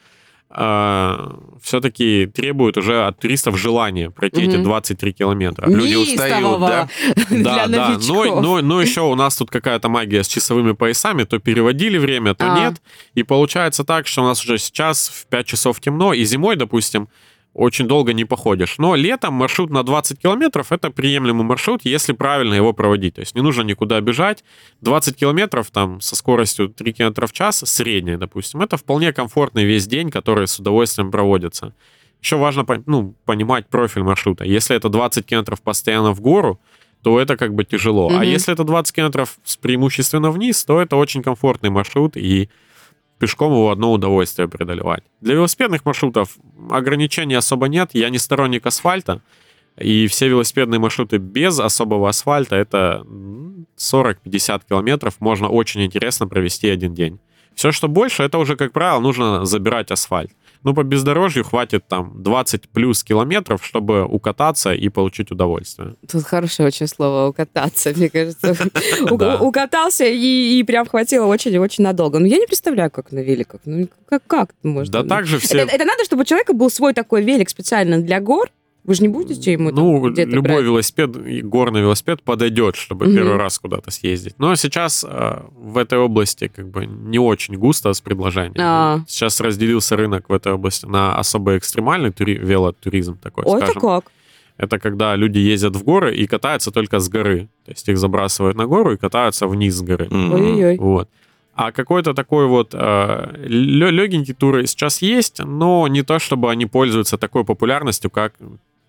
все-таки 1.62 2.26
требует 2.28 2.78
уже 2.78 3.06
от 3.06 3.20
туристов 3.20 3.58
желания 3.58 4.10
пройти 4.10 4.42
эти 4.42 4.56
Мгм. 4.56 4.64
23 4.64 5.14
километра. 5.14 5.70
Люди 5.70 5.96
устают, 5.96 6.60
да? 6.60 6.90
Да, 7.30 7.68
да. 7.68 7.90
новичков. 7.90 8.26
Но, 8.26 8.42
но, 8.42 8.62
но 8.62 8.82
еще 8.82 9.02
у 9.02 9.16
нас 9.16 9.36
тут 9.38 9.52
какая-то 9.52 9.90
магия 9.90 10.24
с 10.24 10.28
часовыми 10.28 10.72
поясами. 10.72 11.24
То 11.24 11.40
переводили 11.40 11.98
время, 11.98 12.34
то 12.34 12.52
А. 12.52 12.60
нет. 12.60 12.82
И 13.16 13.24
получается 13.24 13.84
так, 13.84 14.08
что 14.08 14.24
у 14.24 14.26
нас 14.26 14.44
уже 14.44 14.58
сейчас 14.58 15.10
в 15.10 15.28
5 15.28 15.46
часов 15.46 15.80
темно, 15.80 16.14
и 16.14 16.24
зимой, 16.24 16.56
допустим, 16.56 17.08
очень 17.58 17.88
долго 17.88 18.14
не 18.14 18.24
походишь. 18.24 18.76
Но 18.78 18.96
летом 18.96 19.34
маршрут 19.34 19.72
на 19.72 19.84
20 19.84 20.22
километров— 20.22 20.68
это 20.72 20.92
приемлемый 20.92 21.44
маршрут, 21.44 21.82
если 21.84 22.14
правильно 22.14 22.54
его 22.54 22.72
проводить. 22.72 23.16
То 23.16 23.22
есть 23.22 23.36
не 23.36 23.42
нужно 23.42 23.64
никуда 23.64 24.00
бежать. 24.00 24.44
20 24.82 25.18
километров 25.18 25.72
там 25.72 26.00
со 26.00 26.16
скоростью 26.16 26.70
3 26.70 26.94
километра 26.94 27.26
в 27.26 27.34
час, 27.34 27.64
средняя, 27.66 28.18
допустим, 28.18 28.62
это 28.62 28.78
вполне 28.78 29.12
комфортный 29.12 29.66
весь 29.66 29.88
день, 29.88 30.12
который 30.12 30.48
с 30.48 30.60
удовольствием 30.60 31.10
проводится. 31.10 31.74
Еще 32.22 32.38
важно 32.38 32.64
ну, 32.86 33.16
понимать 33.26 33.68
профиль 33.70 34.04
маршрута. 34.04 34.44
Если 34.46 34.76
это 34.76 34.90
20 34.90 35.26
километров 35.26 35.62
постоянно 35.62 36.14
в 36.14 36.22
гору, 36.22 36.60
то 37.02 37.20
это 37.20 37.38
как 37.38 37.56
бы 37.56 37.64
тяжело. 37.64 38.10
А 38.10 38.20
Мгм. 38.20 38.22
если 38.24 38.54
это 38.54 38.66
20 38.66 38.96
километров 38.96 39.40
с 39.44 39.58
преимущественно 39.58 40.30
вниз, 40.30 40.64
то 40.64 40.80
это 40.80 40.96
очень 40.96 41.24
комфортный 41.24 41.72
маршрут, 41.72 42.18
и 42.18 42.50
пешком 43.18 43.52
его 43.52 43.72
одно 43.72 43.92
удовольствие 43.92 44.48
преодолевать. 44.48 45.04
Для 45.22 45.36
велосипедных 45.36 45.86
маршрутов 45.86 46.38
ограничений 46.70 47.36
особо 47.36 47.68
нет. 47.68 47.92
Я 47.94 48.10
не 48.10 48.18
сторонник 48.18 48.66
асфальта, 48.66 49.22
и 49.78 50.08
все 50.08 50.28
велосипедные 50.28 50.80
маршруты 50.80 51.18
без 51.18 51.60
особого 51.60 52.10
асфальта 52.10 52.56
это 52.56 53.04
м, 53.06 53.68
40-50 53.78 54.62
километров 54.68 55.16
можно 55.20 55.50
очень 55.50 55.84
интересно 55.84 56.28
провести 56.28 56.70
один 56.70 56.94
день. 56.94 57.20
Все, 57.54 57.72
что 57.72 57.88
больше, 57.88 58.24
это 58.24 58.38
уже, 58.38 58.56
как 58.56 58.72
правило, 58.72 59.00
нужно 59.00 59.46
забирать 59.46 59.92
асфальт. 59.92 60.32
Ну, 60.68 60.74
по 60.74 60.84
бездорожью 60.84 61.46
хватит 61.46 61.88
там 61.88 62.22
20 62.22 62.68
плюс 62.68 63.02
километров, 63.02 63.66
чтобы 63.66 64.04
укататься 64.04 64.74
и 64.74 64.90
получить 64.90 65.32
удовольствие. 65.32 65.96
Тут 66.12 66.26
хорошее 66.26 66.68
очень 66.68 66.88
слово 66.88 67.30
«укататься», 67.30 67.94
мне 67.96 68.10
кажется. 68.10 68.54
Укатался 69.40 70.04
и 70.04 70.62
прям 70.64 70.86
хватило 70.86 71.26
очень-очень 71.26 71.86
надолго. 71.86 72.20
Но 72.20 72.28
я 72.28 72.38
не 72.38 72.48
представляю, 72.48 72.92
как 72.92 73.14
на 73.14 73.20
великах. 73.20 73.62
Ну, 73.64 73.88
как, 74.28 74.50
можно? 74.62 75.04
Да 75.04 75.08
также 75.08 75.40
все... 75.40 75.60
Это, 75.60 75.74
это 75.74 75.86
надо, 75.86 76.04
чтобы 76.04 76.24
у 76.24 76.26
человека 76.26 76.52
был 76.52 76.70
свой 76.70 76.94
такой 76.94 77.24
велик 77.24 77.50
специально 77.50 78.00
для 78.00 78.20
гор? 78.20 78.50
Вы 78.88 78.96
же 78.96 79.02
не 79.04 79.10
будете 79.10 79.52
ему 79.52 79.70
там 79.72 79.84
Ну, 79.84 80.10
где-то 80.10 80.32
любой 80.32 80.52
брать? 80.54 80.64
велосипед, 80.64 81.44
горный 81.46 81.82
велосипед 81.82 82.24
подойдет, 82.24 82.76
чтобы 82.78 83.06
Мгм. 83.06 83.16
первый 83.16 83.36
раз 83.36 83.60
куда-то 83.60 83.92
съездить. 83.92 84.34
Но 84.40 84.56
сейчас 84.56 85.06
э, 85.08 85.42
в 85.56 85.78
этой 85.78 86.00
области 86.00 86.48
как 86.48 86.70
бы 86.70 86.86
не 86.86 87.20
очень 87.20 87.56
густо 87.58 87.92
с 87.94 88.00
предложением. 88.02 88.56
А. 88.60 89.00
Сейчас 89.08 89.42
разделился 89.42 89.98
рынок 89.98 90.30
в 90.30 90.34
этой 90.34 90.54
области 90.54 90.86
на 90.86 91.20
особо 91.20 91.58
экстремальный 91.58 92.12
тури- 92.12 92.38
велотуризм 92.40 93.18
такой, 93.18 93.44
Ой, 93.46 93.58
это 93.62 93.72
скажем. 93.72 93.82
как? 93.82 94.12
Это 94.56 94.80
когда 94.80 95.16
люди 95.18 95.38
ездят 95.38 95.76
в 95.76 95.84
горы 95.84 96.16
и 96.16 96.26
катаются 96.26 96.72
только 96.72 97.00
с 97.00 97.10
горы. 97.10 97.50
То 97.66 97.72
есть 97.72 97.88
их 97.90 97.98
забрасывают 97.98 98.58
на 98.58 98.66
гору 98.68 98.94
и 98.94 98.98
катаются 98.98 99.48
вниз 99.48 99.76
с 99.76 99.82
горы. 99.82 100.08
Ой-ой-ой. 100.10 100.78
Вот. 100.78 101.10
А 101.54 101.72
какой-то 101.72 102.14
такой 102.14 102.48
вот 102.48 102.70
э, 102.74 103.34
легенький 103.48 104.34
тур 104.34 104.66
сейчас 104.66 105.02
есть, 105.02 105.40
но 105.44 105.88
не 105.88 106.04
то, 106.04 106.20
чтобы 106.20 106.50
они 106.52 106.66
пользуются 106.68 107.18
такой 107.18 107.44
популярностью, 107.44 108.10
как 108.10 108.34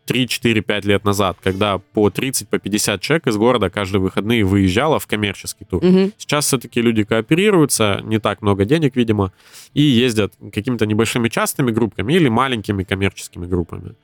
3-4-5 0.08 0.86
лет 0.86 1.04
назад, 1.04 1.36
когда 1.42 1.78
по 1.78 2.10
30, 2.10 2.48
по 2.48 2.58
50 2.58 3.00
человек 3.00 3.26
из 3.26 3.36
города 3.36 3.70
каждые 3.70 4.00
выходные 4.00 4.44
выезжало 4.44 4.98
в 4.98 5.06
коммерческий 5.06 5.64
тур. 5.64 5.84
Мгм. 5.84 6.12
Сейчас 6.16 6.46
все-таки 6.46 6.80
люди 6.80 7.04
кооперируются, 7.04 8.00
не 8.04 8.18
так 8.18 8.42
много 8.42 8.64
денег, 8.64 8.96
видимо, 8.96 9.32
и 9.74 9.82
ездят 9.82 10.32
какими-то 10.52 10.86
небольшими 10.86 11.28
частными 11.28 11.70
группами 11.70 12.14
или 12.14 12.28
маленькими 12.28 12.82
коммерческими 12.84 13.46
группами. 13.46 13.94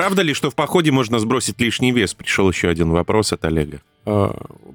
Правда 0.00 0.22
ли, 0.22 0.34
что 0.34 0.50
в 0.50 0.54
походе 0.54 0.90
можно 0.90 1.18
сбросить 1.18 1.60
лишний 1.60 1.92
вес? 1.92 2.14
Пришел 2.14 2.48
еще 2.50 2.68
один 2.68 2.90
вопрос 2.90 3.32
от 3.32 3.44
Олега. 3.44 3.80
Э, 4.06 4.30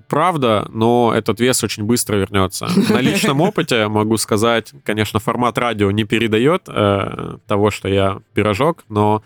Правда, 0.08 0.68
но 0.72 1.14
этот 1.16 1.40
вес 1.40 1.64
очень 1.64 1.84
быстро 1.84 2.18
вернется. 2.18 2.68
На 2.90 3.02
личном 3.02 3.42
опыте 3.42 3.88
могу 3.88 4.18
сказать, 4.18 4.72
конечно, 4.84 5.20
формат 5.20 5.58
радио 5.58 5.90
не 5.92 6.04
передает 6.04 6.64
э, 6.68 7.38
того, 7.48 7.72
что 7.72 7.88
я 7.88 8.20
пирожок, 8.34 8.84
но... 8.88 9.24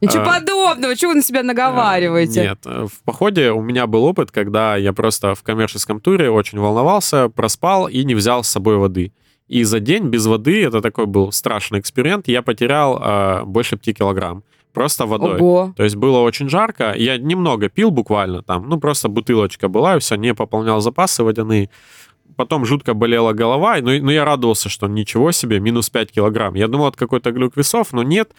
Ничего 0.00 0.24
э, 0.24 0.26
подобного, 0.26 0.96
чего 0.96 1.12
вы 1.12 1.18
на 1.18 1.22
себя 1.22 1.42
наговариваете? 1.42 2.42
Нет, 2.42 2.58
э, 2.64 2.86
в 2.92 3.04
походе 3.04 3.52
у 3.52 3.62
меня 3.62 3.86
был 3.86 4.04
опыт, 4.04 4.32
когда 4.32 4.76
я 4.76 4.92
просто 4.92 5.34
в 5.34 5.42
коммерческом 5.42 6.00
туре 6.00 6.28
очень 6.28 6.58
волновался, 6.58 7.28
проспал 7.28 7.86
и 7.86 8.04
не 8.04 8.14
взял 8.14 8.42
с 8.42 8.48
собой 8.48 8.78
воды. 8.78 9.12
И 9.46 9.62
за 9.62 9.78
день 9.78 10.08
без 10.08 10.26
воды, 10.26 10.64
это 10.64 10.80
такой 10.80 11.06
был 11.06 11.30
страшный 11.30 11.78
эксперимент, 11.78 12.26
я 12.26 12.42
потерял 12.42 13.00
э, 13.00 13.44
больше 13.44 13.76
5 13.76 13.96
килограмм. 13.96 14.42
Просто 14.76 15.06
водой. 15.06 15.40
Ого. 15.40 15.72
То 15.74 15.84
есть 15.84 15.96
было 15.96 16.18
очень 16.18 16.50
жарко. 16.50 16.92
Я 16.94 17.16
немного 17.16 17.70
пил 17.70 17.90
буквально 17.90 18.42
там, 18.42 18.68
ну 18.68 18.78
просто 18.78 19.08
бутылочка 19.08 19.68
была, 19.68 19.96
и 19.96 20.00
все, 20.00 20.16
не 20.16 20.34
пополнял 20.34 20.82
запасы 20.82 21.24
водяные. 21.24 21.70
Потом 22.36 22.66
жутко 22.66 22.92
болела 22.92 23.32
голова, 23.32 23.78
но, 23.80 23.90
но 23.92 24.12
я 24.12 24.26
радовался, 24.26 24.68
что 24.68 24.86
ничего 24.86 25.32
себе, 25.32 25.60
минус 25.60 25.88
5 25.88 26.12
килограмм. 26.12 26.56
Я 26.56 26.68
думал, 26.68 26.88
это 26.88 26.98
какой-то 26.98 27.32
глюк 27.32 27.56
весов, 27.56 27.94
но 27.94 28.02
нет. 28.02 28.32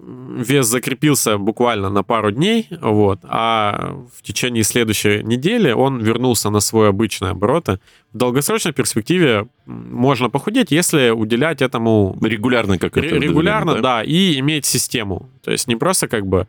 Вес 0.00 0.66
закрепился 0.66 1.38
буквально 1.38 1.90
на 1.90 2.04
пару 2.04 2.30
дней, 2.30 2.68
вот, 2.80 3.18
а 3.24 3.96
в 4.16 4.22
течение 4.22 4.62
следующей 4.62 5.24
недели 5.24 5.72
он 5.72 5.98
вернулся 6.00 6.50
на 6.50 6.60
свои 6.60 6.88
обычные 6.88 7.32
обороты. 7.32 7.80
В 8.12 8.16
долгосрочной 8.16 8.72
перспективе 8.72 9.48
можно 9.66 10.30
похудеть, 10.30 10.70
если 10.70 11.10
уделять 11.10 11.62
этому 11.62 12.16
Регулярно 12.22 12.78
как 12.78 12.96
Ре- 12.96 13.18
регулярно, 13.18 13.80
да? 13.82 14.04
и 14.04 14.38
иметь 14.38 14.66
систему. 14.66 15.28
То 15.42 15.50
есть 15.50 15.66
не 15.66 15.74
просто 15.74 16.06
как 16.06 16.26
бы 16.28 16.46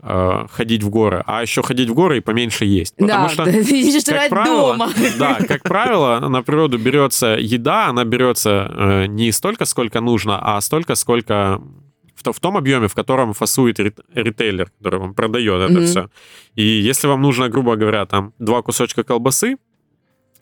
э, 0.00 0.46
ходить 0.52 0.84
в 0.84 0.88
горы, 0.88 1.24
а 1.26 1.42
еще 1.42 1.62
ходить 1.64 1.88
в 1.90 1.94
горы 1.94 2.18
и 2.18 2.20
поменьше 2.20 2.64
есть. 2.64 2.94
Потому 2.96 3.24
Да, 3.26 3.28
что, 3.28 3.44
да, 3.44 3.50
видишь, 3.50 4.04
как 4.04 4.28
правило, 4.28 4.72
дома. 4.76 4.90
да, 5.18 5.34
как 5.46 5.62
правило, 5.64 6.20
на 6.28 6.42
природу 6.44 6.78
берется 6.78 7.36
еда, 7.40 7.88
она 7.88 8.04
берется 8.04 8.70
э, 8.70 9.06
не 9.06 9.32
столько, 9.32 9.64
сколько 9.64 10.00
нужно, 10.00 10.38
а 10.40 10.60
столько, 10.60 10.94
сколько 10.94 11.60
в, 12.32 12.32
в 12.32 12.40
том 12.40 12.56
объеме, 12.56 12.86
в 12.88 12.94
котором 12.94 13.32
фасует 13.32 13.78
рит- 13.80 14.00
ритейлер, 14.14 14.70
который 14.78 15.00
вам 15.00 15.14
продает 15.14 15.62
это 15.70 15.72
Мгм. 15.72 15.86
все. 15.86 16.08
И 16.56 16.62
если 16.62 17.08
вам 17.08 17.22
нужно, 17.22 17.48
грубо 17.48 17.76
говоря, 17.76 18.06
там 18.06 18.32
два 18.38 18.62
кусочка 18.62 19.02
колбасы, 19.04 19.56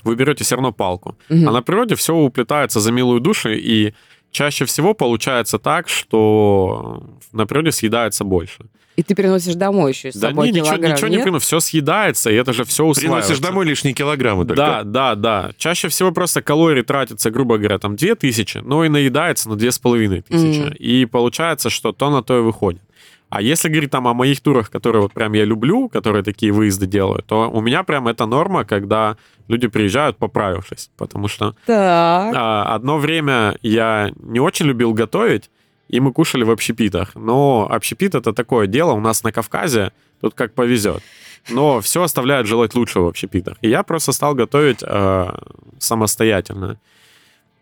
вы 0.05 0.17
берете 0.17 0.45
все 0.45 0.57
равно 0.57 0.73
палку. 0.73 1.17
Мгм. 1.29 1.49
А 1.49 1.53
на 1.53 1.63
природе 1.63 1.95
все 1.95 2.15
уплетается 2.15 2.81
за 2.81 2.93
милую 2.93 3.21
душу, 3.21 3.51
и 3.51 3.93
чаще 4.31 4.65
всего 4.65 4.95
получается 4.95 5.59
так, 5.59 5.89
что 5.89 7.03
на 7.33 7.47
природе 7.47 7.71
съедается 7.73 8.25
больше. 8.25 8.65
И 8.97 9.03
ты 9.03 9.15
приносишь 9.15 9.55
домой 9.55 9.93
еще 9.93 10.13
с 10.13 10.17
Да 10.17 10.29
собой 10.29 10.49
не, 10.49 10.53
ничего, 10.53 10.67
килограмм, 10.77 10.93
ничего 10.93 11.09
не 11.09 11.15
нет? 11.17 11.25
прину, 11.25 11.39
все 11.39 11.61
съедается, 11.61 12.31
и 12.31 12.35
это 12.35 12.53
же 12.53 12.65
все 12.65 12.85
усваивается. 12.85 13.29
Приносишь 13.29 13.47
домой 13.47 13.65
лишние 13.67 13.95
килограммы 13.95 14.45
только. 14.45 14.57
Да, 14.63 14.83
да, 14.85 15.15
да. 15.15 15.51
Чаще 15.57 15.89
всего 15.89 16.13
просто 16.13 16.43
калорий 16.43 16.83
тратится, 16.83 17.31
грубо 17.31 17.57
говоря, 17.59 17.79
там 17.79 17.97
2000, 17.97 18.59
но 18.59 18.85
и 18.85 18.89
наедается 18.91 19.49
на 19.49 19.57
2500. 19.57 20.31
Мгм. 20.31 20.75
И 20.79 21.07
получается, 21.07 21.71
что 21.71 21.93
то 21.93 22.11
на 22.11 22.23
то 22.23 22.39
и 22.39 22.43
выходит. 22.43 22.83
А 23.31 23.41
если 23.41 23.71
говорить 23.71 23.91
там 23.91 24.07
о 24.09 24.13
моих 24.13 24.43
турах, 24.43 24.69
которые 24.71 25.01
вот 25.01 25.15
прям 25.15 25.33
я 25.33 25.47
люблю, 25.47 25.89
которые 25.89 26.23
такие 26.23 26.53
выезды 26.53 26.87
делают, 26.87 27.25
то 27.25 27.51
у 27.51 27.63
меня 27.63 27.83
прям 27.83 28.07
это 28.09 28.27
норма, 28.27 28.67
когда 28.67 29.17
люди 29.49 29.69
приезжают 29.69 30.19
поправившись. 30.19 30.91
Потому 30.99 31.29
что 31.29 31.55
Так. 31.65 32.35
а, 32.37 32.75
одно 32.75 32.99
время 32.99 33.57
я 33.63 34.13
не 34.17 34.39
очень 34.39 34.67
любил 34.67 34.93
готовить, 34.93 35.49
и 35.93 36.01
мы 36.01 36.13
кушали 36.13 36.43
в 36.43 36.51
общепитах. 36.51 37.15
Но 37.15 37.69
общепит 37.71 38.15
это 38.15 38.33
такое 38.33 38.67
дело 38.67 38.93
у 38.93 39.01
нас 39.01 39.23
на 39.23 39.31
Кавказе, 39.31 39.93
тут 40.21 40.35
как 40.35 40.55
повезет. 40.55 41.03
Но 41.51 41.81
все 41.81 42.03
оставляет 42.03 42.47
желать 42.47 42.75
лучшего 42.75 43.05
в 43.05 43.09
общепитах. 43.09 43.59
И 43.61 43.69
я 43.69 43.83
просто 43.83 44.13
стал 44.13 44.35
готовить 44.35 44.83
э, 44.83 45.31
самостоятельно. 45.79 46.81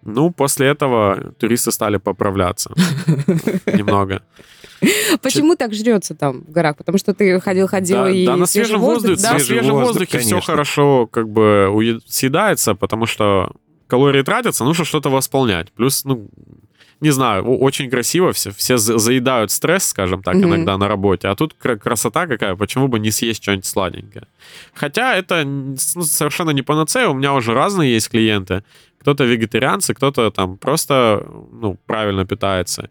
Ну, 0.02 0.30
после 0.30 0.68
этого 0.68 1.32
туристы 1.38 1.72
стали 1.72 1.98
поправляться 1.98 2.72
немного. 3.66 4.22
Почему 5.22 5.56
так 5.56 5.74
жрется 5.74 6.14
там 6.14 6.42
в 6.42 6.52
горах? 6.52 6.76
Потому 6.76 6.98
что 6.98 7.12
ты 7.12 7.38
ходил-ходил 7.40 8.04
Да, 8.04 8.10
и 8.10 8.26
да, 8.26 8.36
на 8.36 8.46
свежем 8.46 8.80
воздухе, 8.80 9.20
да? 9.20 9.32
на 9.32 9.38
Свежий 9.38 9.56
свежем 9.58 9.72
воздух, 9.72 10.00
воздухе 10.00 10.18
все 10.18 10.40
хорошо 10.40 11.06
как 11.06 11.28
бы 11.28 12.00
съедается, 12.06 12.74
потому 12.74 13.06
что 13.06 13.52
калории 13.88 14.22
тратятся, 14.22 14.64
нужно 14.64 14.84
что-то 14.84 15.10
восполнять. 15.10 15.72
Плюс, 15.72 16.04
ну, 16.04 16.30
не 17.00 17.10
знаю, 17.10 17.44
очень 17.44 17.88
красиво 17.90 18.32
все, 18.32 18.50
все 18.50 18.76
за- 18.76 18.98
заедают 18.98 19.50
стресс, 19.50 19.86
скажем 19.86 20.22
так, 20.22 20.34
Мгм. 20.34 20.44
иногда 20.54 20.76
на 20.78 20.88
работе, 20.88 21.28
а 21.28 21.34
тут 21.34 21.54
кра- 21.54 21.76
красота 21.76 22.26
какая, 22.26 22.56
почему 22.56 22.88
бы 22.88 22.98
не 23.00 23.10
съесть 23.10 23.42
что-нибудь 23.42 23.66
сладенькое. 23.66 24.26
Хотя 24.74 25.14
это 25.16 25.44
ну, 25.44 25.76
совершенно 25.76 26.50
не 26.50 26.62
панацея, 26.62 27.08
у 27.08 27.14
меня 27.14 27.32
уже 27.34 27.54
разные 27.54 27.92
есть 27.94 28.10
клиенты. 28.10 28.62
Кто-то 29.00 29.24
вегетарианцы, 29.24 29.94
кто-то 29.94 30.30
там 30.30 30.56
просто, 30.58 31.26
ну, 31.52 31.78
правильно 31.86 32.26
питается. 32.26 32.90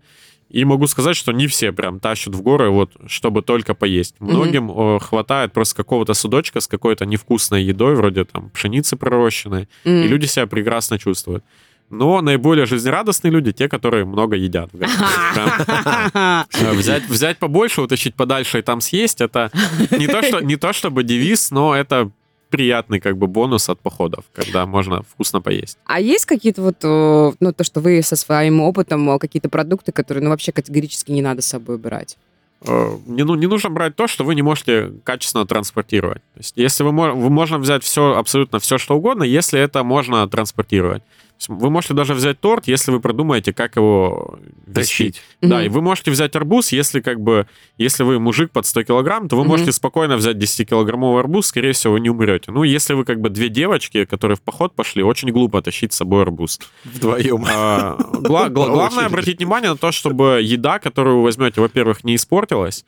И 0.49 0.65
могу 0.65 0.87
сказать, 0.87 1.15
что 1.15 1.31
не 1.31 1.45
все 1.45 1.71
прям 1.71 1.99
тащат 1.99 2.33
в 2.33 2.41
горы, 2.41 2.71
вот, 2.71 2.91
чтобы 3.05 3.43
только 3.43 3.75
поесть. 3.75 4.15
Многим 4.19 4.71
э, 4.71 4.99
хватает 4.99 5.53
просто 5.53 5.75
какого-то 5.75 6.15
судочка 6.15 6.59
с 6.59 6.67
какой-то 6.67 7.05
невкусной 7.05 7.61
едой, 7.63 7.93
вроде 7.93 8.23
там 8.25 8.49
пшеницы 8.49 8.95
пророщенной, 8.97 9.67
М. 9.85 10.03
и 10.03 10.07
люди 10.07 10.25
себя 10.25 10.47
прекрасно 10.47 10.97
чувствуют. 10.97 11.43
Но 11.89 12.21
наиболее 12.21 12.65
жизнерадостные 12.65 13.31
люди 13.31 13.51
те, 13.51 13.67
которые 13.67 14.05
много 14.05 14.35
едят. 14.35 14.69
э, 14.73 16.43
Взять, 16.73 17.07
взять 17.09 17.37
побольше, 17.37 17.81
утащить 17.81 18.15
подальше 18.15 18.59
и 18.59 18.61
там 18.61 18.81
съесть, 18.81 19.21
это 19.21 19.51
не 19.91 20.07
то, 20.07 20.21
что, 20.21 20.39
не 20.39 20.55
то 20.55 20.73
чтобы 20.73 21.03
девиз, 21.03 21.51
но 21.51 21.75
это 21.75 22.11
приятный 22.49 22.99
как 22.99 23.17
бы 23.17 23.27
бонус 23.27 23.69
от 23.69 23.79
походов, 23.79 24.25
когда 24.33 24.65
можно 24.65 25.03
вкусно 25.03 25.41
поесть. 25.41 25.77
А 25.85 25.99
есть 25.99 26.25
какие-то 26.25 26.61
вот, 26.61 26.77
э, 26.83 27.31
ну, 27.39 27.53
то, 27.53 27.63
что 27.63 27.79
вы 27.79 28.01
со 28.01 28.15
своим 28.15 28.61
опытом, 28.61 29.09
э, 29.09 29.19
какие-то 29.19 29.49
продукты, 29.49 29.91
которые, 29.91 30.23
ну, 30.23 30.29
вообще 30.29 30.51
категорически 30.51 31.11
не 31.11 31.21
надо 31.21 31.41
с 31.41 31.47
собой 31.47 31.77
брать? 31.77 32.17
Не, 32.61 33.23
ну, 33.23 33.35
не 33.35 33.47
нужно 33.47 33.69
брать 33.69 33.95
то, 33.95 34.07
что 34.07 34.25
вы 34.25 34.35
не 34.35 34.41
можете 34.41 34.91
качественно 35.05 35.45
транспортировать. 35.45 36.21
То 36.33 36.39
есть, 36.39 36.57
если 36.57 36.83
вы, 36.83 36.91
вы 36.91 37.29
можно 37.29 37.57
взять 37.57 37.83
все, 37.83 38.15
абсолютно 38.15 38.59
все, 38.59 38.77
что 38.77 38.97
угодно, 38.97 39.23
если 39.23 39.59
это 39.59 39.83
можно 39.83 40.27
транспортировать. 40.27 41.01
Вы 41.47 41.69
можете 41.69 41.93
даже 41.93 42.13
взять 42.13 42.39
торт, 42.41 42.67
если 42.67 42.91
вы 42.91 42.99
продумаете, 42.99 43.53
как 43.53 43.77
его. 43.77 44.37
Тащить. 44.73 45.21
Да, 45.41 45.57
Мгм. 45.57 45.65
и 45.65 45.69
вы 45.69 45.81
можете 45.81 46.11
взять 46.11 46.35
арбуз, 46.35 46.71
если 46.73 46.99
как 46.99 47.21
бы, 47.21 47.47
если 47.77 48.03
вы 48.03 48.19
мужик 48.19 48.51
под 48.51 48.65
100 48.65 48.83
килограмм, 48.83 49.29
то 49.29 49.35
вы 49.37 49.43
Мгм. 49.43 49.51
можете 49.51 49.71
спокойно 49.71 50.17
взять 50.17 50.35
10-килограммовый 50.37 51.19
арбуз, 51.21 51.47
скорее 51.47 51.71
всего, 51.71 51.93
вы 51.93 52.01
не 52.01 52.09
умрете. 52.09 52.51
Ну, 52.51 52.63
если 52.63 52.93
вы 52.93 53.05
как 53.05 53.21
бы 53.21 53.29
две 53.29 53.47
девочки, 53.49 54.03
которые 54.05 54.35
в 54.35 54.41
поход 54.41 54.75
пошли, 54.75 55.01
очень 55.01 55.29
глупо 55.31 55.61
тащить 55.61 55.93
с 55.93 55.97
собой 55.97 56.23
арбуз. 56.23 56.59
Вдвоем. 56.83 57.45
А, 57.49 57.95
гла- 57.97 58.49
гла- 58.49 58.67
Главное 58.79 59.05
обратить 59.05 59.37
внимание 59.37 59.71
на 59.71 59.77
то, 59.77 59.91
чтобы 59.91 60.41
еда, 60.43 60.79
которую 60.79 61.17
вы 61.17 61.23
возьмете, 61.23 61.61
во-первых, 61.61 62.03
не 62.03 62.15
испортилась, 62.15 62.83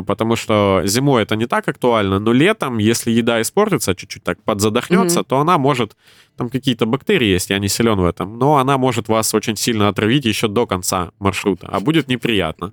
потому 0.00 0.36
что 0.36 0.80
зимой 0.86 1.22
это 1.24 1.36
не 1.36 1.46
так 1.46 1.68
актуально, 1.68 2.18
но 2.18 2.32
летом, 2.32 2.78
если 2.78 3.10
еда 3.10 3.40
испортится, 3.42 3.94
чуть-чуть 3.94 4.22
так 4.24 4.42
подзадохнется, 4.42 5.18
Мгм. 5.20 5.26
то 5.28 5.38
она 5.38 5.58
может, 5.58 5.96
там 6.36 6.48
какие-то 6.48 6.86
бактерии 6.86 7.26
есть, 7.34 7.50
я 7.50 7.58
не 7.58 7.68
силен 7.68 8.00
в 8.00 8.04
этом, 8.06 8.38
но 8.38 8.56
она 8.56 8.78
может 8.78 9.08
вас 9.08 9.34
очень 9.34 9.56
сильно 9.56 9.88
отравить 9.88 10.24
еще 10.24 10.48
до 10.48 10.66
конца 10.66 11.10
маршрута, 11.18 11.68
а 11.70 11.80
будет 11.80 12.08
неприятно. 12.08 12.72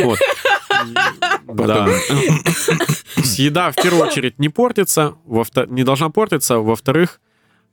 Вот. 0.00 0.18
Да. 1.46 1.88
Еда 3.38 3.70
в 3.70 3.76
первую 3.76 4.06
очередь 4.06 4.38
не 4.38 4.48
портится, 4.48 5.14
не 5.68 5.84
должна 5.84 6.10
портиться, 6.10 6.58
во-вторых, 6.58 7.20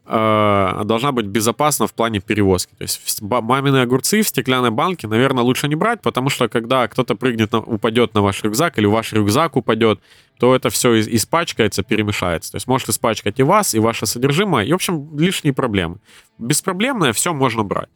должна 0.05 1.11
быть 1.13 1.27
безопасна 1.27 1.87
в 1.87 1.93
плане 1.93 2.19
перевозки. 2.19 2.73
То 2.77 2.81
есть 2.81 3.21
мамины 3.21 3.77
огурцы 3.77 4.21
в 4.21 4.27
стеклянной 4.27 4.71
банке, 4.71 5.07
наверное, 5.07 5.43
лучше 5.43 5.67
не 5.69 5.75
брать, 5.75 6.01
потому 6.01 6.29
что 6.29 6.49
когда 6.49 6.87
кто-то 6.87 7.15
прыгнет, 7.15 7.53
на- 7.53 7.59
упадет 7.59 8.13
на 8.13 8.21
ваш 8.21 8.43
рюкзак 8.43 8.77
или 8.77 8.85
ваш 8.85 9.13
рюкзак 9.13 9.55
упадет, 9.55 10.01
то 10.39 10.53
это 10.55 10.69
все 10.69 10.99
испачкается, 10.99 11.83
перемешается. 11.83 12.51
То 12.51 12.55
есть 12.57 12.67
может 12.67 12.89
испачкать 12.89 13.39
и 13.39 13.43
вас, 13.43 13.73
и 13.75 13.79
ваше 13.79 14.05
содержимое, 14.05 14.65
и, 14.65 14.71
в 14.71 14.75
общем, 14.75 15.17
лишние 15.17 15.53
проблемы. 15.53 15.97
Беспроблемное 16.37 17.13
все 17.13 17.33
можно 17.33 17.63
брать. 17.63 17.89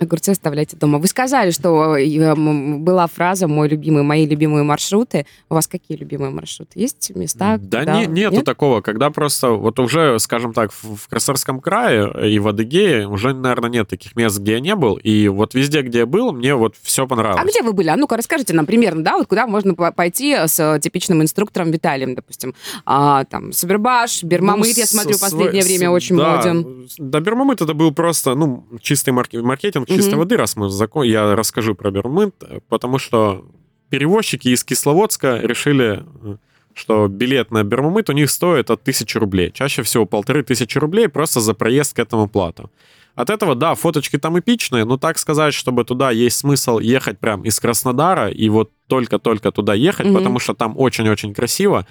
Огурцы 0.00 0.30
оставляйте 0.30 0.76
дома. 0.76 0.98
Вы 0.98 1.06
сказали, 1.08 1.50
что 1.50 1.96
э, 1.96 2.34
была 2.78 3.06
фраза 3.08 3.48
«мой 3.48 3.68
любимый, 3.68 4.02
мои 4.04 4.26
любимые 4.26 4.62
маршруты». 4.62 5.26
У 5.50 5.54
вас 5.54 5.66
какие 5.66 5.98
любимые 5.98 6.30
маршруты? 6.30 6.78
Есть 6.78 7.10
места? 7.16 7.58
Да 7.60 7.80
куда- 7.80 8.00
не, 8.00 8.06
нету 8.06 8.36
Нет? 8.36 8.44
такого, 8.44 8.80
когда 8.80 9.10
просто 9.10 9.50
вот 9.50 9.78
уже, 9.80 10.18
скажем 10.20 10.52
так, 10.52 10.70
в, 10.72 10.96
в 10.96 11.08
Красноярском 11.08 11.60
крае 11.60 12.30
и 12.32 12.38
в 12.38 12.46
Адыгее 12.48 13.08
уже, 13.08 13.34
наверное, 13.34 13.70
нет 13.70 13.88
таких 13.88 14.14
мест, 14.14 14.38
где 14.38 14.52
я 14.52 14.60
не 14.60 14.74
был. 14.76 14.94
И 14.96 15.26
вот 15.28 15.54
везде, 15.54 15.82
где 15.82 15.98
я 16.00 16.06
был, 16.06 16.32
мне 16.32 16.54
вот 16.54 16.76
все 16.80 17.06
понравилось. 17.06 17.42
А 17.42 17.48
где 17.48 17.62
вы 17.62 17.72
были? 17.72 17.88
А 17.88 17.96
ну-ка, 17.96 18.16
расскажите 18.16 18.54
нам 18.54 18.66
примерно, 18.66 19.02
да, 19.02 19.16
вот 19.18 19.26
куда 19.26 19.46
можно 19.48 19.74
по- 19.74 19.90
пойти 19.90 20.34
с 20.34 20.58
э, 20.60 20.78
типичным 20.80 21.22
инструктором 21.22 21.70
Виталием, 21.72 22.14
допустим. 22.14 22.54
А, 22.86 23.24
там, 23.24 23.52
Сабербаш, 23.52 24.22
Бермамыт, 24.22 24.68
я 24.76 24.82
Ну, 24.82 24.86
с- 24.86 24.90
смотрю, 24.90 25.14
с- 25.14 25.20
последнее 25.20 25.62
с- 25.62 25.66
время 25.66 25.90
очень 25.90 26.16
да, 26.16 26.36
моден. 26.36 26.88
Да, 26.98 27.20
Бермамыт 27.20 27.60
это 27.62 27.74
был 27.74 27.92
просто, 27.92 28.34
ну, 28.36 28.64
чистый 28.80 29.10
марк- 29.10 29.32
маркетинг 29.42 29.87
чистой 29.88 30.14
воды, 30.14 30.36
раз 30.36 30.56
мы 30.56 30.68
закон, 30.70 31.04
я 31.04 31.34
расскажу 31.34 31.74
про 31.74 31.90
Бермамыт, 31.90 32.34
потому 32.68 32.98
что 32.98 33.44
перевозчики 33.90 34.48
из 34.48 34.64
Кисловодска 34.64 35.40
решили, 35.42 36.04
что 36.74 37.08
билет 37.08 37.50
на 37.50 37.64
Бермамыт 37.64 38.10
у 38.10 38.12
них 38.12 38.30
стоит 38.30 38.70
от 38.70 38.82
тысячи 38.82 39.18
рублей. 39.18 39.50
Чаще 39.52 39.82
всего 39.82 40.06
полторы 40.06 40.42
тысячи 40.42 40.78
рублей 40.78 41.08
просто 41.08 41.40
за 41.40 41.54
проезд 41.54 41.96
к 41.96 41.98
этому 41.98 42.28
плату. 42.28 42.70
От 43.14 43.30
этого, 43.30 43.56
да, 43.56 43.74
фоточки 43.74 44.16
там 44.16 44.38
эпичные, 44.38 44.84
но 44.84 44.96
так 44.96 45.18
сказать, 45.18 45.52
чтобы 45.52 45.84
туда 45.84 46.12
есть 46.12 46.38
смысл 46.38 46.78
ехать 46.78 47.18
прям 47.18 47.42
из 47.42 47.58
Краснодара 47.58 48.28
и 48.30 48.48
вот 48.48 48.70
только-только 48.86 49.50
туда 49.50 49.74
ехать, 49.74 50.06
Мгм. 50.06 50.14
потому 50.16 50.38
что 50.38 50.54
там 50.54 50.74
очень-очень 50.78 51.34
красиво, 51.34 51.84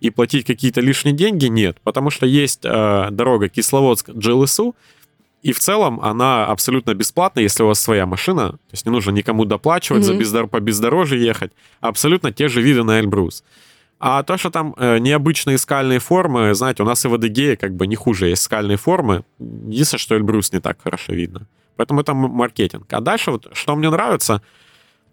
и 0.00 0.10
платить 0.10 0.44
какие-то 0.44 0.80
лишние 0.80 1.14
деньги 1.14 1.46
нет, 1.46 1.78
потому 1.84 2.10
что 2.10 2.26
есть 2.26 2.62
э, 2.64 3.08
дорога 3.12 3.46
Кисловодск-Джилысу, 3.48 4.74
и 5.44 5.52
в 5.52 5.58
целом 5.58 6.00
она 6.00 6.46
абсолютно 6.46 6.94
бесплатна, 6.94 7.40
если 7.40 7.62
у 7.62 7.66
вас 7.66 7.78
своя 7.80 8.06
машина, 8.06 8.52
то 8.52 8.58
есть 8.72 8.86
не 8.86 8.92
нужно 8.92 9.12
никому 9.12 9.44
доплачивать, 9.44 10.02
за 10.04 10.12
Мгм. 10.14 10.22
бездор- 10.22 10.46
по 10.48 10.58
бездорожью 10.60 11.20
ехать, 11.20 11.52
абсолютно 11.80 12.32
те 12.32 12.48
же 12.48 12.62
виды 12.62 12.82
на 12.82 12.98
Эльбрус. 12.98 13.44
А 14.00 14.22
то, 14.22 14.36
что 14.38 14.50
там 14.50 14.74
э, 14.78 14.98
необычные 14.98 15.58
скальные 15.58 15.98
формы, 15.98 16.54
знаете, 16.54 16.82
у 16.82 16.86
нас 16.86 17.04
и 17.04 17.08
в 17.08 17.14
Адыгее 17.14 17.56
как 17.56 17.74
бы 17.76 17.86
не 17.86 17.94
хуже 17.96 18.28
есть 18.28 18.42
скальные 18.42 18.76
формы. 18.76 19.22
Единственное, 19.38 20.00
что 20.00 20.14
Эльбрус 20.16 20.52
не 20.52 20.60
так 20.60 20.78
хорошо 20.82 21.12
видно. 21.12 21.46
Поэтому 21.76 22.00
это 22.00 22.14
маркетинг. 22.14 22.86
А 22.92 23.00
дальше 23.00 23.30
вот, 23.30 23.48
что 23.52 23.76
мне 23.76 23.90
нравится, 23.90 24.40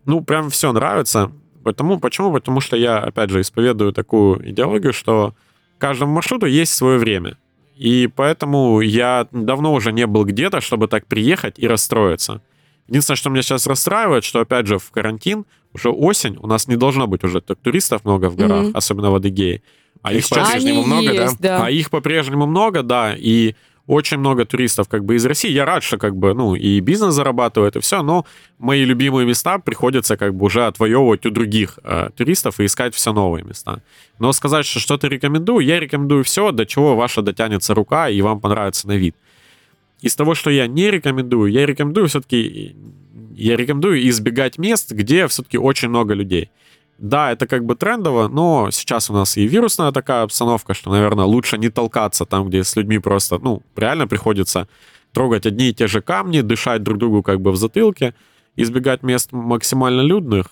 ну, 0.06 0.22
прям 0.22 0.50
все 0.50 0.72
нравится. 0.72 1.32
Потому, 1.64 2.00
почему? 2.00 2.32
Потому 2.34 2.62
что 2.62 2.76
я, 2.78 3.00
опять 3.00 3.30
же, 3.30 3.40
исповедую 3.42 3.92
такую 3.94 4.50
идеологию, 4.50 4.94
что 4.94 5.34
каждому 5.78 6.14
маршруту 6.14 6.46
есть 6.48 6.74
свое 6.74 6.98
время. 6.98 7.38
И 7.76 8.08
поэтому 8.16 8.82
я 8.82 9.28
давно 9.32 9.74
уже 9.74 9.92
не 9.92 10.06
был 10.08 10.26
где-то, 10.26 10.62
чтобы 10.62 10.88
так 10.88 11.08
приехать 11.08 11.58
и 11.58 11.68
расстроиться. 11.68 12.42
Единственное, 12.88 13.16
что 13.18 13.30
меня 13.30 13.42
сейчас 13.42 13.68
расстраивает, 13.68 14.24
что, 14.24 14.40
опять 14.42 14.68
же, 14.68 14.78
в 14.78 14.92
карантин, 14.92 15.46
уже 15.74 15.90
осень, 15.90 16.38
у 16.40 16.48
нас 16.48 16.68
не 16.68 16.76
должно 16.76 17.08
быть 17.08 17.24
уже 17.24 17.40
так 17.42 17.58
туристов 17.60 18.04
много 18.04 18.30
в 18.30 18.36
горах, 18.36 18.64
Мгм. 18.66 18.78
особенно 18.78 19.12
в 19.12 19.16
Адыгее. 19.16 19.62
А 20.02 20.14
Их 20.14 20.28
по-прежнему 20.28 20.84
много, 20.84 21.08
да? 21.14 21.24
есть, 21.24 21.40
да? 21.40 21.66
а 21.66 21.70
их 21.70 21.90
по-прежнему 21.90 22.46
много, 22.48 22.82
да, 22.84 23.16
и 23.16 23.56
очень 23.88 24.18
много 24.18 24.46
туристов 24.46 24.88
как 24.88 25.04
бы 25.06 25.16
из 25.16 25.26
России. 25.26 25.52
Я 25.52 25.66
рад, 25.66 25.84
что 25.84 25.98
как 25.98 26.16
бы, 26.16 26.34
ну, 26.34 26.56
и 26.56 26.80
бизнес 26.80 27.14
зарабатывает, 27.14 27.76
и 27.76 27.80
все, 27.80 28.04
но 28.04 28.26
мои 28.60 28.86
любимые 28.86 29.26
места 29.26 29.60
приходится 29.60 30.18
как 30.18 30.34
бы 30.34 30.46
уже 30.46 30.66
отвоевывать 30.66 31.26
у 31.26 31.30
других 31.30 31.80
э, 31.84 32.10
туристов 32.16 32.60
и 32.60 32.66
искать 32.66 32.96
все 32.96 33.14
новые 33.14 33.44
места. 33.44 33.82
Но 34.20 34.32
сказать, 34.34 34.66
что 34.66 34.80
что-то 34.80 35.08
рекомендую, 35.08 35.66
я 35.66 35.80
рекомендую 35.80 36.24
все, 36.24 36.52
до 36.52 36.66
чего 36.66 36.96
ваша 36.96 37.22
дотянется 37.22 37.74
рука 37.74 38.10
и 38.10 38.22
вам 38.22 38.40
понравится 38.40 38.88
на 38.88 38.98
вид. 38.98 39.16
Из 40.02 40.16
того, 40.16 40.36
что 40.36 40.50
я 40.50 40.68
не 40.68 40.90
рекомендую, 40.90 41.52
я 41.52 41.66
рекомендую 41.66 42.08
все-таки 42.08 42.76
я 43.36 43.58
рекомендую 43.58 44.08
избегать 44.10 44.58
мест, 44.58 44.92
где 44.92 45.28
все-таки 45.28 45.58
очень 45.58 45.90
много 45.90 46.14
людей. 46.14 46.52
Да, 47.02 47.32
это 47.32 47.48
как 47.48 47.66
бы 47.66 47.76
трендово, 47.76 48.28
но 48.28 48.70
сейчас 48.70 49.10
у 49.10 49.14
нас 49.14 49.36
и 49.36 49.48
вирусная 49.48 49.92
такая 49.92 50.22
обстановка, 50.22 50.76
что, 50.76 50.92
наверное, 50.92 51.26
лучше 51.26 51.58
не 51.58 51.70
толкаться 51.70 52.26
там, 52.26 52.48
где 52.48 52.64
с 52.64 52.76
людьми 52.76 53.00
просто, 53.00 53.40
ну, 53.40 53.64
реально 53.76 54.06
приходится 54.08 54.68
трогать 55.12 55.48
одни 55.48 55.70
и 55.70 55.74
те 55.74 55.88
же 55.88 56.02
камни, 56.02 56.42
дышать 56.42 56.84
друг 56.84 57.00
другу 57.00 57.24
как 57.24 57.42
бы 57.42 57.52
в 57.52 57.56
затылке, 57.56 58.14
избегать 58.56 59.02
мест 59.02 59.32
максимально 59.32 60.02
людных, 60.02 60.52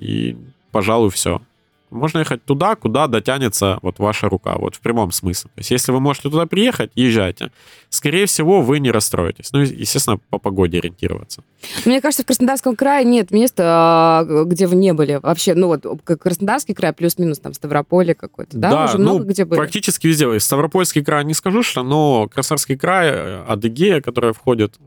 и, 0.00 0.38
пожалуй, 0.72 1.10
все. 1.10 1.42
Можно 1.90 2.20
ехать 2.20 2.44
туда, 2.44 2.76
куда 2.76 3.06
дотянется 3.06 3.78
вот 3.82 3.98
ваша 3.98 4.28
рука, 4.28 4.56
вот 4.56 4.76
в 4.76 4.80
прямом 4.80 5.12
смысле. 5.12 5.50
То 5.54 5.58
есть, 5.58 5.70
если 5.70 5.92
вы 5.92 6.00
можете 6.00 6.30
туда 6.30 6.46
приехать, 6.46 6.90
езжайте. 6.94 7.50
Скорее 7.88 8.26
всего, 8.26 8.62
вы 8.62 8.78
не 8.78 8.90
расстроитесь. 8.90 9.52
Ну, 9.52 9.60
естественно, 9.60 10.18
по 10.30 10.38
погоде 10.38 10.78
ориентироваться. 10.78 11.42
Мне 11.84 12.00
кажется, 12.00 12.22
в 12.22 12.26
Краснодарском 12.26 12.76
крае 12.76 13.04
нет 13.04 13.30
места, 13.30 13.64
а, 13.66 14.44
где 14.44 14.66
вы 14.66 14.76
не 14.76 14.92
были. 14.92 15.18
Вообще, 15.22 15.54
ну 15.54 15.66
вот 15.66 15.84
Краснодарский 16.04 16.74
край 16.74 16.92
плюс-минус 16.92 17.38
там 17.40 17.54
Ставрополье 17.54 18.14
какой-то, 18.14 18.56
да? 18.56 18.84
Уже 18.84 18.98
много 18.98 19.24
где 19.24 19.44
были. 19.44 19.58
ну, 19.58 19.64
практически 19.64 20.06
везде. 20.06 20.38
Ставропольский 20.38 21.04
край 21.04 21.24
не 21.24 21.34
скажу, 21.34 21.62
что, 21.62 21.82
но 21.82 22.28
Красноярский 22.28 22.76
край, 22.76 23.10
э, 23.10 23.44
Адыгея, 23.48 24.00
которая 24.00 24.32
входит 24.32 24.78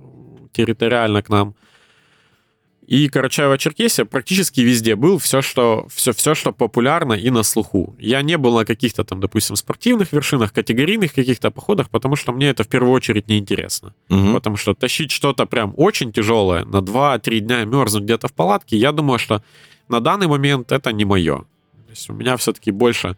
территориально 0.54 1.22
к 1.22 1.30
нам, 1.30 1.56
и 2.88 3.08
Карачаево-Черкесия 3.08 4.06
практически 4.06 4.62
везде 4.62 4.96
был 4.96 5.18
все 5.18 5.42
что, 5.42 5.88
все, 5.94 6.12
все, 6.12 6.36
что 6.36 6.52
популярно 6.52 7.14
и 7.14 7.30
на 7.30 7.44
слуху. 7.44 7.96
Я 8.00 8.22
не 8.22 8.38
был 8.38 8.58
на 8.58 8.66
каких-то 8.66 9.04
там, 9.04 9.20
допустим, 9.20 9.56
спортивных 9.56 10.12
вершинах, 10.12 10.52
категорийных 10.52 11.14
каких-то 11.14 11.52
походах, 11.52 11.90
потому 11.90 12.16
что 12.16 12.34
мне 12.34 12.50
это 12.50 12.64
в 12.64 12.68
первую 12.68 12.94
очередь 12.94 13.28
неинтересно. 13.28 13.94
Мгм. 14.10 14.34
Потому 14.34 14.58
что 14.58 14.74
тащить 14.74 15.12
что-то 15.12 15.46
прям 15.46 15.74
очень 15.78 16.12
тяжелое 16.12 16.66
на 16.66 16.82
2-3 16.82 17.40
дня 17.40 17.66
мерзнуть 17.66 18.04
где-то 18.04 18.28
в 18.28 18.34
палатке, 18.34 18.78
я 18.78 18.92
думаю, 18.92 19.20
что 19.20 19.42
на 19.88 20.00
данный 20.00 20.28
момент 20.28 20.72
это 20.72 20.92
не 20.92 21.06
мое. 21.06 21.38
То 21.38 21.90
есть 21.90 22.10
у 22.10 22.14
меня 22.14 22.36
все-таки 22.38 22.72
больше 22.72 23.18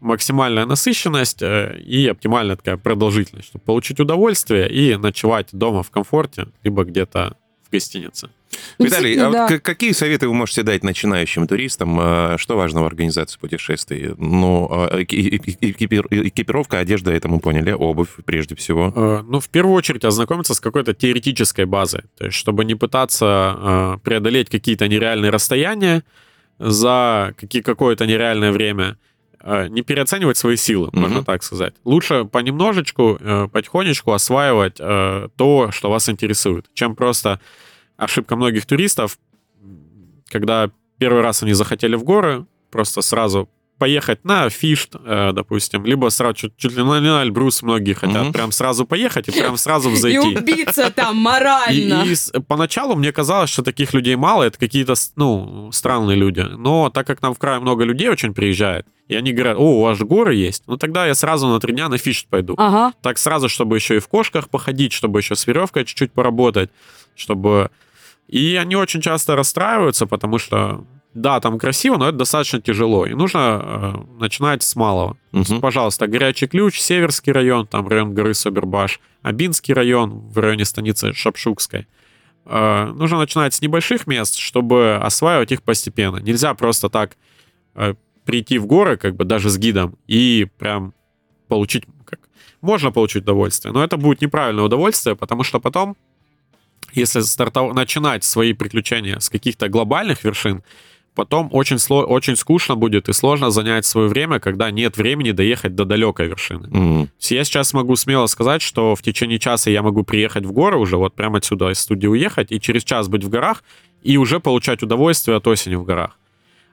максимальная 0.00 0.66
насыщенность 0.66 1.42
э, 1.42 1.78
и 1.78 2.06
оптимальная 2.08 2.56
такая 2.56 2.76
продолжительность, 2.76 3.48
чтобы 3.48 3.64
получить 3.64 4.00
удовольствие 4.00 4.70
и 4.70 4.96
ночевать 4.96 5.48
дома 5.52 5.82
в 5.82 5.90
комфорте, 5.90 6.48
либо 6.62 6.84
где-то 6.84 7.36
в 7.66 7.70
гостинице. 7.70 8.30
Ну, 8.78 8.86
Виталий, 8.86 9.16
а 9.20 9.24
вот 9.28 9.32
да. 9.32 9.48
к- 9.48 9.62
какие 9.62 9.92
советы 9.92 10.26
вы 10.28 10.34
можете 10.34 10.62
дать 10.62 10.82
начинающим 10.84 11.46
туристам? 11.46 11.96
А, 12.00 12.36
Что 12.38 12.56
важно 12.56 12.82
в 12.82 12.86
организации 12.86 13.38
путешествий? 13.38 14.10
Ну, 14.18 14.68
а, 14.70 15.00
эки- 15.02 15.14
эки- 15.38 15.56
экипир- 15.60 16.06
экипировка, 16.10 16.78
одежда, 16.78 17.12
это 17.12 17.28
мы 17.28 17.38
поняли, 17.40 17.70
обувь 17.72 18.08
прежде 18.24 18.54
всего. 18.54 18.92
Э, 18.94 19.22
Ну, 19.26 19.40
в 19.40 19.48
первую 19.48 19.74
очередь, 19.74 20.04
ознакомиться 20.04 20.54
с 20.54 20.60
какой-то 20.60 20.92
теоретической 20.94 21.64
базой. 21.66 22.02
То 22.18 22.26
есть, 22.26 22.36
чтобы 22.36 22.64
не 22.64 22.74
пытаться 22.74 23.56
э, 23.56 23.98
преодолеть 24.02 24.50
какие-то 24.50 24.88
нереальные 24.88 25.30
расстояния 25.30 26.02
за 26.58 27.34
какое-то 27.64 28.06
нереальное 28.06 28.52
время, 28.52 28.96
э, 29.40 29.68
не 29.68 29.82
переоценивать 29.82 30.36
свои 30.36 30.56
силы, 30.56 30.88
Мгм. 30.92 31.00
можно 31.00 31.24
так 31.24 31.42
сказать. 31.42 31.74
Лучше 31.84 32.24
понемножечку, 32.24 33.18
потихонечку 33.52 34.12
осваивать 34.12 34.74
то, 34.76 35.68
что 35.72 35.90
вас 35.90 36.08
интересует, 36.08 36.66
чем 36.74 36.94
просто 36.96 37.40
ошибка 37.96 38.36
многих 38.36 38.66
туристов, 38.66 39.18
когда 40.30 40.70
первый 40.98 41.22
раз 41.22 41.42
они 41.42 41.52
захотели 41.52 41.96
в 41.96 42.04
горы, 42.04 42.46
просто 42.70 43.02
сразу 43.02 43.48
поехать 43.76 44.24
на 44.24 44.48
Фишт, 44.50 44.94
э, 44.94 45.32
допустим, 45.34 45.84
либо 45.84 46.08
сразу 46.08 46.34
чуть, 46.34 46.56
чуть 46.56 46.72
ли 46.76 46.82
не 46.84 47.00
на 47.00 47.22
Эльбрус 47.24 47.60
многие 47.62 47.92
хотят 47.94 48.22
Мгм. 48.22 48.32
прям 48.32 48.52
сразу 48.52 48.86
поехать 48.86 49.26
и 49.28 49.32
прям 49.32 49.56
сразу 49.56 49.90
И 49.90 49.92
взойти. 49.94 50.18
убиться 50.18 50.90
там 50.92 51.16
И, 51.18 51.20
морально. 51.20 52.04
и 52.04 52.14
с- 52.14 52.32
поначалу 52.46 52.94
мне 52.94 53.10
казалось, 53.12 53.50
что 53.50 53.62
таких 53.62 53.92
людей 53.92 54.14
мало, 54.14 54.44
это 54.44 54.58
какие-то, 54.58 54.94
ну, 55.16 55.70
странные 55.72 56.16
люди. 56.16 56.40
Но 56.40 56.88
так 56.90 57.06
как 57.06 57.20
нам 57.20 57.34
в 57.34 57.38
крае 57.38 57.58
много 57.58 57.82
людей 57.84 58.08
очень 58.08 58.32
приезжает, 58.32 58.86
и 59.08 59.16
они 59.16 59.32
говорят, 59.32 59.56
о, 59.58 59.78
у 59.78 59.82
вас 59.82 59.98
же 59.98 60.04
горы 60.06 60.36
есть, 60.36 60.62
ну 60.68 60.76
тогда 60.76 61.06
я 61.08 61.14
сразу 61.14 61.48
на 61.48 61.58
три 61.58 61.72
дня 61.74 61.88
на 61.88 61.98
Фишт 61.98 62.28
пойду. 62.28 62.54
Ага. 62.56 62.92
Так 63.02 63.18
сразу, 63.18 63.48
чтобы 63.48 63.76
еще 63.76 63.96
и 63.96 63.98
в 64.00 64.06
кошках 64.06 64.48
походить, 64.50 64.92
чтобы 64.92 65.18
еще 65.18 65.34
с 65.34 65.46
веревкой 65.48 65.84
чуть-чуть 65.84 66.12
поработать, 66.12 66.70
чтобы... 67.14 67.70
И 68.26 68.56
они 68.56 68.74
очень 68.76 69.00
часто 69.00 69.36
расстраиваются, 69.36 70.06
потому 70.06 70.38
что, 70.38 70.84
да, 71.12 71.40
там 71.40 71.58
красиво, 71.58 71.96
но 71.98 72.08
это 72.08 72.18
достаточно 72.18 72.60
тяжело. 72.60 73.06
И 73.06 73.14
нужно 73.14 73.60
э, 73.62 74.20
начинать 74.20 74.62
с 74.62 74.74
малого. 74.76 75.16
Мгм. 75.32 75.60
Пожалуйста, 75.60 76.06
Горячий 76.06 76.46
Ключ, 76.46 76.80
Северский 76.80 77.32
район, 77.32 77.66
там 77.66 77.86
район 77.86 78.14
горы 78.14 78.34
Собербаш, 78.34 79.00
Абинский 79.22 79.74
район 79.74 80.20
в 80.28 80.38
районе 80.38 80.64
станицы 80.64 81.12
Шапшукской. 81.12 81.86
Э, 82.46 82.92
нужно 82.94 83.18
начинать 83.18 83.54
с 83.54 83.60
небольших 83.60 84.06
мест, 84.06 84.38
чтобы 84.38 84.96
осваивать 85.02 85.52
их 85.52 85.62
постепенно. 85.62 86.16
Нельзя 86.16 86.54
просто 86.54 86.88
так 86.88 87.16
э, 87.74 87.94
прийти 88.24 88.58
в 88.58 88.66
горы, 88.66 88.96
как 88.96 89.16
бы 89.16 89.24
даже 89.24 89.50
с 89.50 89.58
гидом, 89.58 89.96
и 90.06 90.48
прям 90.58 90.94
получить 91.48 91.84
как 92.06 92.20
можно 92.60 92.90
получить 92.90 93.22
удовольствие, 93.22 93.72
но 93.72 93.84
это 93.84 93.96
будет 93.96 94.22
неправильное 94.22 94.64
удовольствие, 94.64 95.16
потому 95.16 95.42
что 95.44 95.60
потом, 95.60 95.96
если 96.96 97.20
стартов... 97.20 97.74
начинать 97.74 98.24
свои 98.24 98.52
приключения 98.52 99.18
с 99.18 99.28
каких-то 99.28 99.68
глобальных 99.68 100.24
вершин, 100.24 100.62
потом 101.14 101.48
очень, 101.52 101.78
сло... 101.78 102.04
очень 102.04 102.36
скучно 102.36 102.76
будет 102.76 103.08
и 103.08 103.12
сложно 103.12 103.50
занять 103.50 103.86
свое 103.86 104.08
время, 104.08 104.40
когда 104.40 104.70
нет 104.70 104.96
времени 104.96 105.32
доехать 105.32 105.74
до 105.74 105.84
далекой 105.84 106.28
вершины. 106.28 107.08
Есть 107.18 107.30
Я 107.30 107.44
сейчас 107.44 107.72
могу 107.72 107.96
смело 107.96 108.26
сказать, 108.26 108.62
что 108.62 108.94
в 108.94 109.02
течение 109.02 109.38
часа 109.38 109.70
я 109.70 109.82
могу 109.82 110.02
приехать 110.02 110.44
в 110.44 110.52
горы 110.52 110.78
уже, 110.78 110.96
вот 110.96 111.14
прямо 111.14 111.38
отсюда 111.38 111.70
из 111.70 111.78
студии 111.78 112.06
уехать, 112.06 112.52
и 112.52 112.60
через 112.60 112.84
час 112.84 113.08
быть 113.08 113.24
в 113.24 113.28
горах, 113.28 113.62
и 114.02 114.16
уже 114.16 114.40
получать 114.40 114.82
удовольствие 114.82 115.36
от 115.36 115.46
осени 115.46 115.76
в 115.76 115.84
горах. 115.84 116.18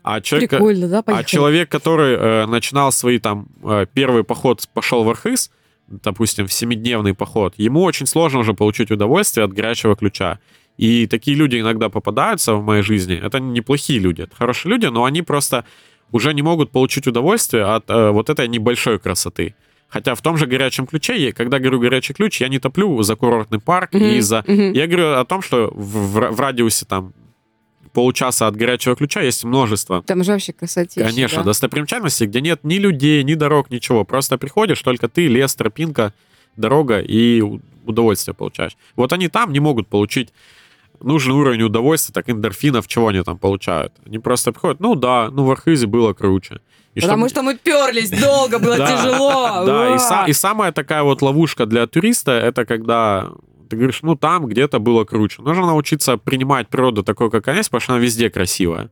А 0.04 0.20
человек, 0.20 0.50
Прикольно, 0.50 0.88
да, 0.88 1.04
а 1.06 1.24
человек, 1.24 1.70
который 1.70 2.16
э, 2.16 2.46
начинал 2.48 2.92
свои 2.92 3.20
там 3.20 3.48
э, 3.64 3.86
первый 3.94 4.24
поход, 4.24 4.68
пошел 4.74 5.04
в 5.04 5.10
Архыз, 5.10 5.52
допустим, 6.04 6.48
в 6.48 6.54
семидневный 6.54 7.14
поход, 7.14 7.54
ему 7.58 7.84
очень 7.84 8.06
сложно 8.08 8.40
уже 8.40 8.54
получить 8.54 8.92
удовольствие 8.92 9.46
от 9.46 9.54
горячего 9.54 9.96
ключа. 9.96 10.40
И 10.78 11.06
такие 11.08 11.36
люди 11.38 11.60
иногда 11.60 11.90
попадаются 11.90 12.54
в 12.56 12.64
моей 12.64 12.82
жизни. 12.84 13.16
Это 13.22 13.40
неплохие 13.40 14.00
люди, 14.00 14.22
это 14.24 14.36
хорошие 14.36 14.72
люди, 14.72 14.86
но 14.88 15.04
они 15.04 15.22
просто 15.22 15.64
уже 16.12 16.34
не 16.34 16.42
могут 16.42 16.72
получить 16.72 17.08
удовольствие 17.08 17.64
от 17.66 17.90
э, 17.90 18.10
вот 18.12 18.30
этой 18.30 18.48
небольшой 18.48 18.98
красоты. 19.00 19.54
Хотя 19.90 20.16
в 20.16 20.22
том 20.22 20.38
же 20.38 20.46
горячем 20.46 20.88
ключе, 20.88 21.34
когда 21.34 21.60
говорю 21.60 21.80
горячий 21.80 22.14
ключ, 22.14 22.42
я 22.42 22.48
не 22.48 22.60
топлю 22.60 23.02
за 23.04 23.16
курортный 23.16 23.60
парк 23.60 23.94
Мгм, 23.94 24.06
и 24.06 24.20
за... 24.22 24.44
мгм. 24.48 24.72
Я 24.74 24.88
говорю 24.88 25.14
о 25.20 25.26
том, 25.26 25.42
что 25.42 25.70
в, 25.76 26.14
в- 26.14 26.32
в 26.36 26.40
радиусе 26.40 26.86
там 26.86 27.14
полчаса 27.94 28.48
от 28.48 28.56
горячего 28.56 28.96
ключа 28.96 29.22
есть 29.22 29.44
множество 29.44 30.02
Там 30.04 30.24
же 30.24 30.32
вообще 30.32 30.54
красотища. 30.54 31.08
Конечно, 31.08 31.40
да. 31.40 31.44
достопримечательности, 31.46 32.26
где 32.26 32.42
нет 32.42 32.64
ни 32.64 32.76
людей, 32.76 33.24
ни 33.24 33.34
дорог, 33.34 33.70
ничего. 33.70 34.04
Просто 34.06 34.38
приходишь, 34.38 34.82
только 34.82 35.08
ты, 35.10 35.28
лес, 35.28 35.56
тропинка, 35.56 36.14
дорога 36.56 37.00
и 37.00 37.42
удовольствие 37.86 38.34
получаешь. 38.36 38.78
Вот 38.96 39.14
они 39.14 39.28
там 39.28 39.52
не 39.54 39.60
могут 39.60 39.88
получить 39.88 40.34
нужный 41.00 41.34
уровень 41.34 41.64
удовольствия, 41.64 42.14
так 42.14 42.30
эндорфинов, 42.30 42.88
чего 42.88 43.08
они 43.08 43.24
там 43.24 43.38
получают. 43.38 43.94
Они 44.06 44.20
просто 44.20 44.52
приходят, 44.52 44.80
ну 44.80 44.96
да, 44.96 45.30
ну 45.32 45.46
в 45.46 45.52
Архизе 45.52 45.88
было 45.88 46.14
круче. 46.14 46.60
И 46.94 47.00
Потому 47.02 47.30
чтоб- 47.30 47.38
что 47.38 47.44
мы 47.44 47.56
перлись 47.58 48.10
долго, 48.10 48.60
было 48.60 48.76
тяжело. 48.78 49.66
Да, 49.66 50.26
и 50.28 50.34
самая 50.34 50.72
такая 50.72 51.04
вот 51.04 51.22
ловушка 51.22 51.66
для 51.66 51.88
туриста, 51.88 52.32
это 52.32 52.66
когда 52.66 53.32
ты 53.72 53.78
говоришь, 53.78 54.02
ну 54.02 54.16
там 54.16 54.48
где-то 54.48 54.80
было 54.80 55.06
круче. 55.06 55.42
Нужно 55.42 55.66
научиться 55.66 56.18
принимать 56.18 56.68
природу 56.68 57.04
такой, 57.04 57.32
как 57.32 57.48
она 57.48 57.58
есть, 57.58 57.70
потому 57.70 57.82
что 57.82 57.94
она 57.94 58.04
везде 58.04 58.30
красивая. 58.30 58.92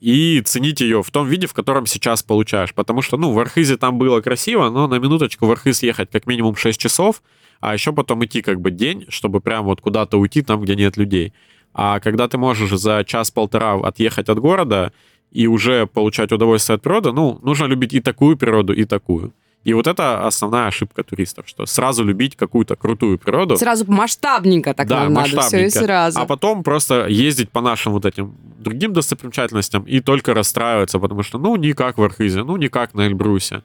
И 0.00 0.42
ценить 0.44 0.80
ее 0.80 1.02
в 1.02 1.10
том 1.10 1.26
виде, 1.26 1.46
в 1.46 1.54
котором 1.54 1.86
сейчас 1.86 2.22
получаешь. 2.22 2.74
Потому 2.74 3.02
что, 3.02 3.16
ну, 3.16 3.32
в 3.32 3.38
Архизе 3.38 3.76
там 3.76 3.98
было 3.98 4.20
красиво, 4.20 4.68
но 4.68 4.86
на 4.86 4.98
минуточку 4.98 5.46
в 5.46 5.50
Архиз 5.50 5.82
ехать 5.82 6.10
как 6.10 6.26
минимум 6.26 6.56
6 6.56 6.78
часов, 6.78 7.22
а 7.60 7.72
еще 7.72 7.92
потом 7.92 8.22
идти 8.24 8.42
как 8.42 8.60
бы 8.60 8.70
день, 8.70 9.06
чтобы 9.08 9.40
прям 9.40 9.64
вот 9.64 9.80
куда-то 9.80 10.18
уйти 10.18 10.42
там, 10.42 10.60
где 10.60 10.76
нет 10.76 10.96
людей. 10.96 11.32
А 11.72 12.00
когда 12.00 12.28
ты 12.28 12.36
можешь 12.36 12.78
за 12.78 13.02
час-полтора 13.04 13.74
отъехать 13.74 14.28
от 14.28 14.38
города 14.38 14.92
и 15.30 15.46
уже 15.46 15.86
получать 15.86 16.32
удовольствие 16.32 16.76
от 16.76 16.82
природы, 16.82 17.12
ну, 17.12 17.38
нужно 17.42 17.64
любить 17.64 17.94
и 17.94 18.00
такую 18.00 18.36
природу, 18.36 18.74
и 18.74 18.84
такую. 18.84 19.32
И 19.64 19.74
вот 19.74 19.86
это 19.86 20.26
основная 20.26 20.66
ошибка 20.66 21.04
туристов, 21.04 21.48
что 21.48 21.66
сразу 21.66 22.04
любить 22.04 22.36
какую-то 22.36 22.74
крутую 22.76 23.18
природу. 23.18 23.56
Сразу 23.56 23.84
масштабненько 23.90 24.74
так 24.74 24.88
Да, 24.88 25.04
нам 25.04 25.14
надо, 25.14 25.40
все 25.42 25.66
и 25.66 25.70
сразу. 25.70 26.20
А 26.20 26.26
потом 26.26 26.62
просто 26.64 27.06
ездить 27.06 27.50
по 27.50 27.60
нашим 27.60 27.92
вот 27.92 28.04
этим 28.04 28.34
другим 28.58 28.92
достопримечательностям 28.92 29.84
и 29.84 30.00
только 30.00 30.34
расстраиваться, 30.34 30.98
потому 30.98 31.22
что, 31.22 31.38
ну, 31.38 31.54
никак 31.56 31.98
в 31.98 32.02
Архизе, 32.02 32.42
ну, 32.42 32.56
никак 32.56 32.94
на 32.94 33.06
Эльбрусе. 33.06 33.62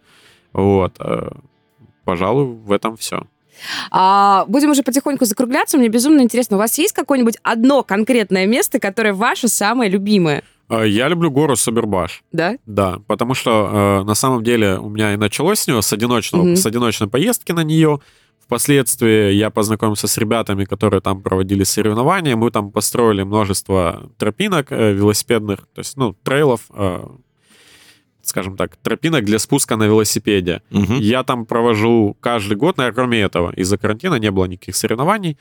Вот. 0.54 0.96
э, 1.00 1.30
Пожалуй, 2.04 2.46
в 2.46 2.72
этом 2.72 2.96
все. 2.96 3.28
А, 3.92 4.46
будем 4.48 4.70
уже 4.70 4.84
потихоньку 4.84 5.26
закругляться. 5.26 5.78
Мне 5.78 5.90
безумно 5.90 6.22
интересно, 6.22 6.58
у 6.58 6.60
вас 6.60 6.78
есть 6.78 6.94
какое-нибудь 6.94 7.38
одно 7.44 7.84
конкретное 7.84 8.46
место, 8.46 8.80
которое 8.80 9.14
ваше 9.14 9.48
самое 9.48 9.90
любимое? 9.92 10.44
Э, 10.70 10.88
Я 10.88 11.08
люблю 11.08 11.32
гору 11.32 11.56
Собербаш. 11.56 12.24
Да? 12.32 12.58
Да, 12.66 13.00
потому 13.08 13.34
что 13.34 14.02
э, 14.02 14.04
на 14.06 14.16
самом 14.16 14.44
деле 14.44 14.78
у 14.78 14.90
меня 14.90 15.14
и 15.14 15.18
началось 15.18 15.60
с 15.60 15.68
нее, 15.68 15.82
с, 15.82 15.94
одиночного, 15.94 16.44
Мгм. 16.44 16.56
с 16.56 16.66
одиночной 16.66 17.08
поездки 17.08 17.52
на 17.54 17.64
нее. 17.64 18.00
Впоследствии 18.44 19.32
я 19.34 19.50
познакомился 19.50 20.08
с 20.08 20.18
ребятами, 20.18 20.64
которые 20.64 21.02
там 21.02 21.22
проводили 21.22 21.64
соревнования. 21.66 22.36
Мы 22.38 22.50
там 22.50 22.72
построили 22.72 23.24
множество 23.24 24.10
тропинок 24.18 24.68
э, 24.72 24.94
велосипедных, 24.94 25.60
то 25.74 25.80
есть, 25.80 25.98
ну, 25.98 26.14
трейлов, 26.24 26.62
э, 26.74 27.06
скажем 28.22 28.56
так, 28.58 28.78
тропинок 28.78 29.26
для 29.26 29.40
спуска 29.40 29.76
на 29.76 29.84
велосипеде. 29.84 30.62
Мгм. 30.70 30.96
Я 31.00 31.24
там 31.24 31.46
провожу 31.46 32.16
каждый 32.22 32.56
год, 32.58 32.78
наверное, 32.78 32.96
кроме 32.96 33.20
этого, 33.22 33.52
из-за 33.54 33.78
карантина 33.78 34.16
не 34.16 34.32
было 34.32 34.46
никаких 34.46 34.76
соревнований. 34.78 35.38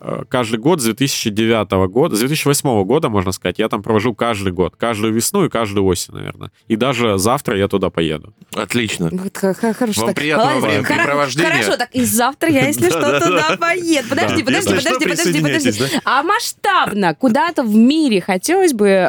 Э, 0.00 0.22
Каждый 0.28 0.58
год 0.58 0.80
с 0.80 0.84
2009 0.84 1.70
года, 1.90 2.16
с 2.16 2.18
2008 2.20 2.84
года, 2.84 3.08
можно 3.08 3.32
сказать, 3.32 3.58
я 3.58 3.68
там 3.68 3.82
провожу 3.82 4.14
каждый 4.14 4.52
год. 4.52 4.74
Каждую 4.76 5.12
весну 5.12 5.44
и 5.44 5.48
каждую 5.48 5.84
осень, 5.84 6.14
наверное. 6.14 6.50
И 6.68 6.76
даже 6.76 7.18
завтра 7.18 7.58
я 7.58 7.68
туда 7.68 7.90
поеду. 7.90 8.32
Отлично. 8.54 9.10
Вот 9.12 9.36
х- 9.36 9.54
х- 9.54 9.74
хорошо. 9.74 10.00
Вам 10.00 10.08
так. 10.08 10.16
приятного 10.16 10.54
Ладно, 10.54 10.68
времяпрепровождения. 10.68 11.50
Хорошо, 11.50 11.76
так 11.76 11.90
и 11.92 12.04
завтра 12.04 12.50
я, 12.50 12.66
если 12.66 12.88
что, 12.90 13.20
туда 13.20 13.56
поеду. 13.58 14.08
Подожди, 14.08 14.42
подожди, 14.42 14.74
подожди, 14.74 15.06
подожди, 15.06 15.42
подожди. 15.42 15.84
А 16.04 16.22
масштабно 16.22 17.14
куда-то 17.14 17.62
в 17.62 17.74
мире 17.74 18.20
хотелось 18.20 18.72
бы 18.72 19.04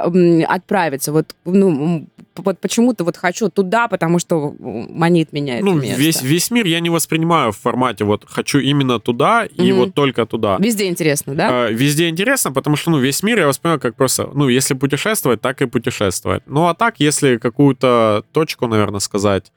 отправиться? 0.47 1.11
Вот, 1.11 1.35
ну, 1.45 2.07
вот 2.35 2.59
почему-то 2.59 3.03
вот 3.03 3.17
хочу 3.17 3.49
туда, 3.49 3.87
потому 3.87 4.19
что 4.19 4.55
манит 4.59 5.33
меня 5.33 5.57
это 5.57 5.65
ну, 5.65 5.73
место. 5.73 5.99
весь, 5.99 6.21
весь 6.21 6.51
мир 6.51 6.65
я 6.65 6.79
не 6.79 6.89
воспринимаю 6.89 7.51
в 7.51 7.57
формате 7.57 8.05
вот 8.05 8.25
хочу 8.27 8.59
именно 8.59 8.99
туда 8.99 9.45
и 9.45 9.71
вот 9.71 9.93
только 9.93 10.25
туда. 10.25 10.57
Везде 10.59 10.80
интересно, 10.87 11.35
да? 11.35 11.69
Э, 11.69 11.73
Везде 11.73 12.09
интересно, 12.09 12.51
потому 12.51 12.75
что, 12.75 12.91
ну, 12.91 12.99
весь 12.99 13.23
мир 13.23 13.39
я 13.39 13.47
воспринимаю 13.47 13.79
как 13.79 13.95
просто, 13.95 14.29
ну, 14.33 14.47
если 14.49 14.73
путешествовать, 14.73 15.41
так 15.41 15.61
и 15.61 15.65
путешествовать. 15.65 16.43
Ну, 16.45 16.67
а 16.67 16.73
так, 16.73 16.99
если 16.99 17.37
какую-то 17.37 18.23
точку, 18.31 18.67
наверное, 18.67 18.99
сказать, 18.99 19.51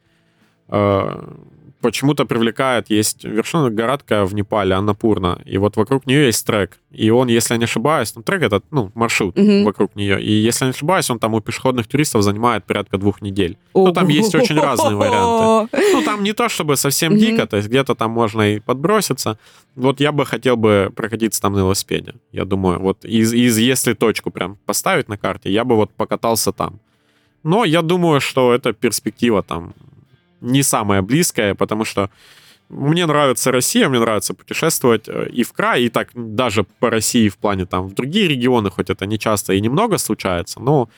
э, 0.69 1.33
почему-то 1.85 2.25
привлекает, 2.25 2.89
есть 2.89 3.25
вершина 3.25 3.69
гора 3.69 3.99
такая 3.99 4.25
в 4.25 4.35
Непале, 4.35 4.75
Аннапурна, 4.75 5.39
и 5.45 5.59
вот 5.59 5.77
вокруг 5.77 6.07
нее 6.07 6.27
есть 6.27 6.47
трек. 6.47 6.79
И 6.91 7.11
он, 7.11 7.29
если 7.29 7.55
я 7.55 7.59
не 7.59 7.65
ошибаюсь, 7.65 8.15
ну, 8.17 8.23
трек 8.23 8.43
это, 8.43 8.63
ну, 8.71 8.91
маршрут 8.95 9.37
Мгм. 9.37 9.65
вокруг 9.65 9.95
нее. 9.97 10.19
И 10.23 10.33
если 10.33 10.65
я 10.65 10.69
не 10.69 10.75
ошибаюсь, 10.75 11.11
он 11.11 11.19
там 11.19 11.35
у 11.35 11.41
пешеходных 11.41 11.87
туристов 11.87 12.23
занимает 12.23 12.65
порядка 12.65 12.97
двух 12.97 13.21
недель. 13.21 13.59
Ну, 13.75 13.93
там 13.93 14.09
есть 14.09 14.35
очень 14.35 14.59
разные 14.59 14.97
варианты. 14.97 15.79
Ну, 15.93 16.03
там 16.03 16.23
не 16.23 16.33
то 16.33 16.49
чтобы 16.49 16.77
совсем 16.77 17.17
дико, 17.19 17.47
то 17.47 17.57
есть 17.59 17.69
где-то 17.69 17.95
там 17.95 18.11
можно 18.13 18.55
и 18.55 18.61
подброситься. 18.61 19.37
Вот 19.77 20.01
я 20.01 20.11
бы 20.13 20.25
хотел 20.25 20.57
бы 20.57 20.91
прокатиться 20.97 21.43
там 21.43 21.53
на 21.53 21.59
велосипеде. 21.59 22.15
Я 22.33 22.45
думаю, 22.45 22.81
вот 22.81 23.05
из, 23.05 23.35
из 23.35 23.59
если 23.59 23.93
точку 23.93 24.31
прям 24.31 24.57
поставить 24.67 25.09
на 25.09 25.19
карте, 25.19 25.51
я 25.53 25.65
бы 25.65 25.77
вот 25.77 25.91
покатался 25.91 26.53
там. 26.53 26.79
Но 27.43 27.67
я 27.67 27.83
думаю, 27.83 28.21
что 28.21 28.55
эта 28.55 28.73
перспектива 28.73 29.43
там 29.43 29.75
не 30.45 30.63
самая 30.63 31.03
близкая, 31.03 31.55
потому 31.55 31.85
что 31.85 32.11
мне 32.69 33.07
нравится 33.07 33.53
Россия, 33.53 33.89
мне 33.89 33.99
нравится 34.01 34.35
путешествовать 34.35 35.09
э, 35.09 35.29
и 35.29 35.43
в 35.43 35.53
край, 35.53 35.85
и 35.85 35.89
так 35.89 36.09
даже 36.15 36.65
по 36.65 36.91
России 36.91 37.29
в 37.29 37.37
плане 37.37 37.67
там 37.67 37.89
в 37.89 37.95
другие 37.95 38.29
регионы, 38.29 38.71
хоть 38.71 38.91
это 38.91 39.07
не 39.07 39.19
часто 39.19 39.53
и 39.53 39.61
немного 39.61 39.99
случается, 39.99 40.61
но 40.61 40.89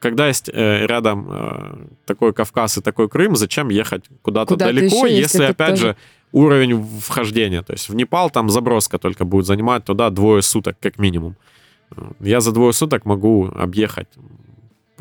когда 0.00 0.26
есть 0.28 0.50
э, 0.52 0.86
рядом 0.86 1.28
э, 1.30 1.76
такой 2.06 2.32
Кавказ 2.32 2.78
и 2.78 2.80
такой 2.80 3.08
Крым, 3.08 3.36
зачем 3.36 3.68
ехать 3.68 4.04
куда-то 4.22 4.54
Куда-то 4.54 4.72
далеко, 4.74 5.06
еще, 5.06 5.16
если 5.16 5.42
если, 5.42 5.44
опять 5.44 5.70
тоже- 5.70 5.82
же, 5.88 5.96
уровень 6.32 6.82
вхождения. 7.00 7.62
То 7.62 7.72
есть 7.74 7.88
в 7.88 7.94
Непал 7.94 8.30
там 8.30 8.48
заброска 8.50 8.98
только 8.98 9.24
будет 9.24 9.46
занимать 9.46 9.84
туда 9.84 10.10
двое 10.10 10.42
суток 10.42 10.76
как 10.80 10.98
минимум. 10.98 11.36
Э, 11.96 12.02
Я 12.20 12.40
за 12.40 12.50
двое 12.52 12.72
суток 12.72 13.04
могу 13.04 13.46
объехать 13.54 14.08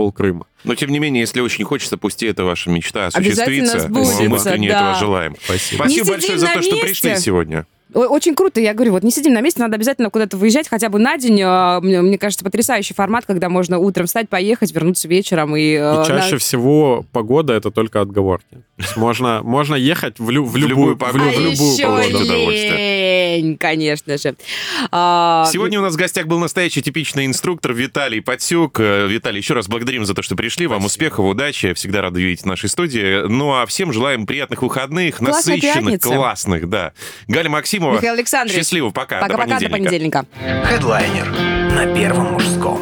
пол 0.01 0.11
Крыма. 0.11 0.47
Но, 0.63 0.73
тем 0.73 0.89
не 0.89 0.97
менее, 0.97 1.21
если 1.21 1.41
очень 1.41 1.63
хочется, 1.63 1.95
пусть 1.95 2.23
и 2.23 2.25
это 2.25 2.43
ваша 2.43 2.71
мечта 2.71 3.09
Обязательно 3.13 3.65
осуществится. 3.65 3.79
сбудется, 3.87 4.23
Мы 4.23 4.37
искренне 4.37 4.69
да. 4.69 4.81
этого 4.81 4.99
желаем. 4.99 5.35
Спасибо. 5.43 5.83
Спасибо 5.83 6.07
большое 6.07 6.37
за 6.39 6.47
то, 6.47 6.61
что 6.63 6.77
пришли 6.77 7.17
сегодня. 7.17 7.67
Очень 7.93 8.35
круто, 8.35 8.59
я 8.61 8.73
говорю, 8.73 8.93
вот 8.93 9.03
не 9.03 9.11
сидим 9.11 9.33
на 9.33 9.41
месте, 9.41 9.59
надо 9.61 9.75
обязательно 9.75 10.09
куда-то 10.09 10.37
выезжать, 10.37 10.67
хотя 10.69 10.89
бы 10.89 10.97
на 10.99 11.17
день. 11.17 11.41
А, 11.43 11.79
Мне 11.81 12.01
мне 12.01 12.17
кажется, 12.17 12.43
потрясающий 12.43 12.93
формат, 12.93 13.25
когда 13.25 13.49
можно 13.49 13.77
утром 13.79 14.05
встать, 14.07 14.29
поехать, 14.29 14.73
вернуться 14.73 15.07
вечером. 15.07 15.55
И, 15.55 15.61
И 15.61 15.73
э, 15.75 16.03
чаще 16.07 16.33
на- 16.33 16.37
всего 16.39 17.05
погода 17.11 17.53
это 17.53 17.71
только 17.71 18.01
отговорки. 18.01 18.61
Можно, 18.95 19.41
можно 19.43 19.75
ехать 19.75 20.19
в, 20.19 20.29
лю- 20.29 20.43
в 20.45 20.55
любую, 20.55 20.69
любую 20.69 20.95
в 20.95 20.97
погоду. 20.97 21.23
лю- 21.23 21.29
А 21.29 21.31
в 21.31 21.39
любую 21.51 21.73
еще 21.73 21.83
погоду. 21.83 22.23
удовольствие. 22.23 23.37
лень, 23.37 23.57
конечно 23.57 24.17
же. 24.17 24.35
А, 24.91 25.45
Сегодня 25.51 25.79
у 25.79 25.81
нас 25.83 25.93
в 25.93 25.97
гостях 25.97 26.25
был 26.27 26.39
настоящий 26.39 26.81
типичный 26.81 27.25
инструктор 27.25 27.73
Виталий 27.73 28.21
Подсюк. 28.21 28.79
Э, 28.79 29.07
Виталий, 29.07 29.37
еще 29.39 29.53
раз 29.53 29.67
благодарим 29.67 30.05
за 30.05 30.13
то, 30.13 30.21
что 30.21 30.35
пришли. 30.35 30.65
Вам 30.67 30.85
успехов, 30.85 31.25
удачи. 31.25 31.73
Всегда 31.73 32.01
рады 32.01 32.21
видеть 32.21 32.41
в 32.41 32.45
нашей 32.45 32.69
студии. 32.69 33.27
Ну 33.27 33.53
а 33.53 33.65
всем 33.65 33.93
желаем 33.93 34.25
приятных 34.25 34.61
выходных, 34.63 35.17
Классной 35.17 35.55
насыщенных, 35.57 35.83
пятницы. 35.85 36.09
классных, 36.09 36.69
да. 36.69 36.93
Галя 37.27 37.49
Максимова. 37.81 37.95
Михаил 37.95 38.13
Александрович. 38.13 38.59
Счастливо, 38.59 38.91
пока. 38.91 39.19
Пока-пока, 39.19 39.59
до 39.59 39.69
понедельника. 39.69 40.25
Хедлайнер 40.65 41.27
на 41.71 41.93
Первом 41.93 42.33
мужском. 42.33 42.81